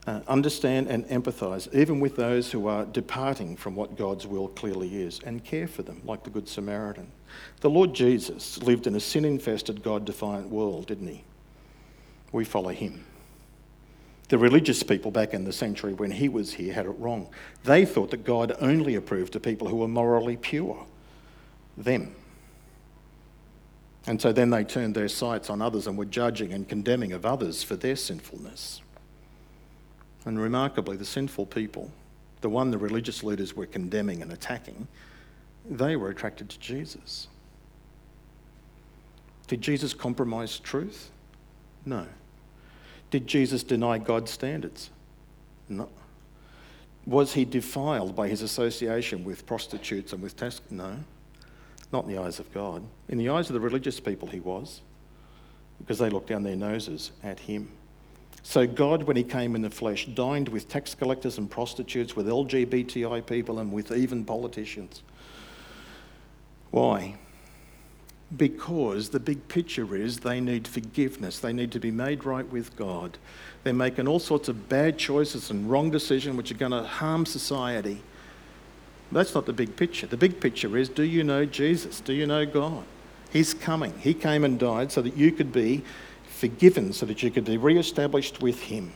uh, 0.06 0.20
understand 0.28 0.86
and 0.86 1.04
empathize, 1.08 1.72
even 1.74 1.98
with 1.98 2.14
those 2.14 2.52
who 2.52 2.68
are 2.68 2.84
departing 2.84 3.56
from 3.56 3.74
what 3.74 3.98
God's 3.98 4.24
will 4.24 4.46
clearly 4.46 5.02
is, 5.02 5.18
and 5.24 5.42
care 5.42 5.66
for 5.66 5.82
them, 5.82 6.00
like 6.04 6.22
the 6.22 6.30
Good 6.30 6.48
Samaritan. 6.48 7.10
The 7.62 7.70
Lord 7.70 7.94
Jesus 7.94 8.62
lived 8.62 8.86
in 8.86 8.94
a 8.94 9.00
sin 9.00 9.24
infested, 9.24 9.82
God 9.82 10.04
defiant 10.04 10.50
world, 10.50 10.86
didn't 10.86 11.08
he? 11.08 11.24
We 12.30 12.44
follow 12.44 12.70
him. 12.70 13.04
The 14.28 14.38
religious 14.38 14.84
people 14.84 15.10
back 15.10 15.34
in 15.34 15.42
the 15.42 15.52
century 15.52 15.94
when 15.94 16.12
he 16.12 16.28
was 16.28 16.54
here 16.54 16.72
had 16.72 16.86
it 16.86 16.90
wrong. 16.90 17.28
They 17.64 17.84
thought 17.84 18.12
that 18.12 18.22
God 18.22 18.56
only 18.60 18.94
approved 18.94 19.34
of 19.34 19.42
people 19.42 19.66
who 19.66 19.78
were 19.78 19.88
morally 19.88 20.36
pure. 20.36 20.86
Them. 21.76 22.14
And 24.06 24.20
so 24.20 24.32
then 24.32 24.50
they 24.50 24.64
turned 24.64 24.94
their 24.94 25.08
sights 25.08 25.48
on 25.48 25.62
others 25.62 25.86
and 25.86 25.96
were 25.96 26.04
judging 26.04 26.52
and 26.52 26.68
condemning 26.68 27.12
of 27.12 27.24
others 27.24 27.62
for 27.62 27.76
their 27.76 27.96
sinfulness. 27.96 28.80
And 30.24 30.40
remarkably, 30.40 30.96
the 30.96 31.04
sinful 31.04 31.46
people, 31.46 31.90
the 32.40 32.48
one 32.48 32.70
the 32.70 32.78
religious 32.78 33.22
leaders 33.22 33.54
were 33.54 33.66
condemning 33.66 34.22
and 34.22 34.32
attacking, 34.32 34.88
they 35.68 35.94
were 35.96 36.10
attracted 36.10 36.48
to 36.48 36.58
Jesus. 36.58 37.28
Did 39.46 39.60
Jesus 39.60 39.94
compromise 39.94 40.58
truth? 40.58 41.10
No. 41.84 42.06
Did 43.10 43.26
Jesus 43.26 43.62
deny 43.62 43.98
God's 43.98 44.30
standards? 44.30 44.90
No. 45.68 45.88
Was 47.06 47.34
he 47.34 47.44
defiled 47.44 48.16
by 48.16 48.28
his 48.28 48.42
association 48.42 49.24
with 49.24 49.44
prostitutes 49.46 50.12
and 50.12 50.22
with 50.22 50.36
tax? 50.36 50.60
No. 50.70 50.98
Not 51.92 52.04
in 52.04 52.14
the 52.14 52.20
eyes 52.20 52.38
of 52.38 52.52
God. 52.52 52.82
In 53.08 53.18
the 53.18 53.28
eyes 53.28 53.48
of 53.48 53.54
the 53.54 53.60
religious 53.60 54.00
people, 54.00 54.28
he 54.28 54.40
was, 54.40 54.80
because 55.78 55.98
they 55.98 56.08
looked 56.08 56.28
down 56.28 56.42
their 56.42 56.56
noses 56.56 57.12
at 57.22 57.40
him. 57.40 57.70
So, 58.42 58.66
God, 58.66 59.04
when 59.04 59.16
He 59.16 59.22
came 59.22 59.54
in 59.54 59.62
the 59.62 59.70
flesh, 59.70 60.06
dined 60.06 60.48
with 60.48 60.68
tax 60.68 60.94
collectors 60.94 61.38
and 61.38 61.48
prostitutes, 61.50 62.16
with 62.16 62.26
LGBTI 62.26 63.24
people, 63.26 63.60
and 63.60 63.72
with 63.72 63.92
even 63.92 64.24
politicians. 64.24 65.02
Why? 66.70 67.16
Because 68.36 69.10
the 69.10 69.20
big 69.20 69.46
picture 69.46 69.94
is 69.94 70.20
they 70.20 70.40
need 70.40 70.66
forgiveness. 70.66 71.38
They 71.38 71.52
need 71.52 71.70
to 71.72 71.78
be 71.78 71.90
made 71.90 72.24
right 72.24 72.48
with 72.50 72.74
God. 72.76 73.18
They're 73.62 73.74
making 73.74 74.08
all 74.08 74.18
sorts 74.18 74.48
of 74.48 74.68
bad 74.68 74.98
choices 74.98 75.50
and 75.50 75.70
wrong 75.70 75.90
decisions 75.90 76.36
which 76.36 76.50
are 76.50 76.56
going 76.56 76.72
to 76.72 76.82
harm 76.82 77.26
society. 77.26 78.02
That's 79.12 79.34
not 79.34 79.46
the 79.46 79.52
big 79.52 79.76
picture. 79.76 80.06
The 80.06 80.16
big 80.16 80.40
picture 80.40 80.76
is 80.76 80.88
do 80.88 81.02
you 81.02 81.22
know 81.22 81.44
Jesus? 81.44 82.00
Do 82.00 82.12
you 82.12 82.26
know 82.26 82.46
God? 82.46 82.84
He's 83.30 83.54
coming. 83.54 83.94
He 83.98 84.14
came 84.14 84.44
and 84.44 84.58
died 84.58 84.92
so 84.92 85.02
that 85.02 85.16
you 85.16 85.32
could 85.32 85.52
be 85.52 85.82
forgiven 86.24 86.92
so 86.92 87.06
that 87.06 87.22
you 87.22 87.30
could 87.30 87.44
be 87.44 87.56
re-established 87.56 88.42
with 88.42 88.62
him. 88.62 88.92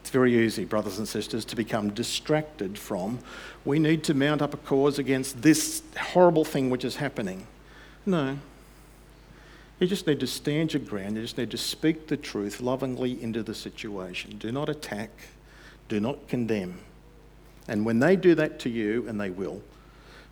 It's 0.00 0.10
very 0.10 0.44
easy, 0.44 0.64
brothers 0.64 0.98
and 0.98 1.08
sisters, 1.08 1.44
to 1.46 1.56
become 1.56 1.90
distracted 1.90 2.78
from 2.78 3.18
we 3.64 3.78
need 3.78 4.04
to 4.04 4.14
mount 4.14 4.42
up 4.42 4.54
a 4.54 4.58
cause 4.58 4.98
against 4.98 5.42
this 5.42 5.82
horrible 5.98 6.44
thing 6.44 6.70
which 6.70 6.84
is 6.84 6.96
happening. 6.96 7.46
No. 8.06 8.38
You 9.80 9.86
just 9.86 10.06
need 10.06 10.20
to 10.20 10.26
stand 10.26 10.72
your 10.72 10.82
ground. 10.82 11.16
You 11.16 11.22
just 11.22 11.38
need 11.38 11.50
to 11.50 11.58
speak 11.58 12.06
the 12.06 12.16
truth 12.16 12.60
lovingly 12.60 13.20
into 13.22 13.42
the 13.42 13.54
situation. 13.54 14.38
Do 14.38 14.52
not 14.52 14.68
attack. 14.68 15.10
Do 15.88 16.00
not 16.00 16.28
condemn. 16.28 16.78
And 17.68 17.84
when 17.86 17.98
they 17.98 18.16
do 18.16 18.34
that 18.34 18.58
to 18.60 18.68
you, 18.68 19.06
and 19.08 19.20
they 19.20 19.30
will, 19.30 19.62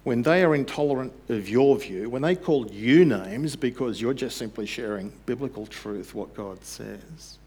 when 0.05 0.22
they 0.22 0.43
are 0.43 0.55
intolerant 0.55 1.12
of 1.28 1.49
your 1.49 1.78
view, 1.78 2.11
when 2.11 2.22
they 2.22 2.35
call 2.35 2.66
you 2.70 3.05
names 3.05 3.55
because 3.55 4.01
you're 4.01 4.14
just 4.14 4.37
simply 4.37 4.66
sharing 4.66 5.12
biblical 5.26 5.66
truth, 5.66 6.14
what 6.14 6.35
God 6.35 6.62
says, 6.64 7.39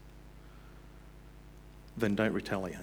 then 1.96 2.14
don't 2.14 2.32
retaliate. 2.32 2.78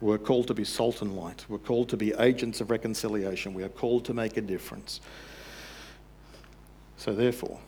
We're 0.00 0.18
called 0.18 0.46
to 0.48 0.54
be 0.54 0.64
salt 0.64 1.00
and 1.00 1.16
light. 1.16 1.44
We're 1.48 1.58
called 1.58 1.88
to 1.90 1.96
be 1.96 2.12
agents 2.18 2.60
of 2.60 2.70
reconciliation. 2.70 3.54
We 3.54 3.62
are 3.62 3.68
called 3.68 4.04
to 4.06 4.14
make 4.14 4.36
a 4.36 4.42
difference. 4.42 5.00
So, 6.98 7.14
therefore, 7.14 7.58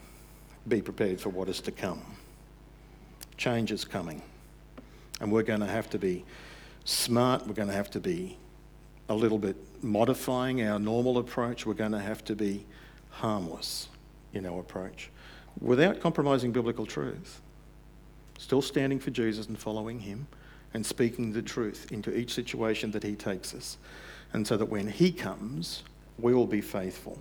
be 0.66 0.82
prepared 0.82 1.20
for 1.20 1.30
what 1.30 1.48
is 1.48 1.60
to 1.62 1.72
come. 1.72 2.02
Change 3.36 3.72
is 3.72 3.84
coming. 3.84 4.22
And 5.20 5.32
we're 5.32 5.42
going 5.42 5.60
to 5.60 5.66
have 5.66 5.88
to 5.90 5.98
be 5.98 6.24
smart. 6.88 7.46
We're 7.46 7.54
going 7.54 7.68
to 7.68 7.74
have 7.74 7.90
to 7.90 8.00
be 8.00 8.38
a 9.08 9.14
little 9.14 9.38
bit 9.38 9.56
modifying 9.82 10.62
our 10.62 10.78
normal 10.78 11.18
approach. 11.18 11.66
We're 11.66 11.74
going 11.74 11.92
to 11.92 12.00
have 12.00 12.24
to 12.24 12.34
be 12.34 12.64
harmless 13.10 13.88
in 14.32 14.46
our 14.46 14.60
approach 14.60 15.10
without 15.60 16.00
compromising 16.00 16.52
biblical 16.52 16.86
truth. 16.86 17.40
Still 18.38 18.62
standing 18.62 18.98
for 18.98 19.10
Jesus 19.10 19.48
and 19.48 19.58
following 19.58 20.00
him 20.00 20.26
and 20.74 20.84
speaking 20.84 21.32
the 21.32 21.42
truth 21.42 21.90
into 21.90 22.16
each 22.16 22.32
situation 22.32 22.90
that 22.92 23.02
he 23.02 23.14
takes 23.14 23.54
us. 23.54 23.78
And 24.32 24.46
so 24.46 24.56
that 24.56 24.66
when 24.66 24.86
he 24.86 25.10
comes, 25.10 25.82
we 26.18 26.34
will 26.34 26.46
be 26.46 26.60
faithful, 26.60 27.18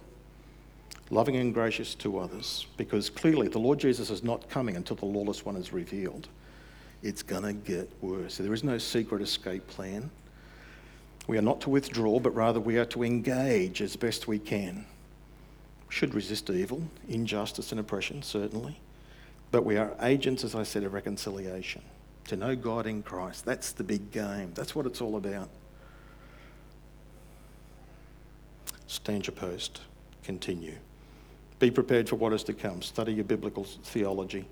loving 1.09 1.37
and 1.37 1.53
gracious 1.53 1.95
to 1.95 2.19
others, 2.19 2.67
because 2.75 3.09
clearly 3.09 3.47
the 3.47 3.59
Lord 3.59 3.79
Jesus 3.79 4.09
is 4.09 4.23
not 4.23 4.49
coming 4.49 4.75
until 4.75 4.97
the 4.97 5.05
lawless 5.05 5.45
one 5.45 5.55
is 5.55 5.71
revealed. 5.71 6.27
It's 7.03 7.23
going 7.23 7.43
to 7.43 7.53
get 7.53 7.91
worse. 8.01 8.37
There 8.37 8.53
is 8.53 8.63
no 8.63 8.77
secret 8.77 9.21
escape 9.21 9.67
plan. 9.67 10.09
We 11.27 11.37
are 11.37 11.41
not 11.41 11.61
to 11.61 11.69
withdraw, 11.69 12.19
but 12.19 12.31
rather 12.31 12.59
we 12.59 12.77
are 12.77 12.85
to 12.85 13.03
engage 13.03 13.81
as 13.81 13.95
best 13.95 14.27
we 14.27 14.39
can. 14.39 14.85
We 15.87 15.93
should 15.93 16.13
resist 16.13 16.49
evil, 16.49 16.81
injustice, 17.07 17.71
and 17.71 17.79
oppression, 17.79 18.23
certainly. 18.23 18.79
But 19.51 19.63
we 19.63 19.77
are 19.77 19.95
agents, 20.01 20.43
as 20.43 20.55
I 20.55 20.63
said, 20.63 20.83
of 20.83 20.93
reconciliation. 20.93 21.81
To 22.25 22.35
know 22.35 22.55
God 22.55 22.87
in 22.87 23.03
Christ. 23.03 23.45
That's 23.45 23.71
the 23.71 23.83
big 23.83 24.11
game. 24.11 24.51
That's 24.53 24.75
what 24.75 24.85
it's 24.85 25.01
all 25.01 25.15
about. 25.15 25.49
Stand 28.87 29.27
your 29.27 29.35
post. 29.35 29.81
Continue. 30.23 30.75
Be 31.59 31.71
prepared 31.71 32.09
for 32.09 32.17
what 32.17 32.33
is 32.33 32.43
to 32.45 32.53
come. 32.53 32.81
Study 32.81 33.13
your 33.13 33.23
biblical 33.23 33.63
theology. 33.63 34.45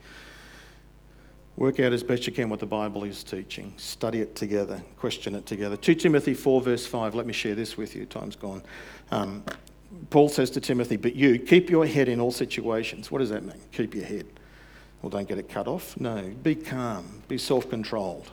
Work 1.57 1.79
out 1.79 1.93
as 1.93 2.03
best 2.03 2.27
you 2.27 2.33
can 2.33 2.49
what 2.49 2.59
the 2.59 2.65
Bible 2.65 3.05
is 3.05 3.23
teaching. 3.23 3.73
Study 3.77 4.19
it 4.19 4.35
together. 4.35 4.81
Question 4.97 5.35
it 5.35 5.45
together. 5.45 5.77
2 5.77 5.95
Timothy 5.95 6.33
4, 6.33 6.61
verse 6.61 6.85
5. 6.85 7.15
Let 7.15 7.25
me 7.25 7.31
share 7.31 7.55
this 7.55 7.77
with 7.77 7.95
you. 7.95 8.05
Time's 8.05 8.35
gone. 8.35 8.61
Um, 9.11 9.41
Paul 10.09 10.27
says 10.27 10.49
to 10.51 10.59
Timothy, 10.59 10.97
But 10.97 11.15
you, 11.15 11.39
keep 11.39 11.69
your 11.69 11.85
head 11.85 12.09
in 12.09 12.19
all 12.19 12.31
situations. 12.31 13.09
What 13.09 13.19
does 13.19 13.29
that 13.29 13.43
mean? 13.43 13.59
Keep 13.71 13.95
your 13.95 14.03
head. 14.03 14.25
Well, 15.01 15.09
don't 15.09 15.27
get 15.27 15.37
it 15.37 15.47
cut 15.47 15.67
off. 15.67 15.97
No. 15.97 16.29
Be 16.43 16.55
calm. 16.55 17.21
Be 17.29 17.37
self 17.37 17.69
controlled. 17.69 18.29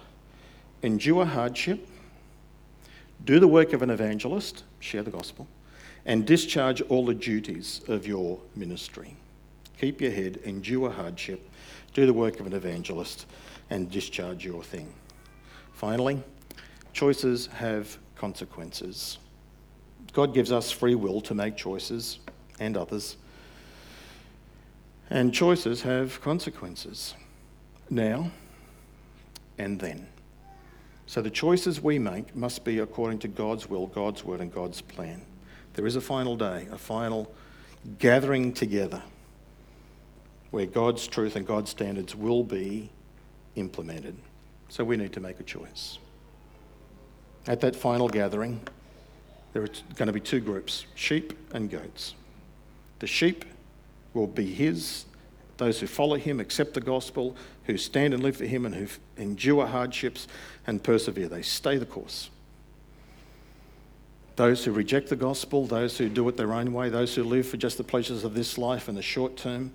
Endure 0.82 1.24
hardship. 1.24 1.86
Do 3.24 3.38
the 3.38 3.46
work 3.46 3.72
of 3.72 3.82
an 3.82 3.90
evangelist. 3.90 4.64
Share 4.80 5.04
the 5.04 5.12
gospel. 5.12 5.46
And 6.04 6.26
discharge 6.26 6.80
all 6.82 7.06
the 7.06 7.14
duties 7.14 7.82
of 7.86 8.04
your 8.04 8.40
ministry. 8.56 9.14
Keep 9.78 10.00
your 10.00 10.10
head. 10.10 10.40
Endure 10.44 10.90
hardship 10.90 11.48
do 11.95 12.07
the 12.07 12.12
work 12.12 12.40
of 12.40 12.47
an 12.47 12.53
evangelist, 12.53 13.26
and 13.70 13.90
discharge 13.90 14.45
your 14.45 14.62
thing. 14.62 14.93
Finally, 15.72 16.22
choices 16.93 17.47
have 17.47 17.99
consequences. 18.16 19.18
God 20.12 20.34
gives 20.34 20.53
us 20.53 20.70
free 20.70 20.95
will 20.95 21.20
to 21.22 21.34
make 21.34 21.57
choices 21.57 22.18
and 22.61 22.76
others, 22.76 23.16
and 25.11 25.32
choices 25.32 25.82
have 25.82 26.20
consequences 26.20 27.14
now 27.90 28.30
and 29.59 29.78
then. 29.78 30.07
So 31.07 31.20
the 31.20 31.30
choices 31.30 31.80
we 31.80 31.99
make 31.99 32.34
must 32.34 32.64
be 32.64 32.78
according 32.78 33.18
to 33.20 33.28
God's 33.28 33.68
will, 33.68 33.86
God's 33.86 34.24
word, 34.24 34.40
and 34.40 34.53
God's 34.53 34.80
plan. 34.80 35.22
There 35.74 35.86
is 35.86 35.97
a 35.97 36.01
final 36.01 36.36
day, 36.36 36.68
a 36.70 36.78
final 36.78 37.34
gathering 37.99 38.53
together 38.53 39.03
where 40.53 40.66
God's 40.66 41.07
truth 41.09 41.34
and 41.34 41.44
God's 41.44 41.70
standards 41.70 42.14
will 42.14 42.44
be 42.44 42.90
implemented. 43.57 44.14
So 44.68 44.84
we 44.84 44.96
need 44.96 45.12
to 45.14 45.20
make 45.20 45.40
a 45.40 45.42
choice. 45.42 45.98
At 47.46 47.61
that 47.62 47.74
final 47.74 48.09
gathering, 48.09 48.61
there 49.53 49.62
are 49.62 49.68
going 49.96 50.07
to 50.07 50.12
be 50.12 50.20
two 50.20 50.40
groups 50.40 50.86
sheep 50.94 51.32
and 51.53 51.68
goats. 51.68 52.14
The 53.00 53.07
sheep 53.07 53.44
will 54.14 54.26
be 54.26 54.46
his, 54.46 55.07
those 55.57 55.80
who 55.80 55.86
follow 55.86 56.16
him, 56.16 56.38
accept 56.38 56.74
the 56.74 56.80
gospel, 56.80 57.34
who 57.64 57.76
stand 57.78 58.14
and 58.14 58.22
live 58.22 58.36
for 58.36 58.46
him, 58.46 58.66
and 58.66 58.74
who 58.74 58.86
endure 59.16 59.66
hardships 59.66 60.28
and 60.66 60.82
persevere. 60.82 61.28
They 61.28 61.42
stay 61.42 61.78
the 61.78 61.86
course. 61.86 62.28
Those 64.36 64.64
who 64.64 64.72
reject 64.72 65.09
the 65.09 65.16
gospel, 65.16 65.66
those 65.66 65.96
who 65.96 66.09
do 66.09 66.28
it 66.28 66.36
their 66.36 66.53
own 66.53 66.72
way, 66.72 66.90
those 66.90 67.14
who 67.14 67.24
live 67.24 67.46
for 67.46 67.57
just 67.57 67.78
the 67.78 67.84
pleasures 67.84 68.22
of 68.22 68.34
this 68.34 68.59
life 68.59 68.88
and 68.88 68.96
the 68.96 69.03
short 69.03 69.36
term, 69.36 69.72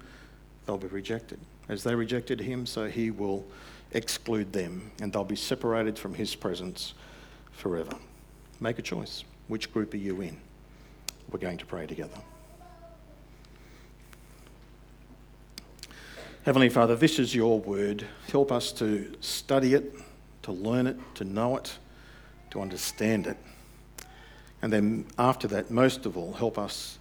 they'll 0.68 0.78
be 0.78 0.88
rejected. 0.88 1.39
As 1.70 1.84
they 1.84 1.95
rejected 1.95 2.41
him, 2.41 2.65
so 2.65 2.88
he 2.88 3.09
will 3.09 3.45
exclude 3.93 4.53
them, 4.53 4.91
and 5.01 5.11
they'll 5.11 5.24
be 5.24 5.36
separated 5.36 5.97
from 5.97 6.13
his 6.13 6.36
presence 6.36 6.93
forever. 7.51 7.95
Make 8.59 8.78
a 8.78 8.82
choice. 8.82 9.24
Which 9.47 9.72
group 9.74 9.93
are 9.93 9.97
you 9.97 10.22
in? 10.22 10.38
We're 11.32 11.39
going 11.39 11.57
to 11.57 11.65
pray 11.65 11.88
together. 11.88 12.18
Heavenly 16.43 16.70
Father, 16.70 16.95
this 16.95 17.20
is 17.20 17.36
your 17.36 17.59
word. 17.59 18.05
Help 18.32 18.51
us 18.51 18.72
to 18.74 19.13
study 19.20 19.74
it, 19.74 19.93
to 20.43 20.51
learn 20.51 20.88
it, 20.88 20.97
to 21.15 21.26
know 21.26 21.57
it, 21.57 21.78
to 22.51 22.61
understand 22.61 23.28
it. 23.28 23.38
And 24.61 24.72
then 24.72 25.05
after 25.20 25.47
that, 25.49 25.70
most 25.70 26.05
of 26.05 26.18
all, 26.18 26.34
help 26.34 26.57
us 26.57 26.97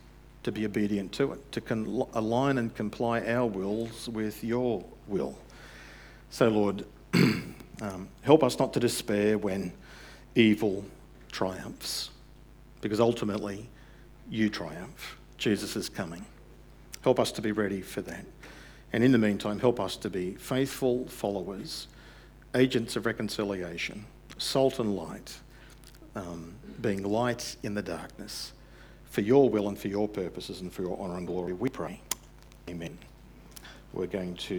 to 0.47 0.53
be 0.53 0.65
obedient 0.65 1.11
to 1.11 1.33
it, 1.33 1.51
to 1.51 1.61
con- 1.61 2.07
align 2.15 2.59
and 2.59 2.73
comply 2.77 3.21
our 3.27 3.47
wills 3.47 4.09
with 4.09 4.45
your 4.45 4.85
will. 5.09 5.37
So, 6.31 6.49
Lord, 6.49 6.85
um, 7.83 8.09
help 8.23 8.45
us 8.45 8.57
not 8.57 8.73
to 8.75 8.79
despair 8.79 9.39
when 9.39 9.73
evil 10.37 10.85
triumphs, 11.33 12.11
because 12.81 13.01
ultimately 13.01 13.69
you 14.31 14.49
triumph. 14.49 15.19
Jesus 15.37 15.75
is 15.75 15.89
coming. 15.89 16.25
Help 17.03 17.19
us 17.19 17.33
to 17.33 17.43
be 17.43 17.51
ready 17.51 17.81
for 17.81 18.01
that. 18.03 18.25
And 18.93 19.03
in 19.03 19.11
the 19.11 19.19
meantime, 19.19 19.59
help 19.59 19.81
us 19.81 19.97
to 19.97 20.09
be 20.09 20.35
faithful 20.35 21.09
followers, 21.09 21.89
agents 22.55 22.95
of 22.95 23.05
reconciliation, 23.05 24.05
salt 24.39 24.79
and 24.79 24.95
light, 24.95 25.41
um, 26.15 26.55
being 26.81 27.03
light 27.03 27.57
in 27.65 27.75
the 27.75 27.83
darkness 27.83 28.53
for 29.17 29.23
your 29.23 29.49
will 29.49 29.69
and 29.69 29.79
for 29.79 29.89
your 29.89 30.07
purposes 30.07 30.61
and 30.61 30.71
for 30.71 30.83
your 30.83 31.01
honour 31.01 31.17
and 31.17 31.27
glory. 31.27 31.55
We 31.55 31.71
pray. 31.71 32.03
Amen. 32.69 32.99
We're 33.95 34.09
going 34.09 34.35
to. 34.35 34.59